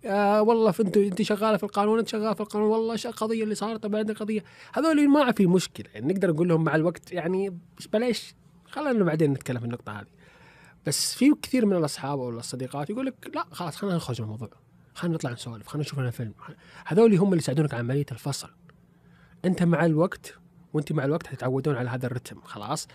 آه 0.06 0.42
والله 0.42 0.74
أنت 0.80 0.98
أنت 0.98 1.22
شغالة 1.22 1.58
في 1.58 1.64
القانون 1.64 2.00
أنت 2.00 2.08
شغالة 2.08 2.34
في 2.34 2.42
القانون 2.42 2.70
والله 2.70 2.96
القضية 3.06 3.44
اللي 3.44 3.56
صارت 3.56 3.84
طبعا 3.84 4.00
عندك 4.00 4.18
قضية. 4.18 4.44
هذول 4.74 5.10
ما 5.10 5.32
في 5.32 5.48
مشكلة. 5.48 5.86
يعني 5.94 6.14
نقدر 6.14 6.32
نقول 6.32 6.48
لهم 6.48 6.64
مع 6.64 6.76
الوقت 6.76 7.12
يعني 7.12 7.58
بلاش 7.94 8.34
خلينا 8.66 9.04
بعدين 9.04 9.34
نتكلم 9.34 9.60
في 9.60 9.66
النقطة 9.66 10.00
هذه. 10.00 10.23
بس 10.86 11.16
في 11.16 11.36
كثير 11.42 11.66
من 11.66 11.76
الأصحاب 11.76 12.20
أو 12.20 12.30
الصديقات 12.30 12.90
يقول 12.90 13.06
لك 13.06 13.32
لا 13.36 13.46
خلاص 13.52 13.76
خلينا 13.76 13.96
نخرج 13.96 14.22
من 14.22 14.26
الموضوع. 14.26 14.50
خلينا 14.94 15.16
نطلع 15.16 15.32
نسولف 15.32 15.68
خلينا 15.68 15.86
نشوف 15.86 16.00
لنا 16.00 16.12
فيلم. 16.12 16.34
هذول 16.86 17.16
هم 17.16 17.28
اللي 17.28 17.38
يساعدونك 17.38 17.74
على 17.74 17.84
عملية 17.84 18.06
الفصل. 18.12 18.50
أنت 19.46 19.64
مع 19.64 19.86
الوقت 19.86 20.40
وأنت 20.74 20.92
مع 20.94 21.06
الوقت 21.06 21.28
حتتعودون 21.28 21.76
على 21.76 21.90
هذا 21.90 22.06
الرتم 22.06 22.42
خلاص. 22.42 22.88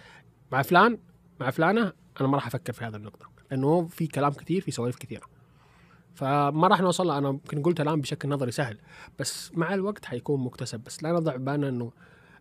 مع 0.52 0.62
فلان 0.62 0.98
مع 1.40 1.50
فلانة 1.50 1.92
أنا 2.20 2.28
ما 2.28 2.34
راح 2.34 2.46
أفكر 2.46 2.72
في 2.72 2.84
هذه 2.84 2.96
النقطة 2.96 3.26
لأنه 3.50 3.86
في 3.86 4.06
كلام 4.06 4.32
كثير 4.32 4.62
في 4.62 4.70
سوالف 4.70 4.96
كثيرة. 4.96 5.26
فما 6.14 6.68
راح 6.68 6.80
نوصل 6.80 7.10
أنا 7.10 7.28
يمكن 7.28 7.62
قلت 7.62 7.80
الآن 7.80 8.00
بشكل 8.00 8.28
نظري 8.28 8.50
سهل 8.50 8.78
بس 9.18 9.52
مع 9.54 9.74
الوقت 9.74 10.04
حيكون 10.04 10.44
مكتسب. 10.44 10.80
بس 10.80 11.02
لا 11.02 11.12
نضع 11.12 11.36
بالنا 11.36 11.68
إنه 11.68 11.92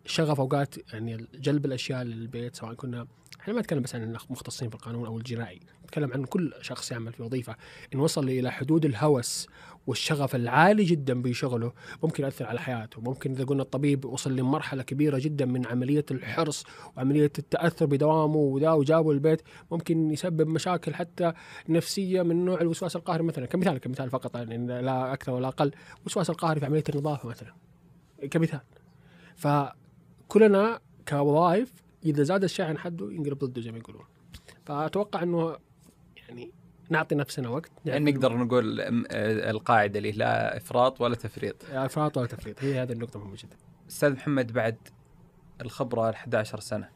شغف 0.08 0.39
أوقات 0.39 0.93
يعني 0.93 1.28
جلب 1.34 1.66
الأشياء 1.66 2.03
للبيت 2.03 2.55
سواء 2.55 2.74
كنا 2.74 3.08
إحنا 3.41 3.53
ما 3.53 3.62
نتكلم 3.62 3.82
بس 3.82 3.95
عن 3.95 4.03
المختصين 4.03 4.70
في 4.70 4.76
القانون 4.76 5.05
أو 5.05 5.18
الجنائي 5.18 5.60
نتكلم 5.84 6.14
عن 6.14 6.26
كل 6.26 6.53
شخص 6.62 6.91
يعمل 6.91 7.14
في 7.14 7.24
وظيفة. 7.24 7.55
إن 7.93 7.99
وصل 7.99 8.30
إلى 8.30 8.51
حدود 8.51 8.86
الهوس 8.86 9.47
والشغف 9.88 10.36
العالي 10.36 10.84
جدا 10.84 11.22
بشغله 11.22 11.74
ممكن 12.03 12.24
ياثر 12.24 12.45
على 12.45 12.60
حياته. 12.60 13.01
ممكن 13.01 13.32
إذا 13.32 13.43
قلنا 13.43 13.64
الطبيب 13.64 14.05
وصل 14.05 14.36
لمرحلة 14.36 14.84
كبيرة 14.84 15.18
جدا 15.18 15.45
من 15.45 15.68
عملية 15.68 16.05
الحرص 16.12 16.64
وعملية 16.97 17.32
التأثر 17.39 17.86
بدوامه 17.86 18.36
وذا 18.36 18.72
وجابه 18.72 19.12
البيت 19.12 19.41
ممكن 19.72 20.12
يسبب 20.12 20.47
مشاكل 20.47 20.93
حتى 20.93 21.34
نفسية 21.70 22.22
من 22.22 22.45
نوع 22.45 22.62
الوسواس 22.62 22.95
القهري 22.95 23.24
مثلا. 23.24 23.45
كمثال 23.45 23.78
كمثال 23.78 24.10
فقط 24.10 24.36
يعني 24.36 24.82
لا 24.82 25.14
أكثر 25.14 25.32
ولا 25.32 25.47
أقل 25.47 25.72
الوسواس 26.01 26.30
القهري 26.30 26.60
في 26.60 26.66
عملية 26.66 26.84
النظافة 26.89 27.30
مثلا. 27.30 27.53
كمثال. 28.32 28.62
فكلنا 30.28 30.80
كوظائف 31.08 31.74
إذا 32.06 32.24
زاد 32.24 32.44
الشيء 32.44 32.66
عن 32.66 32.78
حده 32.78 33.12
ينقلب 33.12 33.38
ضده 33.38 33.62
زي 33.62 33.72
ما 33.72 33.78
يقولون. 33.78 34.06
فأتوقع 34.66 35.24
إنه 35.24 35.58
يعني 36.18 36.52
نعطي 36.90 37.16
نفسنا 37.16 37.50
وقت 37.50 37.72
يعني 37.86 38.12
نقدر 38.12 38.38
نقول 38.38 38.82
آه، 38.82 39.52
القاعدة 39.52 39.98
اللي 39.98 40.12
لا 40.12 40.58
إفراط 40.58 41.02
ولا 41.02 41.16
تفريط. 41.16 41.56
إفراط 41.72 42.18
ولا 42.18 42.28
تفريط. 42.28 42.64
هي 42.64 42.82
هذه 42.82 42.92
النقطة 42.92 43.20
مهمة 43.20 43.36
جدا. 43.36 43.56
أستاذ 43.90 44.14
محمد 44.14 44.54
بعد 44.54 44.78
الخبرة 45.62 46.10
ال 46.10 46.14
11 46.14 46.60
سنة 46.60 46.90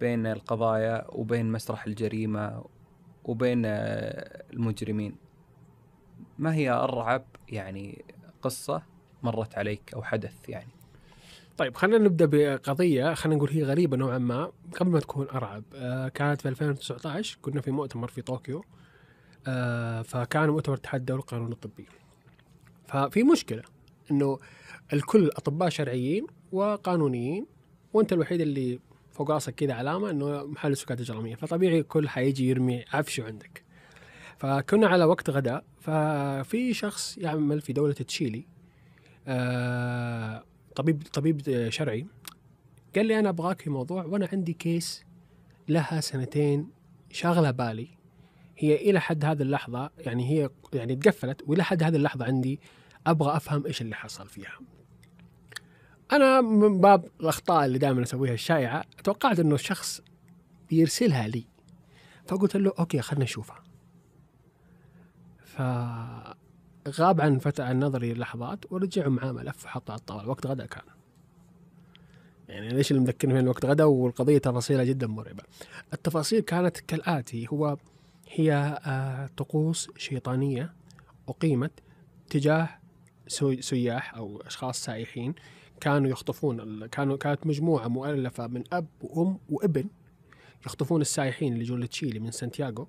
بين 0.00 0.26
القضايا 0.26 1.06
وبين 1.08 1.52
مسرح 1.52 1.86
الجريمة 1.86 2.64
وبين 3.24 3.62
آه، 3.66 4.44
المجرمين 4.52 5.16
ما 6.38 6.54
هي 6.54 6.70
أرعب 6.70 7.24
يعني 7.48 8.04
قصة 8.42 8.82
مرت 9.22 9.58
عليك 9.58 9.94
أو 9.94 10.02
حدث 10.02 10.48
يعني؟ 10.48 10.73
طيب 11.58 11.76
خلينا 11.76 11.98
نبدأ 12.04 12.26
بقضية 12.26 13.14
خلينا 13.14 13.36
نقول 13.36 13.50
هي 13.50 13.62
غريبة 13.62 13.96
نوعا 13.96 14.18
ما. 14.18 14.52
قبل 14.80 14.90
ما 14.90 15.00
تكون 15.00 15.28
أرعب 15.28 15.64
آه 15.74 16.08
كانت 16.08 16.40
في 16.40 16.48
2019 16.48 17.38
كنا 17.42 17.60
في 17.60 17.70
مؤتمر 17.70 18.08
في 18.08 18.22
طوكيو 18.22 18.64
آه 19.46 20.02
فكان 20.02 20.50
مؤتمر 20.50 20.74
اتحاد 20.74 21.00
الدولي 21.00 21.18
للقانون 21.20 21.52
الطبي. 21.52 21.86
ففي 22.88 23.22
مشكلة 23.22 23.62
إنه 24.10 24.38
الكل 24.92 25.28
أطباء 25.28 25.68
شرعيين 25.68 26.26
وقانونيين 26.52 27.46
وأنت 27.92 28.12
الوحيد 28.12 28.40
اللي 28.40 28.78
فوق 29.12 29.30
راسك 29.30 29.54
كذا 29.54 29.74
علامة 29.74 30.10
إنه 30.10 30.42
محل 30.44 30.72
السكات 30.72 31.00
اجراميه 31.00 31.34
فطبيعي 31.34 31.78
الكل 31.78 32.08
حيجي 32.08 32.48
يرمي 32.48 32.84
عفشه 32.92 33.24
عندك. 33.24 33.64
فكنا 34.38 34.86
على 34.86 35.04
وقت 35.04 35.30
غداء 35.30 35.64
ففي 35.80 36.74
شخص 36.74 37.18
يعمل 37.18 37.60
في 37.60 37.72
دولة 37.72 37.92
تشيلي 37.92 38.46
آه 39.28 40.44
طبيب 40.74 41.02
طبيب 41.12 41.68
شرعي 41.68 42.06
قال 42.96 43.06
لي 43.06 43.18
أنا 43.18 43.28
أبغاك 43.28 43.60
في 43.60 43.70
موضوع 43.70 44.04
وأنا 44.04 44.28
عندي 44.32 44.52
case 44.52 45.04
لها 45.68 46.00
سنتين 46.00 46.68
شاغلة 47.10 47.50
بالي 47.50 47.88
هي 48.58 48.90
إلى 48.90 49.00
حد 49.00 49.24
هذه 49.24 49.42
اللحظة 49.42 49.90
يعني 49.98 50.30
هي 50.30 50.50
يعني 50.72 50.96
تقفلت 50.96 51.42
وإلى 51.46 51.64
حد 51.64 51.82
هذه 51.82 51.96
اللحظة 51.96 52.24
عندي 52.24 52.60
أبغى 53.06 53.36
أفهم 53.36 53.66
إيش 53.66 53.82
اللي 53.82 53.94
حصل 53.94 54.28
فيها. 54.28 54.58
أنا 56.12 56.40
من 56.40 56.80
باب 56.80 57.04
الأخطاء 57.20 57.64
اللي 57.64 57.78
دائما 57.78 58.02
أسويها 58.02 58.34
الشائعة 58.34 58.84
توقعت 59.04 59.40
إنه 59.40 59.54
الشخص 59.54 60.00
بيرسلها 60.70 61.28
لي 61.28 61.46
فقلت 62.26 62.56
له 62.56 62.72
okay 62.78 63.00
خلنا 63.00 63.24
نشوفها. 63.24 63.62
فغاب 66.84 67.20
عن 67.20 67.38
فتح 67.38 67.64
عن 67.64 67.80
نظري 67.80 68.14
لحظات 68.14 68.72
ورجع 68.72 69.08
معاه 69.08 69.32
ملف 69.32 69.64
وحطه 69.64 69.92
على 69.92 69.98
الطاولة. 69.98 70.28
وقت 70.28 70.46
غدا 70.46 70.66
كان. 70.66 70.84
يعني 72.48 72.68
ليش 72.68 72.90
اللي 72.90 73.02
مذكرني 73.02 73.34
من 73.34 73.48
وقت 73.48 73.64
غدا؟ 73.64 73.84
والقضية 73.84 74.38
تفاصيلها 74.38 74.84
جدا 74.84 75.06
مرعبة. 75.06 75.42
التفاصيل 75.92 76.40
كانت 76.40 76.78
كالآتي. 76.78 77.46
هو 77.52 77.76
هي 78.30 78.80
آه، 78.86 79.30
طقوس 79.36 79.90
شيطانية 79.96 80.72
أقيمت 81.28 81.72
تجاه 82.30 82.68
سياح 83.60 84.14
أو 84.14 84.40
أشخاص 84.40 84.84
سائحين. 84.84 85.34
كانوا 85.80 86.10
يخطفون 86.10 86.86
كانوا 86.86 87.16
كانت 87.16 87.46
مجموعة 87.46 87.88
مؤلفة 87.88 88.46
من 88.46 88.64
أب 88.72 88.86
وأم 89.00 89.38
وابن 89.50 89.84
يخطفون 90.66 91.00
السائحين 91.00 91.52
اللي 91.52 91.64
يجون 91.64 91.80
لتشيلي 91.80 92.18
من 92.18 92.30
سانتياغو. 92.30 92.88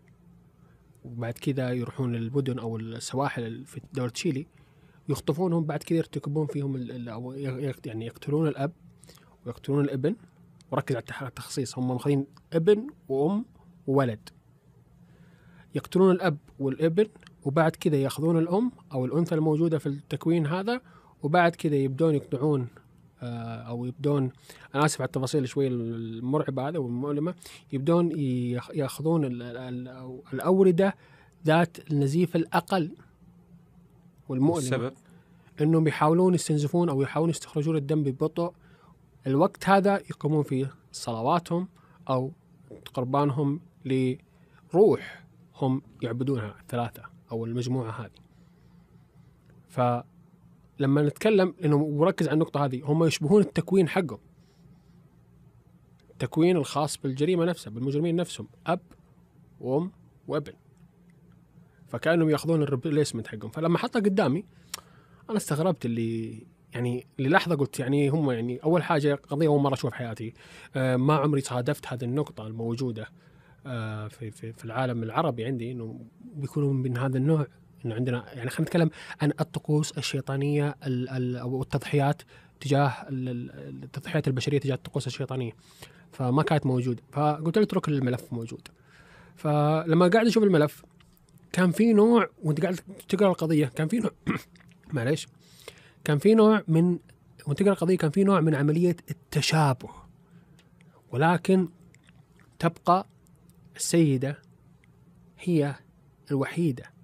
وبعد 1.06 1.34
كذا 1.34 1.72
يروحون 1.72 2.16
للمدن 2.16 2.60
أو 2.60 2.78
السواحل 2.78 3.66
في 3.66 3.82
دولة 3.94 4.10
تشيلي. 4.10 4.48
يخطفونهم 5.10 5.66
بعد 5.66 5.84
كذا 5.84 5.98
يرتكبون 5.98 6.48
فيهم 6.48 6.90
أو 7.10 7.32
يعني 7.86 8.06
يقتلون 8.06 8.48
الأب 8.48 8.72
ويقتلون 9.46 9.84
الابن. 9.84 10.16
وركز 10.72 10.96
على 10.96 11.28
التخصيص. 11.28 11.78
هم 11.78 11.88
ماخذين 11.88 12.26
ابن 12.54 12.88
وأم 13.10 13.46
وولد. 13.88 14.30
يقتلون 15.76 16.12
الأب 16.12 16.38
والابن 16.60 17.08
وبعد 17.46 17.72
كذا 17.72 17.96
يأخذون 17.96 18.38
الأم 18.38 18.72
أو 18.94 19.06
الأنثى 19.06 19.36
الموجودة 19.36 19.78
في 19.78 19.88
التكوين 19.88 20.48
هذا 20.48 20.82
وبعد 21.24 21.56
كذا 21.56 21.76
يبدون 21.76 22.16
يقطعون 22.16 22.62
آه، 22.62 22.85
أو 23.68 23.86
يبدون 23.86 24.32
أنا 24.76 24.86
آسف 24.86 25.02
على 25.02 25.06
التفاصيل 25.08 25.48
شوي 25.48 25.68
المرعبة 25.68 26.68
هذا 26.70 26.80
والمؤلمة 26.80 27.36
يبدون 27.74 28.12
ياخ- 28.12 28.72
يأخذون 28.76 29.26
ال- 29.26 29.42
ال- 29.42 29.58
ال- 29.88 30.22
الأوردة 30.34 30.96
ذات 31.46 31.92
النزيف 31.92 32.36
الأقل. 32.36 32.92
والمؤلمة 34.30 34.58
السبب؟ 34.58 34.94
إنهم 35.62 35.88
يحاولون 35.88 36.34
يستنزفون 36.34 36.90
أو 36.90 37.02
يحاولون 37.02 37.30
يستخرجون 37.30 37.76
الدم 37.76 38.04
ببطء. 38.04 38.54
الوقت 39.28 39.70
هذا 39.70 39.96
يقومون 39.98 40.44
فيه 40.44 40.74
صلواتهم 40.92 41.68
أو 42.10 42.32
قربانهم 42.94 43.60
لروح 43.86 45.24
هم 45.56 45.82
يعبدونها 46.02 46.56
الثلاثة 46.62 47.04
أو 47.32 47.46
المجموعة 47.46 47.92
هذه. 47.92 48.10
فلما 50.80 51.02
نتكلم 51.02 51.54
انه 51.66 51.76
وركز 51.76 52.28
على 52.28 52.34
النقطة 52.34 52.66
هذه 52.66 52.82
هم 52.84 53.04
يشبهون 53.04 53.42
التكوين 53.42 53.90
حقهم. 53.90 54.20
التكوين 56.10 56.58
الخاص 56.58 56.98
بالجريمة 56.98 57.46
نفسها 57.46 57.72
بالمجرمين 57.72 58.16
نفسهم 58.16 58.48
أب 58.68 58.82
وأم 59.60 59.92
وابن. 60.28 60.54
فكأنهم 61.88 62.30
يأخذون 62.30 62.64
الريبليسمنت 62.64 63.28
حقهم. 63.28 63.52
فلما 63.52 63.78
حطها 63.78 64.00
قدامي 64.00 64.46
أنا 65.30 65.38
استغربت 65.38 65.86
اللي 65.86 66.44
يعني 66.74 67.08
للحظة 67.20 67.56
قلت 67.56 67.80
يعني 67.80 68.10
هم 68.10 68.32
يعني 68.32 68.58
أول 68.58 68.84
حاجة 68.84 69.16
قضية 69.16 69.48
أول 69.48 69.62
مرة 69.62 69.74
أشوفها 69.74 69.90
في 69.90 69.96
حياتي. 69.96 70.34
آه، 70.76 70.96
ما 70.96 71.16
عمري 71.16 71.42
صادفت 71.42 71.88
هذه 71.88 72.04
النقطة 72.04 72.48
الموجودة 72.48 73.10
آه، 73.66 74.08
في 74.08 74.32
في 74.32 74.54
في 74.54 74.66
العالم 74.66 75.04
العربي 75.04 75.46
عندي 75.46 75.72
إنه 75.72 76.00
بيكونوا 76.36 76.74
من 76.74 76.98
هذا 76.98 77.18
النوع. 77.18 77.48
إنه 77.86 77.96
عندنا 77.96 78.26
يعني 78.34 78.50
خلينا 78.50 78.62
نتكلم 78.70 78.90
عن 79.22 79.32
الطقوس 79.40 79.98
الشيطانية 79.98 80.76
ال- 80.86 81.10
ال- 81.10 81.38
أو 81.38 81.62
التضحيات 81.62 82.22
تجاه 82.60 82.88
ال- 83.10 83.30
ال- 83.30 83.84
التضحيات 83.84 84.28
البشرية 84.28 84.60
تجاه 84.60 84.76
الطقوس 84.76 85.08
الشيطانية. 85.08 85.52
فما 86.12 86.44
كانت 86.44 86.66
موجوده 86.66 87.04
فقلت 87.12 87.58
له 87.58 87.64
اترك 87.64 87.88
الملف 87.90 88.34
موجود. 88.34 88.68
فلما 89.36 90.08
قاعد 90.08 90.28
أشوف 90.28 90.44
الملف 90.44 90.84
كان 91.54 91.72
في 91.72 91.94
نوع 91.94 92.30
وأنت 92.44 92.62
قاعد 92.62 92.80
تقرأ 93.10 93.30
القضية 93.30 93.66
كان 93.66 93.88
في 93.88 94.00
نوع 94.00 94.12
معليش. 94.94 95.28
كان 96.04 96.18
في 96.18 96.34
نوع 96.36 96.64
من 96.68 97.00
وأنت 97.48 97.60
تقرأ 97.60 97.72
القضية 97.74 97.98
كان 97.98 98.12
في 98.12 98.24
نوع 98.24 98.42
من 98.42 98.56
عملية 98.56 98.96
التشابه. 99.12 99.90
ولكن 101.12 101.68
تبقى 102.60 103.08
السيدة 103.76 104.42
هي 105.40 105.76
الوحيدة. 106.32 106.95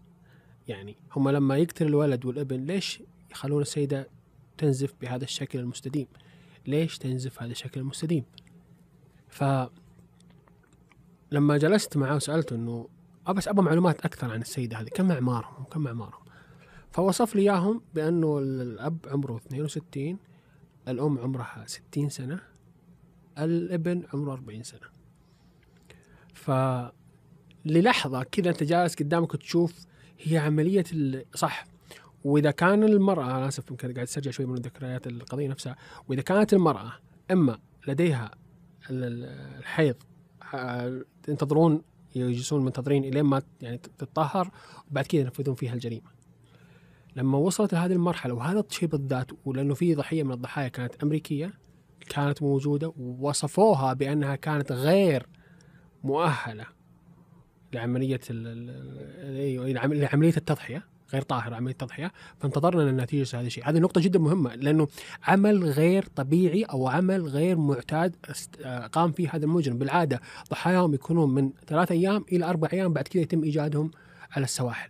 يعني 0.72 0.96
هم 1.16 1.30
لما 1.30 1.58
يقتل 1.58 1.88
الولد 1.88 2.26
والابن 2.26 2.66
ليش 2.66 3.02
يخلون 3.32 3.62
السيدة 3.62 4.10
تنزف 4.58 4.94
بهذا 5.02 5.24
الشكل 5.24 5.60
المستديم؟ 5.60 6.08
ليش 6.68 6.98
تنزف 6.98 7.42
هذا 7.42 7.52
الشكل 7.52 7.82
المستديم؟ 7.82 8.24
ف 9.30 9.44
لما 11.32 11.58
جلست 11.58 11.98
معه 11.98 12.16
وسالته 12.16 12.56
إنه 12.56 12.88
بس 13.30 13.48
أبغى 13.48 13.66
معلومات 13.66 14.06
أكثر 14.06 14.32
عن 14.32 14.42
السيدة 14.42 14.78
هذه 14.78 14.88
كم 14.88 15.12
أعمارهم؟ 15.12 15.64
كم 15.64 15.88
أعمارهم؟ 15.88 16.22
فوصف 16.92 17.36
لي 17.36 17.42
إياهم 17.42 17.82
بأنه 17.94 18.40
الأب 18.40 18.98
عمره 19.08 19.38
62 19.38 20.18
الأم 20.88 21.20
عمرها 21.20 21.64
60 21.68 22.10
سنة 22.10 22.40
الابن 23.38 24.04
عمره 24.14 24.34
40 24.34 24.64
سنة. 24.64 24.88
ف 26.34 26.52
للحظه 27.66 28.24
كذا 28.24 28.50
أنت 28.50 28.64
جالس 28.64 28.96
قدامك 28.96 29.36
تشوف 29.36 29.86
هي 30.24 30.38
عملية 30.38 30.84
صح 31.36 31.66
وإذا 32.24 32.52
كان 32.52 32.84
المرأة 32.84 33.24
أنا 33.26 33.48
آسف 33.48 33.70
يمكن 33.72 33.94
قاعد 33.94 34.08
استرجع 34.08 34.32
شوي 34.32 34.46
من 34.46 34.56
ذكريات 34.56 35.08
القضية 35.08 35.48
نفسها 35.48 35.76
وإذا 36.10 36.22
كانت 36.22 36.54
المرأة 36.54 36.92
أما 37.32 37.60
لديها 37.88 38.32
ال- 38.90 39.04
ال- 39.04 39.58
الحيض 39.60 39.96
ح- 40.42 40.90
ينتظرون 41.28 41.82
يجلسون 42.16 42.66
منتظرين 42.66 43.04
إلين 43.04 43.24
ما 43.24 43.42
يعني 43.62 43.78
تتطهر 43.78 44.52
وبعد 44.92 45.06
كذا 45.06 45.22
ينفذون 45.22 45.56
فيها 45.56 45.74
الجريمة. 45.74 46.10
لما 47.16 47.38
وصلت 47.38 47.74
لهذه 47.74 47.94
المرحلة 47.94 48.34
وهذا 48.34 48.60
الشيء 48.60 48.90
بالذات 48.90 49.32
ولأنه 49.46 49.74
في 49.74 49.96
ضحية 49.96 50.24
من 50.24 50.32
الضحايا 50.32 50.68
كانت 50.68 51.04
أمريكية 51.04 51.54
كانت 52.10 52.42
موجودة 52.44 52.94
ووصفوها 52.98 53.94
بأنها 53.94 54.36
كانت 54.36 54.72
غير 54.72 55.28
مؤهلة 56.04 56.66
لعملية 57.74 58.20
لعم- 59.74 59.94
لعملية 59.94 60.38
التضحية 60.38 60.86
غير 61.14 61.22
طاهرة 61.22 61.56
عملية 61.56 61.72
التضحية. 61.72 62.12
فانتظرنا 62.40 62.82
للنتيجة 62.82 63.40
هذا 63.40 63.48
الشيء. 63.48 63.70
هذه 63.70 63.80
نقطة 63.80 64.02
جدا 64.02 64.20
مهمة 64.20 64.56
لأنه 64.56 64.88
عمل 65.24 65.64
غير 65.64 66.06
طبيعي 66.16 66.64
أو 66.64 66.88
عمل 66.88 67.28
غير 67.28 67.58
معتاد 67.58 68.16
آه، 68.64 68.88
قام 68.88 69.12
فيه 69.12 69.30
هذا 69.36 69.46
المجرم. 69.46 69.78
بالعادة 69.78 70.22
ضحاياهم 70.52 70.94
يكونون 70.94 71.34
من 71.34 71.52
ثلاثة 71.68 71.94
أيام 71.94 72.26
إلى 72.32 72.46
أربع 72.46 72.70
أيام 72.74 72.94
بعد 72.94 73.08
كذا 73.08 73.22
يتم 73.22 73.44
إيجادهم 73.44 73.92
على 74.32 74.44
السواحل 74.44 74.90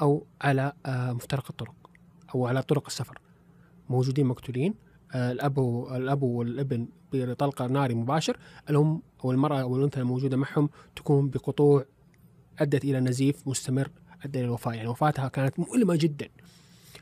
أو 0.00 0.26
على 0.42 0.72
آه، 0.86 1.12
مفترق 1.12 1.46
الطرق 1.50 1.74
أو 2.34 2.46
على 2.46 2.62
طرق 2.62 2.86
السفر. 2.86 3.18
موجودين 3.88 4.26
مقتولين. 4.26 4.74
آه، 5.14 5.32
الأب 5.32 5.58
الأب 5.96 6.22
والابن 6.22 6.88
بطلقة 7.12 7.66
ناري 7.66 7.94
مباشر. 7.94 8.36
الأم 8.70 9.02
أو 9.24 9.32
المراه 9.32 9.60
أو 9.60 9.76
الانثى 9.76 10.00
الموجودة 10.00 10.36
معهم 10.36 10.68
تكون 10.96 11.28
بقطوع 11.30 11.84
أدت 12.58 12.84
إلى 12.84 13.00
نزيف 13.00 13.48
مستمر 13.48 13.90
أدى 14.24 14.38
إلى 14.38 14.46
الوفاة. 14.46 14.72
يعني 14.72 14.88
وفاتها 14.88 15.28
كانت 15.28 15.58
مؤلمة 15.58 15.96
جدا. 15.96 16.28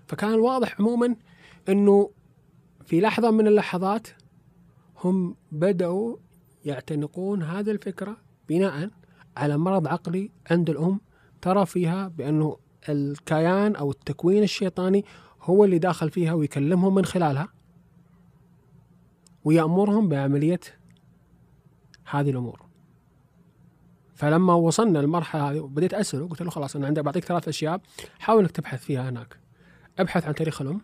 فكان 0.06 0.38
واضح 0.38 0.80
عموما 0.80 1.16
إنه 1.68 2.10
في 2.86 3.00
لحظة 3.00 3.30
من 3.30 3.46
اللحظات 3.46 4.08
هم 5.04 5.36
بدأوا 5.52 6.16
يعتنقون 6.64 7.42
هذه 7.42 7.70
الفكرة 7.70 8.16
بناء 8.48 8.90
على 9.36 9.58
مرض 9.58 9.88
عقلي 9.88 10.30
عند 10.50 10.70
الأم 10.70 11.00
ترى 11.42 11.66
فيها 11.66 12.08
بأنه 12.08 12.56
الكيان 12.88 13.76
أو 13.76 13.90
التكوين 13.90 14.42
الشيطاني 14.42 15.04
هو 15.42 15.64
اللي 15.64 15.78
داخل 15.78 16.10
فيها 16.10 16.32
ويكلمهم 16.32 16.94
من 16.94 17.04
خلالها 17.04 17.48
ويأمرهم 19.44 20.08
بعملية 20.08 20.60
هذه 22.10 22.30
الأمور. 22.30 22.71
فلما 24.22 24.54
وصلنا 24.54 24.98
للمرحلة 24.98 25.50
هذه 25.50 25.60
بديت 25.60 25.94
أسأله 25.94 26.28
قلت 26.28 26.42
له 26.42 26.50
خلاص 26.50 26.76
أنا 26.76 26.86
عندي 26.86 27.02
بعطيك 27.02 27.24
ثلاث 27.24 27.48
أشياء 27.48 27.80
حاول 28.18 28.42
إنك 28.42 28.50
تبحث 28.50 28.84
فيها 28.84 29.08
هناك. 29.08 29.36
أبحث 29.98 30.26
عن 30.26 30.34
تاريخ 30.34 30.62
الأم 30.62 30.80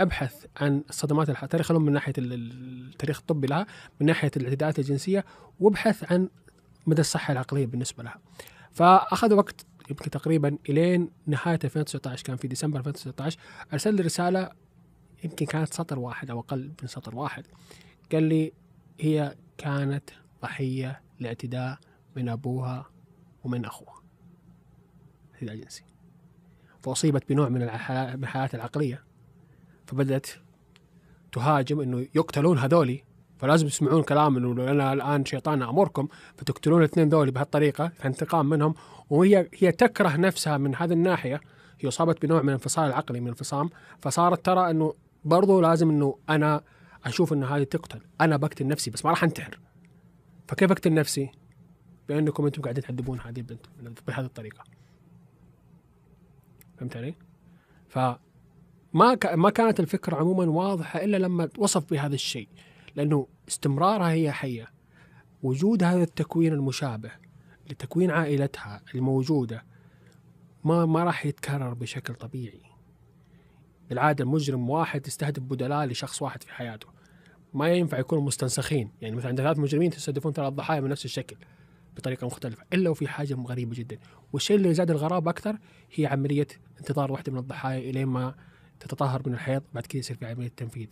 أبحث 0.00 0.46
عن 0.56 0.82
الصدمات 0.88 1.30
الح... 1.30 1.44
تاريخ 1.44 1.70
الأم 1.70 1.82
من 1.82 1.96
ال- 2.18 2.32
التاريخ 2.92 3.18
الطبي 3.18 3.46
لها 3.46 3.66
من 4.00 4.06
ناحية 4.06 4.30
الاعتداءات 4.36 4.78
الجنسية 4.78 5.24
وابحث 5.60 6.12
عن 6.12 6.28
مدى 6.86 7.00
الصحة 7.00 7.32
العقلية 7.32 7.66
بالنسبة 7.66 8.02
لها. 8.02 8.18
فأخذ 8.72 9.34
وقت 9.34 9.66
يمكن 9.90 10.10
تقريبا 10.10 10.58
إلين 10.68 11.10
نهاية 11.26 11.58
2019 11.64 12.24
كان 12.24 12.36
في 12.36 12.48
ديسمبر 12.48 12.78
2019 12.78 13.38
أرسل 13.72 13.94
لي 13.94 14.02
رسالة 14.02 14.50
يمكن 15.24 15.46
كانت 15.46 15.74
سطر 15.74 15.98
واحد 15.98 16.30
أو 16.30 16.40
أقل 16.40 16.72
من 16.82 16.88
سطر 16.88 17.16
واحد. 17.16 17.46
قال 18.12 18.22
لي 18.22 18.52
هي 19.00 19.36
كانت 19.58 20.10
ضحية 20.42 21.02
لاعتداء 21.20 21.78
من 22.16 22.28
أبوها 22.28 22.86
ومن 23.44 23.64
أخوها. 23.64 24.02
اعتداء 25.34 25.56
جنسي 25.56 25.84
فأصيبت 26.82 27.28
بنوع 27.28 27.48
من 27.48 27.62
الح- 27.62 27.90
من 27.90 28.24
الحالات 28.24 28.54
العقلية. 28.54 29.04
فبدأت 29.86 30.26
تهاجم 31.32 31.80
أنه 31.80 32.06
يقتلون 32.14 32.58
هذولي. 32.58 33.04
فلازم 33.38 33.66
تسمعون 33.66 34.02
كلام 34.02 34.36
إنه 34.36 34.70
أنا 34.70 34.92
الآن 34.92 35.24
شيطان 35.24 35.62
أمركم 35.62 36.08
فتقتلون 36.36 36.78
الاثنين 36.78 37.08
ذولي 37.08 37.30
بهالطريقة 37.30 37.88
فانتقام 37.88 38.48
منهم. 38.48 38.74
وهي 39.10 39.48
هي 39.54 39.72
تكره 39.72 40.16
نفسها 40.16 40.58
من 40.58 40.74
هذه 40.74 40.92
الناحية. 40.92 41.40
هي 41.80 41.88
أصابت 41.88 42.22
بنوع 42.22 42.42
من 42.42 42.48
الانفصال 42.48 42.84
العقلي 42.88 43.20
من 43.20 43.28
انفصام 43.28 43.70
فصارت 44.00 44.46
ترى 44.46 44.70
إنه 44.70 44.94
برضو 45.24 45.60
لازم 45.60 45.90
إنه 45.90 46.18
أنا 46.30 46.62
أشوف 47.04 47.32
إنه 47.32 47.46
هذه 47.46 47.62
تقتل. 47.62 48.00
أنا 48.20 48.36
بقتل 48.36 48.66
نفسي 48.66 48.90
بس 48.90 49.04
ما 49.04 49.10
راح 49.10 49.24
أنتحر. 49.24 49.60
فكيف 50.48 50.70
أقتل 50.70 50.94
نفسي؟ 50.94 51.30
بأنكم 52.08 52.46
أنتم 52.46 52.62
قاعدين 52.62 52.84
تعذبون 52.84 53.20
هذه 53.20 53.38
البنت 53.38 53.66
بهذه 54.08 54.24
الطريقة. 54.24 54.64
فهمت 56.78 56.96
علي؟ 56.96 57.14
فما 57.88 59.14
ك... 59.14 59.26
ما 59.26 59.50
كانت 59.50 59.80
الفكرة 59.80 60.16
عموما 60.16 60.44
واضحة 60.44 61.04
إلا 61.04 61.16
لما 61.16 61.48
وصف 61.58 61.90
بهذا 61.90 62.14
الشيء 62.14 62.48
لأنه 62.96 63.26
استمرارها 63.48 64.10
هي 64.10 64.32
حية. 64.32 64.70
وجود 65.42 65.82
هذا 65.82 66.02
التكوين 66.02 66.52
المشابه 66.52 67.10
لتكوين 67.70 68.10
عائلتها 68.10 68.82
الموجودة 68.94 69.64
ما 70.64 70.86
ما 70.86 71.04
راح 71.04 71.26
يتكرر 71.26 71.74
بشكل 71.74 72.14
طبيعي. 72.14 72.60
بالعادة 73.88 74.24
مجرم 74.24 74.70
واحد 74.70 75.06
يستهدف 75.06 75.42
بدلاء 75.42 75.86
لشخص 75.86 76.22
واحد 76.22 76.42
في 76.42 76.52
حياته. 76.52 76.88
ما 77.54 77.68
ينفع 77.68 77.98
يكونوا 77.98 78.24
مستنسخين. 78.24 78.90
يعني 79.00 79.16
مثلا 79.16 79.28
عند 79.28 79.40
ثلاث 79.40 79.58
مجرمين 79.58 79.90
تستهدفون 79.90 80.32
ثلاث 80.32 80.52
ضحايا 80.52 80.80
من 80.80 80.90
نفس 80.90 81.04
الشكل. 81.04 81.36
بطريقة 81.96 82.26
مختلفة 82.26 82.64
إلا 82.72 82.90
وفي 82.90 83.08
حاجة 83.08 83.34
غريبة 83.34 83.74
جدا. 83.74 83.98
والشيء 84.32 84.56
اللي 84.56 84.74
زاد 84.74 84.90
الغرابة 84.90 85.30
أكثر 85.30 85.58
هي 85.94 86.06
عملية 86.06 86.46
انتظار 86.80 87.12
واحدة 87.12 87.32
من 87.32 87.38
الضحايا 87.38 87.90
إلين 87.90 88.06
ما 88.06 88.34
تتطهر 88.80 89.22
من 89.26 89.34
الحيض 89.34 89.62
بعد 89.74 89.86
كذا 89.86 89.98
يصير 89.98 90.16
في 90.16 90.26
عملية 90.26 90.52
تنفيذ. 90.56 90.88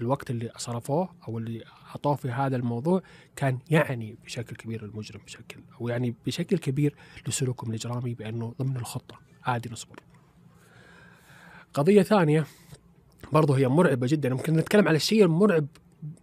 الوقت 0.00 0.30
اللي 0.30 0.52
صرفوه 0.56 1.08
أو 1.28 1.38
اللي 1.38 1.64
أعطوه 1.90 2.14
في 2.14 2.30
هذا 2.30 2.56
الموضوع 2.56 3.02
كان 3.36 3.58
يعني 3.70 4.16
بشكل 4.24 4.56
كبير 4.56 4.84
المجرم 4.84 5.20
بشكل 5.26 5.60
أو 5.80 5.88
يعني 5.88 6.14
بشكل 6.26 6.58
كبير 6.58 6.94
لسلوكهم 7.28 7.70
الإجرامي 7.70 8.14
بأنه 8.14 8.54
ضمن 8.58 8.76
الخطة. 8.76 9.18
عادي 9.44 9.70
نصبر. 9.72 10.00
قضية 11.74 12.02
ثانية 12.02 12.46
برضه 13.32 13.58
هي 13.58 13.68
مرعبة 13.68 14.06
جدا. 14.06 14.28
ممكن 14.28 14.56
نتكلم 14.56 14.88
على 14.88 14.96
الشيء 14.96 15.24
المرعب 15.24 15.66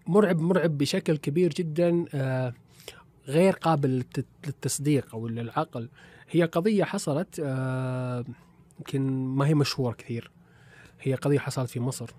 مرعب 0.07 0.39
مرعب 0.39 0.77
بشكل 0.77 1.17
كبير 1.17 1.49
جدا 1.53 2.05
آه 2.13 2.53
غير 3.29 3.53
قابل 3.53 3.89
للت- 3.89 4.47
للتصديق 4.47 5.15
أو 5.15 5.27
للعقل. 5.27 5.89
هي 6.29 6.43
قضية 6.43 6.83
حصلت 6.83 7.41
آه 7.43 8.25
يمكن 8.79 9.01
ما 9.25 9.47
هي 9.47 9.53
مشهورة 9.53 9.93
كثير. 9.93 10.31
هي 11.01 11.13
قضية 11.15 11.39
حصلت 11.39 11.69
في 11.69 11.79
مصر. 11.79 12.09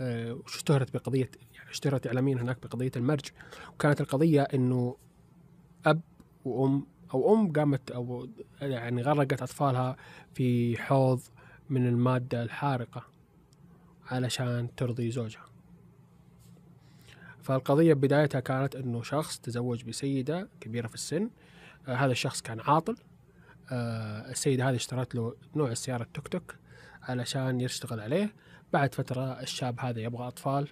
آه، 0.00 0.32
واشتهرت 0.32 0.94
بقضية 0.94 1.30
يعني 1.54 1.70
اشتهرت 1.70 2.06
اعلاميا 2.06 2.36
هناك 2.36 2.58
بقضية 2.62 2.90
المرج. 2.96 3.24
وكانت 3.74 4.00
القضية 4.00 4.42
إنه 4.42 4.96
أب 5.86 6.00
وأم 6.44 6.86
أو 7.14 7.34
أم 7.34 7.52
قامت 7.52 7.90
أو 7.90 8.28
يعني 8.60 9.02
غرقت 9.02 9.42
أطفالها 9.42 9.96
في 10.34 10.76
حوض 10.82 11.20
من 11.70 11.86
المادة 11.86 12.42
الحارقة 12.42 13.02
علشان 14.10 14.68
ترضي 14.76 15.10
زوجها. 15.10 15.44
فالقضية 17.46 17.94
بدايتها 17.94 18.40
كانت 18.40 18.76
إنه 18.76 19.02
شخص 19.02 19.38
تزوج 19.38 19.84
بسيدة 19.84 20.48
كبيرة 20.60 20.86
في 20.86 20.94
السن 20.94 21.30
آه 21.88 21.94
هذا 21.94 22.12
الشخص 22.12 22.42
كان 22.42 22.60
عاطل 22.60 22.96
آه 23.70 24.30
السيدة 24.30 24.68
هذه 24.68 24.76
اشترت 24.76 25.14
له 25.14 25.34
نوع 25.56 25.70
السيارة 25.70 26.02
التوك 26.02 26.28
توك 26.28 26.54
علشان 27.02 27.60
يشتغل 27.60 28.00
عليه. 28.00 28.34
بعد 28.72 28.94
فترة 28.94 29.40
الشاب 29.40 29.80
هذا 29.80 30.00
يبغى 30.00 30.28
أطفال 30.28 30.68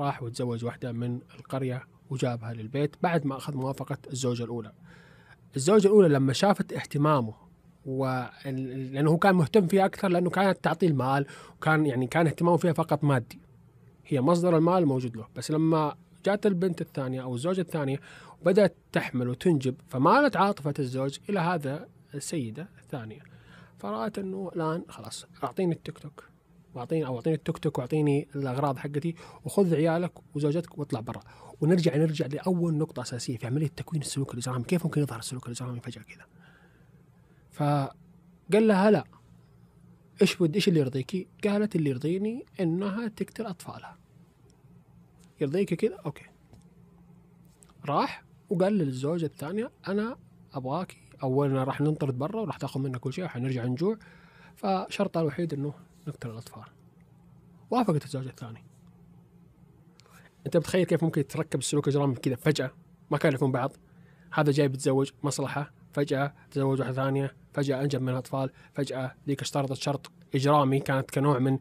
راح 0.00 0.22
وتزوج 0.22 0.64
واحدة 0.64 0.92
من 0.92 1.20
القرية 1.34 1.82
وجابها 2.10 2.52
للبيت 2.52 2.96
بعد 3.02 3.26
ما 3.26 3.36
أخذ 3.36 3.56
موافقة 3.56 3.98
الزوجة 4.12 4.44
الأولى. 4.44 4.72
الزوجة 5.56 5.86
الأولى 5.86 6.08
لما 6.08 6.32
شافت 6.32 6.72
اهتمامه 6.72 7.34
و 7.86 8.24
لأنه 8.44 9.10
هو 9.10 9.18
كان 9.18 9.34
مهتم 9.34 9.66
فيها 9.66 9.84
أكثر 9.84 10.08
لأنه 10.08 10.30
كانت 10.30 10.64
تعطيه 10.64 10.88
المال 10.88 11.26
وكان 11.56 11.86
يعني 11.86 12.06
كان 12.06 12.26
اهتمامه 12.26 12.56
فيها 12.56 12.72
فقط 12.72 13.04
مادي. 13.04 13.43
هي 14.06 14.20
مصدر 14.20 14.56
المال 14.56 14.82
الموجود 14.82 15.16
له. 15.16 15.26
بس 15.36 15.50
لما 15.50 15.96
جات 16.24 16.46
البنت 16.46 16.80
الثانية 16.80 17.22
أو 17.22 17.34
الزوجة 17.34 17.60
الثانية 17.60 18.00
وبدأت 18.40 18.76
تحمل 18.92 19.28
وتنجب 19.28 19.74
فمالت 19.88 20.36
عاطفة 20.36 20.74
الزوج 20.78 21.18
إلى 21.28 21.40
هذا 21.40 21.88
السيدة 22.14 22.68
الثانية. 22.82 23.20
فرأت 23.78 24.18
أنه 24.18 24.50
الآن 24.56 24.84
خلاص 24.88 25.26
أعطيني 25.44 25.74
التيك 25.74 25.98
توك 25.98 26.24
واعطيني 26.74 27.06
أو 27.06 27.16
أعطيني 27.16 27.36
التوك 27.36 27.58
توك 27.58 27.78
وأعطيني 27.78 28.28
الأغراض 28.36 28.78
حقتي 28.78 29.14
وخذ 29.44 29.74
عيالك 29.74 30.12
وزوجتك 30.34 30.78
واطلع 30.78 31.00
برا. 31.00 31.20
ونرجع 31.60 31.96
نرجع 31.96 32.26
لأول 32.26 32.74
نقطة 32.74 33.02
أساسية 33.02 33.36
في 33.36 33.46
عملية 33.46 33.68
تكوين 33.68 34.02
السلوك 34.02 34.34
الاجرامي 34.34 34.64
كيف 34.64 34.84
ممكن 34.84 35.00
يظهر 35.00 35.18
السلوك 35.18 35.46
الاجرامي 35.46 35.80
فجأة 35.80 36.02
كذا؟ 36.02 36.26
فقال 37.50 38.68
لها 38.68 38.90
لا. 38.90 39.04
إيش 40.22 40.40
ود 40.40 40.54
إيش 40.54 40.68
اللي 40.68 40.80
يرضيكي؟ 40.80 41.28
قالت 41.44 41.76
اللي 41.76 41.90
يرضيني 41.90 42.44
إنها 42.60 43.08
تقتل 43.08 43.46
أطفالها. 43.46 43.98
يرضيك 45.40 45.74
كذا؟ 45.74 45.96
أوكي. 46.06 46.24
راح 47.84 48.24
وقال 48.50 48.72
للزوجة 48.72 49.26
الثانية 49.26 49.70
أنا 49.88 50.16
ابغاكي 50.52 50.96
اولا 51.22 51.64
راح 51.64 51.80
ننطرد 51.80 52.18
برا 52.18 52.40
وراح 52.40 52.56
تاخذ 52.56 52.80
منا 52.80 52.98
كل 52.98 53.12
شيء 53.12 53.24
وحنرجع 53.24 53.64
نجوع. 53.64 53.98
فشرطها 54.56 55.20
الوحيد 55.20 55.54
إنه 55.54 55.74
نقتل 56.08 56.30
الأطفال. 56.30 56.64
وافقت 57.70 58.04
الزوجة 58.04 58.28
الثاني 58.28 58.64
أنت 60.46 60.56
بتخيل 60.56 60.84
كيف 60.84 61.04
ممكن 61.04 61.20
يتركب 61.20 61.58
السلوك 61.58 61.88
الاجرامي 61.88 62.14
كذا 62.14 62.36
فجأة؟ 62.36 62.70
ما 63.10 63.18
كان 63.18 63.32
يكون 63.32 63.52
بعض. 63.52 63.76
هذا 64.32 64.52
جاي 64.52 64.68
بيتزوج 64.68 65.10
مصلحة. 65.22 65.72
فجأة 65.94 66.34
تزوج 66.50 66.80
واحدة 66.80 66.94
ثانية 66.94 67.34
فجأة 67.52 67.82
أنجب 67.82 68.02
من 68.02 68.14
أطفال 68.14 68.50
فجأة 68.72 69.14
ذيك 69.26 69.40
اشترطت 69.40 69.76
شرط 69.76 70.10
إجرامي 70.34 70.80
كانت 70.80 71.10
كنوع 71.10 71.38
من 71.38 71.58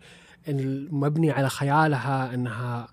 المبني 0.47 1.31
على 1.31 1.49
خيالها 1.49 2.33
أنها 2.33 2.87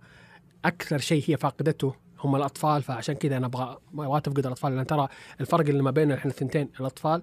أكثر 0.65 0.99
شيء 0.99 1.25
هي 1.27 1.37
فاقدته 1.37 1.95
هم 2.25 2.37
الأطفال 2.37 2.83
فعشان 2.83 3.15
كذا 3.15 3.37
أنا 3.37 3.47
أبغى 3.47 3.79
ما 3.93 4.19
تفقد 4.19 4.47
الأطفال. 4.47 4.77
لأن 4.77 4.87
ترى 4.87 5.09
الفرق 5.41 5.69
اللي 5.69 5.83
ما 5.83 5.91
بين 5.91 6.13
إحنا 6.13 6.31
الثنتين 6.31 6.69
الأطفال. 6.81 7.23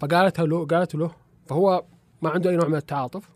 فقالت 0.00 0.40
له 0.40 0.66
قالت 0.66 0.94
له 0.94 1.10
فهو 1.46 1.84
ما 2.22 2.30
عنده 2.30 2.50
أي 2.50 2.56
نوع 2.56 2.68
من 2.68 2.76
التعاطف 2.76 3.30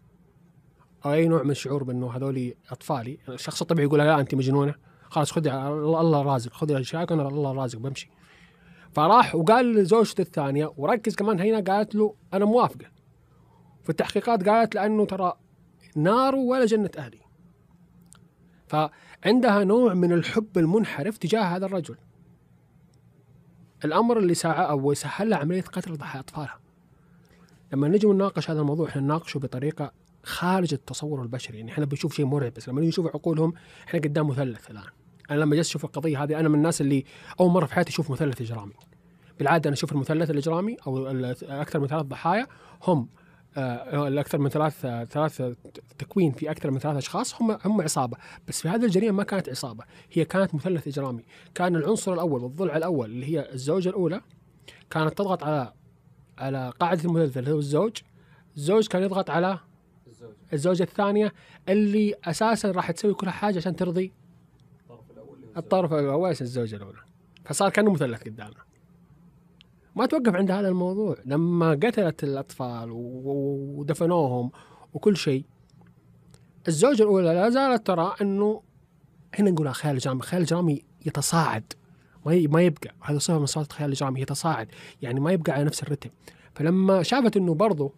أو 1.05 1.13
أي 1.13 1.29
نوع 1.29 1.43
من 1.43 1.51
الشعور 1.51 1.85
بأنه 1.85 2.17
هذول 2.17 2.55
أطفالي. 2.71 3.19
الشخص 3.29 3.61
الطبيعي 3.61 3.87
يقول 3.87 3.99
لا 3.99 4.21
أنت 4.21 4.35
مجنونة. 4.35 4.75
خلاص 5.11 5.33
خذي 5.33 5.51
الله 5.51 6.23
رازق 6.23 6.53
خذي 6.53 6.81
اشياءك 6.81 7.13
أنا 7.13 7.29
الله 7.29 7.53
رازق 7.53 7.79
بمشي. 7.79 8.11
فراح 8.93 9.35
وقال 9.35 9.75
لزوجته 9.75 10.23
الثانية 10.23 10.73
وركز 10.77 11.15
كمان 11.15 11.41
هنا. 11.41 11.61
قالت 11.61 11.95
له 11.95 12.15
أنا 12.35 12.45
موافقة. 12.45 12.87
في 13.83 13.91
التحقيقات 13.91 14.49
قالت 14.49 14.75
لأنه 14.75 15.07
ترى 15.07 15.33
نار 15.97 16.35
ولا 16.35 16.67
جنة 16.67 16.91
أهلي. 16.99 17.21
فعندها 18.67 19.65
نوع 19.65 19.95
من 19.95 20.13
الحب 20.13 20.59
المنحرف 20.59 21.19
تجاه 21.19 21.43
هذا 21.43 21.67
الرجل. 21.67 21.97
الأمر 23.85 24.19
اللي 24.19 24.35
ساعة 24.35 24.63
أو 24.63 24.95
سهل 24.95 25.35
عملية 25.35 25.63
قتل 25.63 25.93
أطفالها. 25.93 26.61
لما 27.73 27.89
نجي 27.89 28.07
نناقش 28.07 28.51
هذا 28.51 28.61
الموضوع 28.61 28.89
إحنا 28.89 29.03
نناقشه 29.03 29.39
بطريقة 29.39 29.93
خارج 30.23 30.75
التصور 30.75 31.23
البشري. 31.23 31.59
يعني 31.59 31.73
إحنا 31.73 31.85
بنشوف 31.85 32.15
شيء 32.15 32.27
مرعب 32.27 32.55
بس 32.55 32.69
لما 32.69 32.81
نشوف 32.81 33.07
عقولهم 33.07 33.53
إحنا 33.89 34.01
قدام 34.01 34.29
مثلث 34.29 34.71
الآن. 34.71 34.85
أنا 35.31 35.41
لما 35.41 35.57
جلست 35.57 35.71
أشوف 35.71 35.85
القضية 35.85 36.23
هذه 36.23 36.41
أنا 36.41 36.49
من 36.49 36.55
الناس 36.55 36.81
اللي 36.81 37.05
أول 37.41 37.51
مرة 37.51 37.67
في 37.67 37.75
حياتي 37.75 37.91
أشوف 37.91 38.11
مثلث 38.11 38.41
إجرامي. 38.41 38.73
بالعادة 39.39 39.69
أنا 39.69 39.75
أشوف 39.75 39.93
المثلث 39.93 40.31
الإجرامي 40.31 40.77
أو 40.87 41.07
أكثر 41.43 41.81
من 41.81 41.87
ثلاث 41.87 42.03
ضحايا 42.03 42.47
هم 42.83 43.09
آه، 43.57 44.09
الاكثر 44.09 44.39
من 44.39 44.49
ثلاث 44.49 44.81
ثلاث 45.11 45.43
تكوين 45.99 46.33
في 46.33 46.51
أكثر 46.51 46.71
من 46.71 46.79
ثلاث 46.79 46.97
أشخاص 46.97 47.43
هم 47.43 47.59
هم 47.65 47.81
عصابة. 47.81 48.17
بس 48.49 48.63
في 48.63 48.69
هذه 48.69 48.85
الجريمة 48.85 49.13
ما 49.13 49.23
كانت 49.23 49.49
عصابة 49.49 49.85
هي 50.13 50.25
كانت 50.25 50.55
مثلث 50.55 50.89
إجرامي. 50.89 51.25
كان 51.55 51.77
العنصر 51.77 52.13
الأول 52.13 52.43
والضلع 52.43 52.77
الأول 52.77 53.11
اللي 53.11 53.27
هي 53.27 53.53
الزوجة 53.53 53.89
الأولى 53.89 54.21
كانت 54.91 55.19
تضغط 55.19 55.45
على 55.45 55.73
على 56.39 56.73
قاعدة 56.81 57.05
المثلث 57.05 57.39
اللي 57.39 57.53
هو 57.53 57.59
الزوج. 57.59 57.97
الزوج 58.57 58.87
كان 58.87 59.03
يضغط 59.03 59.31
على. 59.31 59.59
الزوجة 60.53 60.83
الثانية 60.83 61.33
اللي 61.69 62.15
أساسا 62.25 62.71
راح 62.71 62.91
تسوي 62.91 63.15
كل 63.15 63.31
حاجة 63.31 63.57
عشان 63.57 63.77
ترضي 63.77 64.13
الطرف 65.61 65.93
الأول 65.93 66.31
الزوجة 66.31 66.77
الأولى. 66.77 66.99
فصار 67.45 67.71
كأنه 67.71 67.93
مثلث 67.93 68.23
قدامنا 68.23 68.61
ما 69.97 70.07
توقف 70.07 70.35
عند 70.35 70.51
هذا 70.51 70.69
الموضوع. 70.69 71.17
لما 71.25 71.71
قتلت 71.71 72.25
الأطفال 72.25 72.89
ودفنوهم 72.93 74.51
وكل 74.95 75.17
شيء 75.17 75.45
الزوجة 76.69 77.03
الأولى 77.03 77.35
لا 77.35 77.51
زالت 77.51 77.87
ترى 77.87 78.15
أنه 78.21 78.63
هنا 79.35 79.51
نقول 79.51 79.75
خيال 79.75 79.95
الجرامي 79.95 80.23
خيال 80.23 80.43
الجرامي 80.43 80.83
يتصاعد. 81.07 81.73
ما 82.27 82.47
ما 82.49 82.63
يبقى. 82.63 82.95
هذا 83.03 83.19
صفة 83.19 83.39
من 83.39 83.47
صفات 83.47 83.67
الخيال 83.67 83.91
الجرامي 83.91 84.21
يتصاعد. 84.21 84.69
يعني 85.03 85.21
ما 85.21 85.33
يبقى 85.33 85.53
على 85.53 85.65
نفس 85.65 85.83
الرتم. 85.83 86.11
فلما 86.55 87.03
شافت 87.03 87.37
أنه 87.37 87.55
برضو 87.55 87.95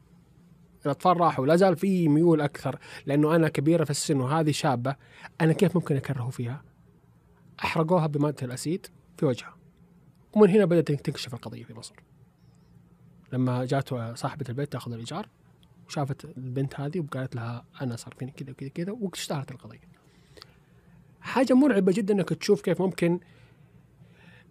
الأطفال 0.86 1.20
راحوا 1.20 1.46
لا 1.46 1.56
زال 1.56 1.76
في 1.76 2.08
ميول 2.08 2.40
أكثر 2.40 2.78
لأنه 3.06 3.36
أنا 3.36 3.48
كبيرة 3.48 3.84
في 3.84 3.90
السن 3.90 4.20
وهذه 4.20 4.50
شابة 4.50 4.96
أنا 5.40 5.52
كيف 5.52 5.76
ممكن 5.76 5.96
أكرهه 5.96 6.30
فيها؟ 6.30 6.62
أحرقوها 7.64 8.06
بمادة 8.06 8.46
الأسيد 8.46 8.86
في 9.16 9.26
وجهها. 9.26 9.56
ومن 10.32 10.50
هنا 10.50 10.64
بدأت 10.64 10.92
تنكشف 10.92 11.34
القضية 11.34 11.64
في 11.64 11.74
مصر. 11.74 11.94
لما 13.32 13.64
جات 13.64 13.88
صاحبة 14.18 14.44
البيت 14.48 14.72
تأخذ 14.72 14.92
الإيجار 14.92 15.28
وشافت 15.88 16.24
البنت 16.24 16.80
هذه 16.80 17.00
وقالت 17.00 17.36
لها 17.36 17.64
أنا 17.82 17.96
صار 17.96 18.14
فيني 18.18 18.30
كذا 18.30 18.50
وكذا 18.50 18.68
كذا 18.68 18.92
واشتهرت 18.92 19.50
القضية. 19.50 19.80
حاجة 21.20 21.54
مرعبة 21.54 21.92
جدا 21.92 22.14
إنك 22.14 22.28
تشوف 22.28 22.62
كيف 22.62 22.82
ممكن 22.82 23.20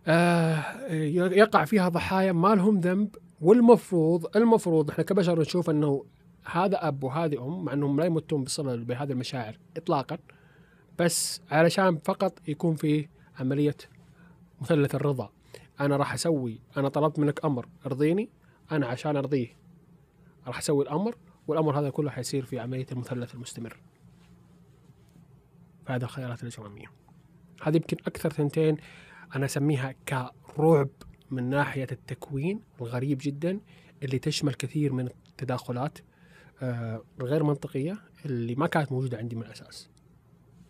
آه 0.08 0.86
يقع 1.14 1.66
فيها 1.66 1.90
ضحايا 1.90 2.32
ما 2.32 2.56
لهم 2.56 2.80
ذنب 2.80 3.16
والمفروض 3.42 4.38
المفروض 4.38 4.90
إحنا 4.92 5.04
كبشر 5.04 5.40
نشوف 5.40 5.70
إنه 5.70 6.06
هذا 6.46 6.88
أب 6.88 7.04
وهذه 7.04 7.46
أم 7.48 7.66
مع 7.66 7.74
إنهم 7.74 8.00
لا 8.00 8.06
يمتون 8.06 8.44
بصلة 8.44 8.76
بهذه 8.76 9.12
المشاعر 9.12 9.58
اطلاقا. 9.78 10.18
بس 11.00 11.42
علشان 11.52 11.98
فقط 11.98 12.40
يكون 12.48 12.76
في 12.76 13.08
عملية 13.40 13.78
مثلث 14.62 14.96
الرضا. 14.96 15.30
أنا 15.80 15.98
راح 15.98 16.14
أسوي 16.14 16.62
أنا 16.78 16.90
طلبت 16.90 17.20
منك 17.20 17.46
أمر 17.46 17.68
أرضيني. 17.86 18.30
أنا 18.72 18.88
عشان 18.88 19.18
أرضيه 19.18 19.58
راح 20.48 20.58
أسوي 20.58 20.84
الأمر 20.84 21.16
والأمر 21.48 21.80
هذا 21.80 21.90
كله 21.90 22.12
حيصير 22.12 22.46
في 22.46 22.60
عملية 22.60 22.86
المثلث 22.92 23.36
المستمر. 23.36 23.78
هذا 25.88 26.06
الخيارات 26.06 26.44
الاجراميه 26.44 26.86
هذه 27.62 27.76
يمكن 27.76 27.98
أكثر 28.08 28.30
ثنتين 28.30 28.78
أنا 29.36 29.46
أسميها 29.46 29.96
كرعب 30.10 30.90
من 31.32 31.50
ناحية 31.50 31.88
التكوين 31.92 32.62
الغريب 32.82 33.18
جدا 33.22 33.60
اللي 34.04 34.20
تشمل 34.20 34.54
كثير 34.54 34.94
من 34.94 35.08
التداخلات 35.08 35.98
آه، 36.62 37.04
الغير 37.22 37.44
منطقية 37.44 37.98
اللي 38.26 38.56
ما 38.56 38.68
كانت 38.68 38.92
موجودة 38.92 39.18
عندي 39.18 39.36
من 39.36 39.44
الأساس. 39.44 39.90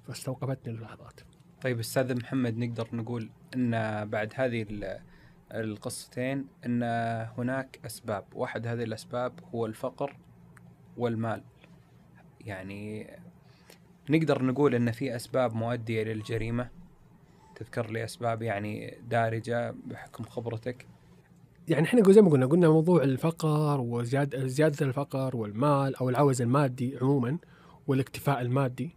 فاستوقفتني 0.07 0.73
اللحظات. 0.73 1.21
طيب 1.61 1.79
أستاذ 1.79 2.15
محمد 2.15 2.57
نقدر 2.57 2.87
نقول 2.93 3.29
إن 3.55 3.71
بعد 4.09 4.33
هذه 4.35 4.65
القصتين 5.51 6.47
إن 6.65 6.83
هناك 7.37 7.79
أسباب. 7.85 8.23
واحد 8.33 8.67
هذه 8.67 8.83
الأسباب 8.83 9.33
هو 9.55 9.65
الفقر 9.65 10.17
والمال. 10.97 11.43
يعني 12.45 13.07
نقدر 14.09 14.43
نقول 14.43 14.75
إن 14.75 14.91
في 14.91 15.15
أسباب 15.15 15.55
مؤدية 15.55 16.03
للجريمه 16.03 16.69
تذكر 17.55 17.91
لي 17.91 18.03
أسباب 18.03 18.41
يعني 18.41 18.97
دارجة 19.09 19.75
بحكم 19.85 20.23
خبرتك؟ 20.23 20.87
يعني 21.67 21.87
إحنا 21.87 22.11
زي 22.11 22.21
ما 22.21 22.29
قلنا 22.29 22.45
قلنا 22.45 22.69
موضوع 22.69 23.03
الفقر 23.03 23.81
وزياده 23.81 24.47
زيادة 24.47 24.85
الفقر 24.85 25.35
والمال 25.35 25.95
أو 25.95 26.09
العوز 26.09 26.41
المادي 26.41 26.97
عموما 27.01 27.37
والاكتفاء 27.87 28.41
المادي. 28.41 28.95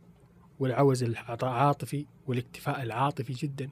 والعوز 0.59 1.03
العاطفي 1.03 2.07
والاكتفاء 2.27 2.83
العاطفي 2.83 3.33
جدا. 3.33 3.71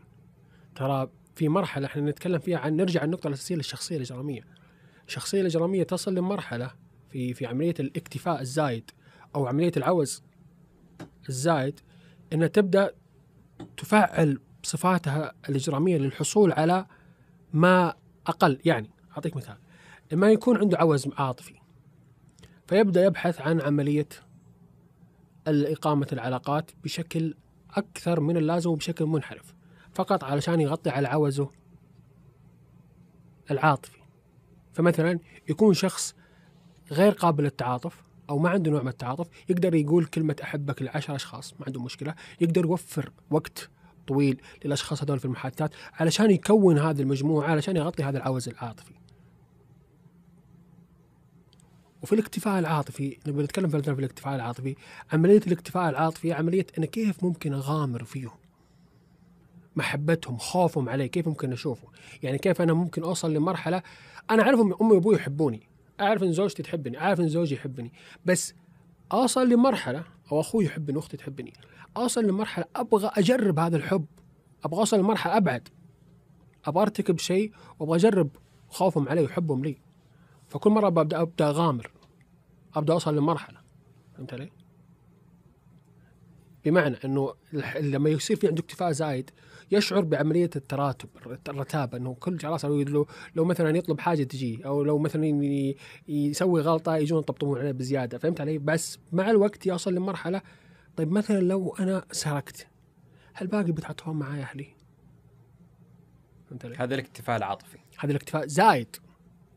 ترى 0.74 1.08
في 1.36 1.48
مرحلة 1.48 1.86
إحنا 1.86 2.10
نتكلم 2.10 2.38
فيها 2.38 2.58
عن 2.58 2.76
نرجع 2.76 3.04
النقطة 3.04 3.28
الأساسية 3.28 3.54
للشخصية 3.54 3.96
الإجرامية. 3.96 4.44
الشخصية 5.06 5.40
الإجرامية 5.40 5.82
تصل 5.82 6.14
لمرحلة 6.14 6.70
في 7.10 7.34
في 7.34 7.46
عملية 7.46 7.74
الاكتفاء 7.80 8.40
الزايد 8.40 8.90
أو 9.34 9.46
عملية 9.46 9.72
العوز 9.76 10.22
الزايد 11.28 11.80
إنها 12.32 12.46
تبدأ 12.46 12.94
تفعل 13.76 14.40
صفاتها 14.62 15.32
الإجرامية 15.48 15.98
للحصول 15.98 16.52
على 16.52 16.86
ما 17.52 17.94
أقل. 18.26 18.58
يعني 18.64 18.90
أعطيك 19.12 19.36
مثال 19.36 19.56
لما 20.12 20.30
يكون 20.30 20.56
عنده 20.56 20.78
عوز 20.78 21.08
عاطفي 21.18 21.54
فيبدأ 22.66 23.04
يبحث 23.04 23.40
عن 23.40 23.60
عملية 23.60 24.08
إقامة 25.48 26.06
العلاقات 26.12 26.70
بشكل 26.84 27.34
أكثر 27.70 28.20
من 28.20 28.36
اللازم 28.36 28.70
وبشكل 28.70 29.04
منحرف 29.04 29.54
فقط 29.94 30.24
علشان 30.24 30.60
يغطي 30.60 30.90
على 30.90 31.08
عوزه 31.08 31.50
العاطفي. 33.50 33.98
فمثلا 34.72 35.18
يكون 35.48 35.74
شخص 35.74 36.14
غير 36.92 37.12
قابل 37.12 37.44
للتعاطف 37.44 38.02
أو 38.30 38.38
ما 38.38 38.48
عنده 38.48 38.70
نوع 38.70 38.82
من 38.82 38.88
التعاطف 38.88 39.28
يقدر 39.48 39.74
يقول 39.74 40.04
كلمة 40.04 40.36
أحبك 40.42 40.82
لعشر 40.82 41.14
أشخاص 41.14 41.54
ما 41.60 41.66
عنده 41.66 41.82
مشكلة 41.82 42.14
يقدر 42.40 42.64
يوفر 42.64 43.12
وقت 43.30 43.70
طويل 44.06 44.40
للأشخاص 44.64 45.02
هذول 45.02 45.18
في 45.18 45.24
المحادثات 45.24 45.74
علشان 45.92 46.30
يكون 46.30 46.78
هذه 46.78 47.00
المجموعة 47.00 47.50
علشان 47.50 47.76
يغطي 47.76 48.02
هذا 48.02 48.18
العوز 48.18 48.48
العاطفي. 48.48 48.92
وفي 52.02 52.12
الاكتفاء 52.12 52.58
العاطفي 52.58 53.18
لما 53.26 53.42
نتكلم 53.42 53.68
في 53.68 53.88
الاكتفاء 53.88 54.34
العاطفي 54.34 54.74
عملية 55.12 55.40
الاكتفاء 55.46 55.90
العاطفي 55.90 56.32
عملية 56.32 56.66
أنا 56.78 56.86
كيف 56.86 57.24
ممكن 57.24 57.52
أغامر 57.52 58.04
فيهم؟ 58.04 58.30
محبتهم 59.76 60.38
خوفهم 60.38 60.88
علي 60.88 61.08
كيف 61.08 61.28
ممكن 61.28 61.52
أشوفه؟ 61.52 61.88
يعني 62.22 62.38
كيف 62.38 62.62
أنا 62.62 62.72
ممكن 62.72 63.02
أوصل 63.02 63.34
لمرحلة 63.34 63.82
أنا 64.30 64.42
أعرف 64.42 64.60
إن 64.60 64.74
أمي 64.80 64.92
وأبوي 64.92 65.14
يحبوني 65.14 65.68
أعرف 66.00 66.22
إن 66.22 66.32
زوجتي 66.32 66.62
تحبني 66.62 67.00
أعرف 67.00 67.20
إن 67.20 67.28
زوجي 67.28 67.54
يحبني 67.54 67.92
بس 68.24 68.54
أوصل 69.12 69.48
لمرحلة 69.48 70.04
أو 70.32 70.40
أخوي 70.40 70.64
يحبني 70.64 70.98
أختي 70.98 71.16
تحبني 71.16 71.52
أوصل 71.96 72.24
لمرحلة 72.24 72.64
أبغى 72.76 73.10
أجرب 73.14 73.58
هذا 73.58 73.76
الحب 73.76 74.06
أبغى 74.64 74.80
أوصل 74.80 74.98
لمرحلة 74.98 75.36
أبعد 75.36 75.68
أبغى 76.64 76.82
أرتكب 76.82 77.18
شيء 77.18 77.52
وأبغى 77.78 77.96
أجرب 77.96 78.28
خوفهم 78.68 79.08
علي 79.08 79.22
وحبهم 79.22 79.64
لي. 79.64 79.76
فكل 80.52 80.70
مرة 80.70 80.88
ببدا 80.88 81.22
ابدا 81.22 81.48
أغامر 81.48 81.90
أبدأ 82.74 82.92
أوصل 82.92 83.16
لمرحلة 83.16 83.58
فهمت 84.14 84.32
علي؟ 84.32 84.50
بمعنى 86.64 86.96
إنه 87.04 87.34
لما 87.80 88.10
يصير 88.10 88.36
في 88.36 88.48
عنده 88.48 88.60
اكتفاء 88.60 88.92
زايد 88.92 89.30
يشعر 89.70 90.00
بعملية 90.00 90.50
التراتب 90.56 91.08
الرتابة 91.48 91.98
إنه 91.98 92.14
كل 92.14 92.38
خلاص 92.38 92.64
لو 92.64 93.06
لو 93.34 93.44
مثلا 93.44 93.76
يطلب 93.76 94.00
حاجة 94.00 94.22
تجي 94.22 94.66
أو 94.66 94.82
لو 94.82 94.98
مثلا 94.98 95.42
يسوي 96.08 96.60
غلطة 96.60 96.96
يجون 96.96 97.18
يطبطبون 97.18 97.58
عليه 97.58 97.72
بزيادة 97.72 98.18
فهمت 98.18 98.40
علي؟ 98.40 98.58
بس 98.58 98.98
مع 99.12 99.30
الوقت 99.30 99.66
يوصل 99.66 99.94
لمرحلة 99.94 100.42
طيب 100.96 101.12
مثلا 101.12 101.40
لو 101.40 101.74
أنا 101.80 102.04
سرقت 102.10 102.66
هالباقي 103.36 103.72
بتحطهم 103.72 104.18
معايا 104.18 104.42
أهلي 104.42 104.68
فهمت 106.48 106.64
علي؟ 106.64 106.76
هذا 106.76 106.94
الاكتفاء 106.94 107.36
العاطفي 107.36 107.78
هذا 107.98 108.10
الاكتفاء 108.10 108.46
زايد 108.46 108.96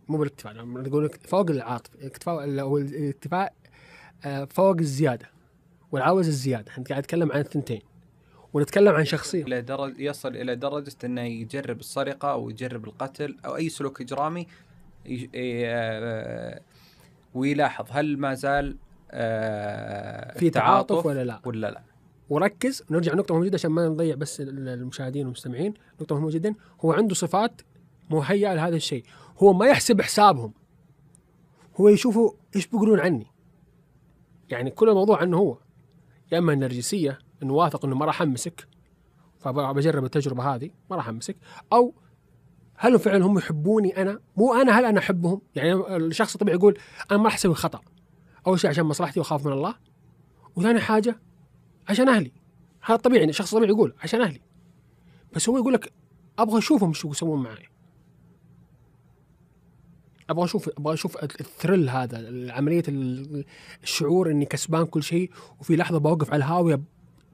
مو 0.08 0.18
بالاكتفاء 0.18 0.54
لما 0.54 0.84
تقول 0.84 1.10
فوق 1.10 1.50
العاطفه 1.50 2.00
الاكتفاء 2.00 2.62
أو 2.62 2.78
الاكتفاء 2.78 3.54
آه، 4.26 4.46
فوق 4.46 4.78
الزيادة 4.80 5.30
والعوز 5.92 6.28
الزيادة. 6.28 6.72
إحنا 6.72 6.84
قاعد 6.84 7.00
نتكلم 7.04 7.32
عن 7.32 7.40
الثنتين 7.40 7.82
ونتكلم 8.54 8.96
عن 8.96 9.06
شخصية. 9.06 9.44
إلى 9.44 9.62
درجه 9.62 10.02
يصل 10.02 10.36
إلى 10.36 10.56
درجة 10.56 10.96
إنه 11.04 11.22
يجرب 11.22 11.80
السرقة 11.80 12.32
أو 12.32 12.50
يجرب 12.50 12.86
القتل 12.86 13.38
أو 13.46 13.56
أي 13.56 13.70
سلوك 13.70 14.02
إجرامي 14.02 14.48
آه، 15.36 16.62
ويلاحظ 17.34 17.86
هل 17.90 18.18
ما 18.18 18.34
زال 18.34 18.78
آه، 19.12 20.38
في 20.38 20.50
تعاطف 20.50 21.06
ولا 21.06 21.24
لا. 21.24 21.42
ولا 21.46 21.72
لا. 21.72 21.82
وركز 22.30 22.84
نرجع 22.90 23.14
نقطة 23.14 23.34
مهمة 23.34 23.46
جدا 23.46 23.56
عشان 23.56 23.72
ما 23.72 23.88
نضيع 23.88 24.16
بس 24.16 24.42
المشاهدين 24.42 25.26
والمستمعين. 25.26 25.74
نقطة 26.02 26.16
مهمة 26.16 26.32
جدا 26.32 26.56
هو 26.82 26.94
عنده 26.94 27.16
صفات 27.16 27.62
مهيئة 28.10 28.54
لهذا 28.54 28.76
الشيء. 28.76 29.04
هو 29.38 29.54
ما 29.54 29.66
يحسب 29.66 30.02
حسابهم. 30.02 30.54
هو 31.80 31.90
يشوفوا 31.90 32.32
إيش 32.56 32.68
بيقولون 32.68 33.00
عني. 33.00 33.28
يعني 34.50 34.72
كل 34.72 34.90
الموضوع 34.90 35.18
عنه 35.18 35.38
هو. 35.38 35.58
يا 36.32 36.38
إما 36.38 36.54
النرجسيه 36.54 37.20
إنه 37.44 37.54
واثق 37.54 37.86
إنه 37.86 37.96
ما 37.96 38.06
راح 38.06 38.22
أمسك 38.22 38.68
فبجرب 39.40 40.06
التجربة 40.06 40.56
هذه 40.56 40.70
ما 40.90 40.96
راح 40.96 41.08
أمسك. 41.10 41.38
أو 41.74 41.94
هل 42.76 43.00
فعلا 43.00 43.26
هم 43.26 43.38
يحبوني 43.38 44.02
أنا؟ 44.02 44.20
مو 44.38 44.54
أنا 44.54 44.80
هل 44.80 44.86
أنا 44.86 45.00
أحبهم؟ 45.00 45.42
يعني 45.56 45.98
الشخص 45.98 46.34
الطبيعي 46.34 46.58
يقول 46.58 46.78
أنا 47.12 47.20
ما 47.20 47.26
راح 47.26 47.36
أسوي 47.36 47.56
خطأ. 47.56 47.82
أول 48.48 48.60
شيء 48.60 48.70
عشان 48.70 48.84
مصلحتي 48.84 49.20
وأخاف 49.20 49.46
من 49.46 49.52
الله. 49.52 49.76
وثاني 50.56 50.80
حاجة 50.80 51.20
عشان 51.90 52.10
أهلي. 52.10 52.32
هذا 52.82 52.98
طبيعي 52.98 53.20
يعني 53.20 53.30
الشخص 53.30 53.54
الطبيعي 53.54 53.74
يقول 53.74 53.94
عشان 54.04 54.22
أهلي. 54.22 54.42
بس 55.34 55.50
هو 55.50 55.58
يقول 55.58 55.74
لك 55.74 55.94
أبغى 56.40 56.58
أشوفهم 56.58 56.94
شو 56.94 57.10
يسوون 57.10 57.44
معي. 57.44 57.75
أبغى 60.30 60.46
أشوف 60.46 60.70
أبغى 60.78 60.94
أشوف 60.94 61.24
الثريل 61.24 61.90
هذا 61.90 62.52
عملية 62.52 62.84
الشعور 63.84 64.32
إني 64.32 64.46
كسبان 64.46 64.86
كل 64.86 65.04
شيء 65.04 65.32
وفي 65.60 65.76
لحظة 65.76 65.98
بوقف 65.98 66.34
على 66.34 66.38
الهاوية 66.38 66.82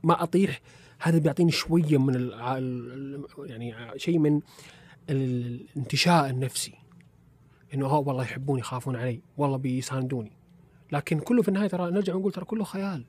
ما 0.03 0.23
أطيح. 0.23 0.61
هذا 0.99 1.17
بيعطيني 1.17 1.51
شوية 1.51 1.97
من 1.97 2.15
ال 2.15 3.25
يعني 3.39 3.75
شيء 3.99 4.17
من 4.17 4.41
الانتشاء 5.09 6.29
النفسي. 6.29 6.73
إنه 7.73 7.87
ها 7.87 7.97
والله 7.97 8.23
يحبوني 8.23 8.59
يخافون 8.59 8.95
علي 8.95 9.21
والله 9.37 9.57
بيساندوني. 9.57 10.31
لكن 10.91 11.19
كله 11.19 11.41
في 11.41 11.47
النهاية 11.47 11.67
ترى 11.67 11.91
نرجع 11.91 12.15
ونقول 12.15 12.31
ترى 12.31 12.45
كله 12.45 12.63
خيال. 12.63 13.05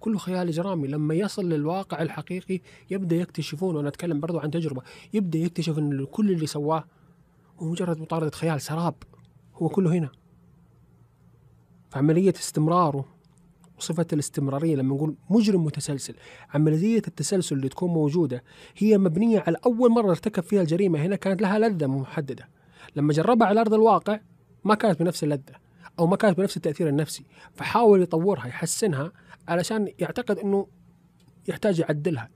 كله 0.00 0.18
خيال 0.18 0.48
إجرامي. 0.48 0.88
لما 0.88 1.14
يصل 1.14 1.48
للواقع 1.48 2.02
الحقيقي 2.02 2.60
يبدأ 2.90 3.16
يكتشفون 3.16 3.76
وأنا 3.76 3.88
أتكلم 3.88 4.20
برضو 4.20 4.38
عن 4.38 4.50
تجربة 4.50 4.82
يبدأ 5.14 5.38
يكتشف 5.38 5.78
إن 5.78 6.04
كل 6.04 6.30
اللي 6.30 6.46
سواه 6.46 6.84
هو 7.58 7.66
مجرد 7.66 8.00
مطاردة 8.00 8.30
خيال 8.30 8.60
سراب. 8.60 8.94
هو 9.54 9.68
كله 9.68 9.92
هنا. 9.92 10.10
فعملية 11.90 12.34
استمراره 12.38 13.04
وصفة 13.78 14.06
الاستمرارية 14.12 14.76
لما 14.76 14.94
نقول 14.94 15.16
مجرم 15.30 15.64
متسلسل. 15.64 16.14
عملية 16.54 17.02
التسلسل 17.08 17.56
اللي 17.56 17.68
تكون 17.68 17.90
موجودة 17.90 18.44
هي 18.76 18.98
مبنية 18.98 19.44
على 19.46 19.56
أول 19.66 19.90
مرة 19.90 20.10
ارتكب 20.10 20.42
فيها 20.42 20.62
الجريمة. 20.62 20.98
هنا 20.98 21.16
كانت 21.16 21.42
لها 21.42 21.58
لذة 21.58 21.86
محددة. 21.86 22.48
لما 22.96 23.12
جربها 23.12 23.46
على 23.46 23.60
أرض 23.60 23.74
الواقع 23.74 24.20
ما 24.64 24.74
كانت 24.74 25.00
بنفس 25.00 25.24
اللذة 25.24 25.54
أو 25.98 26.06
ما 26.06 26.16
كانت 26.16 26.38
بنفس 26.38 26.56
التأثير 26.56 26.88
النفسي. 26.88 27.24
فحاول 27.54 28.02
يطورها 28.02 28.46
يحسنها 28.46 29.12
علشان 29.48 29.88
يعتقد 29.98 30.38
أنه 30.38 30.66
يحتاج 31.48 31.78
يعدلها. 31.78 32.35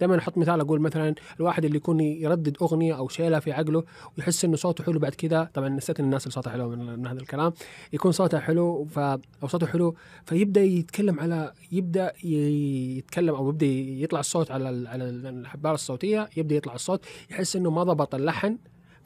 دائما 0.00 0.18
أحط 0.18 0.38
مثال 0.38 0.60
أقول 0.60 0.80
مثلا 0.80 1.14
الواحد 1.40 1.64
اللي 1.64 1.76
يكون 1.76 2.00
يردد 2.00 2.56
أغنية 2.62 2.96
أو 2.96 3.08
شيله 3.08 3.38
في 3.38 3.52
عقله 3.52 3.84
ويحس 4.18 4.44
إنه 4.44 4.56
صوته 4.56 4.84
حلو 4.84 4.98
بعد 4.98 5.14
كذا 5.14 5.50
طبعا 5.54 5.68
نسيت 5.68 6.00
الناس 6.00 6.22
اللي 6.22 6.32
صوتها 6.32 6.50
حلو 6.50 6.68
من, 6.68 6.98
من 6.98 7.06
هذا 7.06 7.20
الكلام 7.20 7.52
يكون 7.92 8.12
صوته 8.12 8.38
حلو 8.38 8.84
ف 8.84 8.98
أو 8.98 9.48
صوته 9.48 9.66
حلو 9.66 9.94
فيبدأ 10.26 10.62
يتكلم 10.62 11.20
على 11.20 11.52
يبدأ 11.72 12.12
يتكلم 12.24 13.34
أو 13.34 13.48
يبدأ 13.48 13.66
يطلع 13.66 14.20
الصوت 14.20 14.50
على 14.50 14.88
على 14.88 15.04
الحباره 15.04 15.74
الصوتية 15.74 16.28
يبدأ 16.36 16.56
يطلع 16.56 16.74
الصوت 16.74 17.04
يحس 17.30 17.56
إنه 17.56 17.70
ما 17.70 17.82
ضبط 17.82 18.14
اللحن 18.14 18.58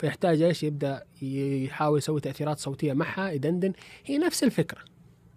فيحتاج 0.02 0.42
إيش؟ 0.42 0.62
يبدأ 0.62 1.02
يحاول 1.22 1.98
يسوي 1.98 2.20
تأثيرات 2.20 2.58
صوتية 2.58 2.92
معها 2.92 3.30
يدندن. 3.30 3.72
هي 4.04 4.18
نفس 4.18 4.44
الفكرة 4.44 4.80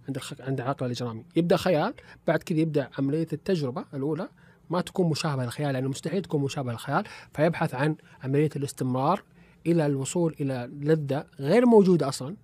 عند 0.07 0.15
الخ... 0.15 0.33
عند 0.39 0.61
العقل 0.61 0.85
الإجرامي. 0.85 1.25
يبدأ 1.35 1.57
خيال 1.57 1.93
بعد 2.27 2.43
كذا 2.43 2.59
يبدأ 2.59 2.89
عملية 2.97 3.27
التجربة 3.33 3.85
الأولى 3.93 4.29
ما 4.69 4.81
تكون 4.81 5.09
مشابهة 5.09 5.43
للخيال 5.43 5.73
لأنه 5.73 5.89
مستحيل 5.89 6.21
تكون 6.21 6.41
مشابهة 6.41 6.71
للخيال. 6.71 7.03
فيبحث 7.33 7.75
عن 7.75 7.95
عملية 8.23 8.49
الاستمرار 8.55 9.23
إلى 9.67 9.85
الوصول 9.85 10.35
إلى 10.39 10.69
لذة 10.73 11.25
غير 11.39 11.65
موجودة 11.65 12.07
أصلا 12.07 12.35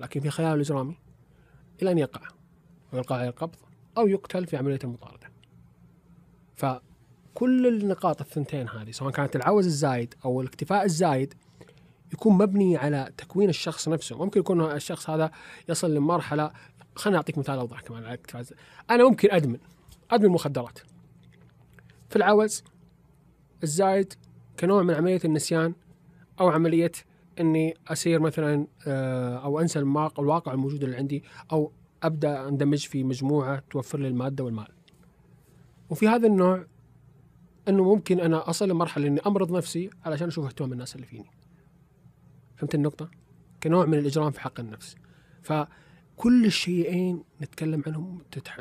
لكن 0.00 0.20
في 0.20 0.30
خيال 0.30 0.54
الاجرامي 0.54 0.96
إلى 1.82 1.90
أن 1.92 1.98
يقع 1.98 2.20
ويلقى 2.92 3.14
عليه 3.14 3.28
القبض 3.28 3.56
أو 3.98 4.08
يقتل 4.08 4.46
في 4.46 4.56
عملية 4.56 4.78
المطارده. 4.84 5.30
فكل 6.56 7.66
النقاط 7.66 8.20
الثنتين 8.20 8.68
هذه 8.68 8.90
سواء 8.90 9.10
كانت 9.10 9.36
العوز 9.36 9.66
الزايد 9.66 10.14
أو 10.24 10.40
الاكتفاء 10.40 10.84
الزايد 10.84 11.34
يكون 12.12 12.38
مبني 12.38 12.76
على 12.76 13.12
تكوين 13.16 13.48
الشخص 13.48 13.88
نفسه. 13.88 14.18
ممكن 14.18 14.40
يكون 14.40 14.72
الشخص 14.72 15.10
هذا 15.10 15.30
يصل 15.68 15.94
لمرحلة 15.94 16.50
خليني 16.96 17.16
أعطيك 17.16 17.38
مثال 17.38 17.58
أوضح 17.58 17.80
كمان 17.80 18.04
على 18.04 18.14
الاكتفاء 18.14 18.44
أنا 18.90 19.04
ممكن 19.04 19.28
أدمن 19.32 19.58
أدمن 20.10 20.28
مخدرات. 20.28 20.78
في 22.10 22.16
العوز 22.16 22.64
الزايد 23.62 24.12
كنوع 24.60 24.82
من 24.82 24.94
عملية 24.94 25.20
النسيان 25.24 25.74
أو 26.40 26.48
عملية 26.48 26.92
إني 27.40 27.74
أسير 27.88 28.20
مثلا 28.20 28.66
آه، 28.86 29.36
أو 29.36 29.60
أنسى 29.60 29.78
الواقع 30.18 30.52
الموجود 30.52 30.84
اللي 30.84 30.96
عندي 30.96 31.24
أو 31.52 31.72
أبدأ 32.02 32.48
أندمج 32.48 32.86
في 32.86 33.04
مجموعة 33.04 33.62
توفر 33.70 33.98
لي 33.98 34.08
المادة 34.08 34.44
والمال 34.44 34.68
وفي 35.90 36.08
هذا 36.08 36.26
النوع 36.26 36.66
إنه 37.68 37.84
ممكن 37.84 38.20
أنا 38.20 38.50
أصل 38.50 38.68
لمرحلة 38.68 39.06
إني 39.06 39.20
أمرض 39.26 39.56
نفسي 39.56 39.90
علشان 40.04 40.28
أشوف 40.28 40.44
اهتمام 40.44 40.72
الناس 40.72 40.94
اللي 40.96 41.06
فيني. 41.06 41.30
فهمت 42.56 42.74
النقطة؟ 42.74 43.10
كنوع 43.62 43.86
من 43.86 43.98
الإجرام 43.98 44.30
في 44.30 44.40
حق 44.40 44.60
النفس. 44.60 44.96
فكل 45.42 46.46
الشيئين 46.46 47.24
نتكلم 47.42 47.82
عنهم 47.86 48.18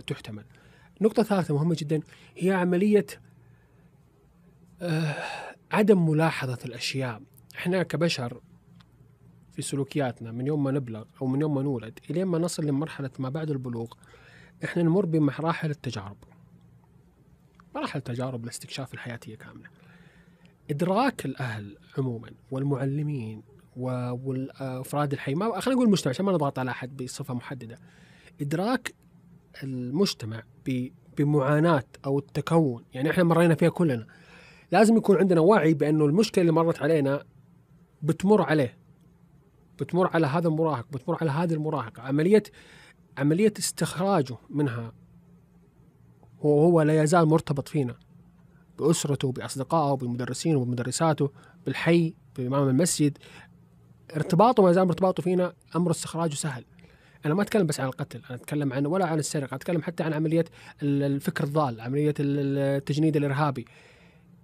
تحتمل. 0.07 0.45
نقطة 1.01 1.23
ثالثة 1.23 1.53
مهمة 1.53 1.75
جدا 1.79 2.01
هي 2.37 2.51
عملية 2.51 3.05
عدم 5.71 6.09
ملاحظة 6.09 6.57
الأشياء. 6.65 7.21
إحنا 7.55 7.83
كبشر 7.83 8.41
في 9.53 9.61
سلوكياتنا 9.61 10.31
من 10.31 10.47
يوم 10.47 10.63
ما 10.63 10.71
نبلغ 10.71 11.03
أو 11.21 11.27
من 11.27 11.41
يوم 11.41 11.55
ما 11.55 11.61
نولد 11.61 11.99
إلين 12.09 12.25
ما 12.25 12.37
نصل 12.37 12.65
لمرحلة 12.65 13.09
ما 13.19 13.29
بعد 13.29 13.49
البلوغ 13.49 13.87
إحنا 14.63 14.83
نمر 14.83 15.05
بمراحل 15.05 15.69
التجارب. 15.69 16.17
مراحل 17.75 17.99
التجارب 17.99 18.45
لاستكشاف 18.45 18.93
الحياتية 18.93 19.35
كاملة. 19.35 19.69
إدراك 20.69 21.25
الأهل 21.25 21.77
عموما 21.97 22.31
والمعلمين 22.51 23.43
وافراد 23.77 25.13
الحي 25.13 25.35
ما 25.35 25.59
خلينا 25.59 25.75
نقول 25.75 25.85
المجتمع 25.85 26.09
عشان 26.09 26.25
ما 26.25 26.31
نضغط 26.31 26.59
على 26.59 26.71
أحد 26.71 26.97
بصفة 26.97 27.33
محددة. 27.33 27.79
إدراك 28.41 28.93
المجتمع 29.63 30.43
بمعاناة 31.17 31.83
أو 32.05 32.19
التكون. 32.19 32.83
يعني 32.93 33.09
إحنا 33.09 33.23
مرينا 33.23 33.55
فيها 33.55 33.69
كلنا. 33.69 34.07
لازم 34.71 34.97
يكون 34.97 35.17
عندنا 35.17 35.41
وعي 35.41 35.73
بأنه 35.73 36.05
المشكلة 36.05 36.41
اللي 36.41 36.51
مرت 36.51 36.81
علينا 36.81 37.23
بتمر 38.01 38.41
عليه. 38.41 38.77
بتمر 39.79 40.07
على 40.07 40.27
هذا 40.27 40.47
المراهق 40.47 40.85
بتمر 40.91 41.17
على 41.21 41.31
هذه 41.31 41.53
المراهقة. 41.53 42.01
عملية 42.01 42.43
عملية 43.17 43.53
استخراجه 43.59 44.37
منها 44.49 44.93
هو 46.41 46.61
هو 46.61 46.81
لا 46.81 47.03
يزال 47.03 47.25
مرتبط 47.25 47.67
فينا. 47.67 47.95
بأسرته 48.79 49.31
بأصدقائه 49.31 49.95
بمدرسينه 49.95 50.59
وبمدرساته 50.59 51.31
بالحي 51.65 52.13
بإمام 52.37 52.69
المسجد. 52.69 53.17
ارتباطه 54.15 54.63
ما 54.63 54.71
زال 54.71 54.87
ارتباطه 54.87 55.23
فينا 55.23 55.53
أمر 55.75 55.91
استخراجه 55.91 56.35
سهل. 56.35 56.65
أنا 57.25 57.33
ما 57.33 57.41
أتكلم 57.41 57.67
بس 57.67 57.79
عن 57.79 57.87
القتل 57.87 58.21
أنا 58.29 58.35
أتكلم 58.35 58.73
عن 58.73 58.85
ولا 58.85 59.05
عن 59.05 59.19
السرقة 59.19 59.55
أتكلم 59.55 59.81
حتى 59.81 60.03
عن 60.03 60.13
عملية 60.13 60.45
الفكر 60.83 61.43
الضال 61.43 61.81
عملية 61.81 62.13
التجنيد 62.19 63.17
الإرهابي. 63.17 63.65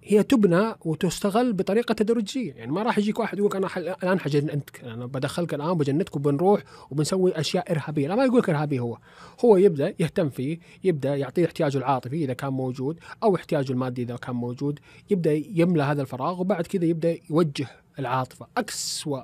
هي 0.08 0.24
تبنى 0.24 0.76
وتستغل 0.86 1.54
بطريقة 1.54 1.94
تدريجيه 1.94 2.54
يعني 2.54 2.72
ما 2.72 2.84
راح 2.84 2.98
يجيك 2.98 3.20
واحد 3.20 3.38
يقول 3.38 3.56
أنا 3.56 3.78
الآن 3.78 4.20
حجنتك 4.20 4.84
أنا 4.84 5.06
بدخلك 5.06 5.54
الآن 5.54 5.70
وبجندك 5.70 6.16
وبنروح 6.16 6.64
وبنسوي 6.92 7.40
أشياء 7.40 7.72
إرهابية. 7.72 8.08
لا 8.08 8.16
ما 8.16 8.26
يقول 8.26 8.40
لك 8.40 8.50
إرهابي 8.50 8.80
هو. 8.80 8.98
هو 9.46 9.58
يبدأ 9.58 9.96
يهتم 10.00 10.30
فيه 10.30 10.60
يبدأ 10.84 11.16
يعطيه 11.16 11.46
احتياجه 11.46 11.78
العاطفي 11.78 12.24
إذا 12.24 12.34
كان 12.34 12.54
موجود 12.54 13.00
أو 13.24 13.36
احتياجه 13.36 13.72
المادي 13.72 14.02
إذا 14.02 14.16
كان 14.16 14.36
موجود. 14.36 14.80
يبدأ 15.10 15.34
يملى 15.34 15.84
هذا 15.84 16.02
الفراغ 16.02 16.42
وبعد 16.42 16.68
كذا 16.68 16.86
يبدأ 16.86 17.18
يوجه 17.30 17.68
العاطفة. 18.00 18.48
اكسوا 18.58 19.22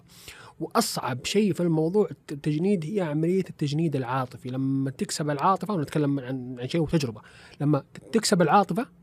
وأصعب 0.60 1.26
شيء 1.26 1.54
في 1.54 1.64
الموضوع 1.64 2.10
التجنيد 2.32 2.86
هي 2.86 3.02
عملية 3.02 3.46
التجنيد 3.50 3.96
العاطفي. 3.96 4.50
لما 4.50 4.92
تكسب 4.92 5.30
العاطفة 5.30 5.74
ونتكلم 5.74 6.20
عن 6.20 6.56
عن 6.60 6.68
شيء 6.68 6.82
وتجربة 6.82 7.22
لما 7.62 7.84
تكسب 8.12 8.42
العاطفة 8.42 9.01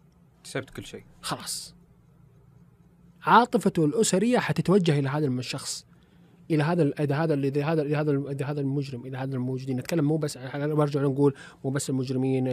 كسبت 0.49 0.71
كل 0.71 0.85
شيء. 0.85 1.05
خلاص. 1.23 1.75
عاطفته 3.23 3.85
الأسرية 3.85 4.39
حتتوجه 4.39 4.99
إلى 4.99 5.09
هذا 5.09 5.27
الشخص 5.27 5.87
إلى 6.51 6.63
هذا 6.63 6.93
إذا 7.01 7.17
هذا 7.17 7.35
إذا 7.35 7.65
هذا 7.65 7.83
إذا 7.83 8.01
هذا 8.01 8.13
إذا 8.31 8.47
هذا 8.47 8.61
المجرم 8.61 9.07
إذا 9.07 9.19
هذا 9.19 9.35
الموجودين. 9.35 9.77
نتكلم 9.77 10.05
مو 10.05 10.17
بس 10.17 10.39
برجع 10.39 11.01
نقول 11.01 11.35
مو 11.65 11.71
بس 11.71 11.91
المجرمين 11.91 12.45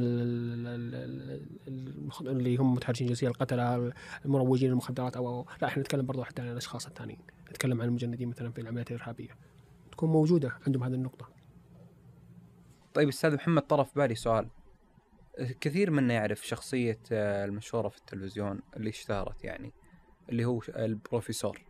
اللي 2.22 2.58
هم 2.58 2.74
متحرشين 2.74 3.08
جنسيا 3.08 3.30
القتلة 3.30 3.94
المروجين 4.26 4.70
للمخدرات 4.70 5.18
أو, 5.18 5.28
أو 5.28 5.46
لا 5.62 5.68
إحنا 5.68 5.84
نتكلم 5.84 6.06
برضو 6.06 6.24
حتى 6.24 6.42
عن 6.42 6.48
الأشخاص 6.48 6.86
الثانيين. 6.86 7.20
نتكلم 7.50 7.82
عن 7.82 7.88
المجندين 7.88 8.30
مثلا 8.30 8.52
في 8.52 8.62
العمليات 8.62 8.92
الإرهابية. 8.92 9.38
تكون 9.92 10.10
موجودة 10.10 10.52
عندهم 10.68 10.84
هذه 10.84 10.94
النقطة. 10.94 11.30
طيب 12.94 13.08
أستاذ 13.08 13.36
محمد 13.36 13.62
طرف 13.62 13.96
بالي 13.96 14.16
سؤال. 14.16 14.48
كثير 15.62 15.92
منا 15.92 16.14
يعرف 16.14 16.48
شخصية 16.48 17.00
المشهورة 17.12 17.90
في 17.90 17.98
التلفزيون 17.98 18.62
اللي 18.78 18.90
اشتهرت 18.90 19.44
يعني 19.44 19.74
اللي 20.30 20.46
هو 20.46 20.62
البروفيسور 20.70 21.62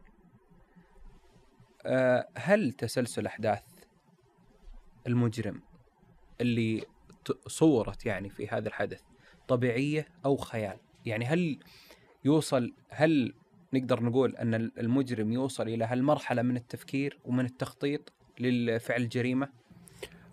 آه، 1.85 2.27
هل 2.37 2.71
تسلسل 2.71 3.25
أحداث 3.25 3.63
المجرم 5.07 5.61
اللي 6.41 6.83
صورت 7.47 8.05
يعني 8.05 8.29
في 8.29 8.47
هذا 8.47 8.67
الحدث 8.67 9.01
طبيعية 9.47 10.07
أو 10.25 10.37
خيال؟ 10.37 10.77
يعني 11.05 11.25
هل 11.25 11.59
يوصل 12.25 12.73
هل 12.89 13.33
نقدر 13.73 14.03
نقول 14.03 14.35
أن 14.35 14.53
المجرم 14.53 15.31
يوصل 15.31 15.67
إلى 15.67 15.85
هالمرحلة 15.85 16.41
من 16.41 16.57
التفكير 16.57 17.19
ومن 17.25 17.45
التخطيط 17.45 18.13
للفعل 18.39 19.01
الجريمة؟ 19.01 19.49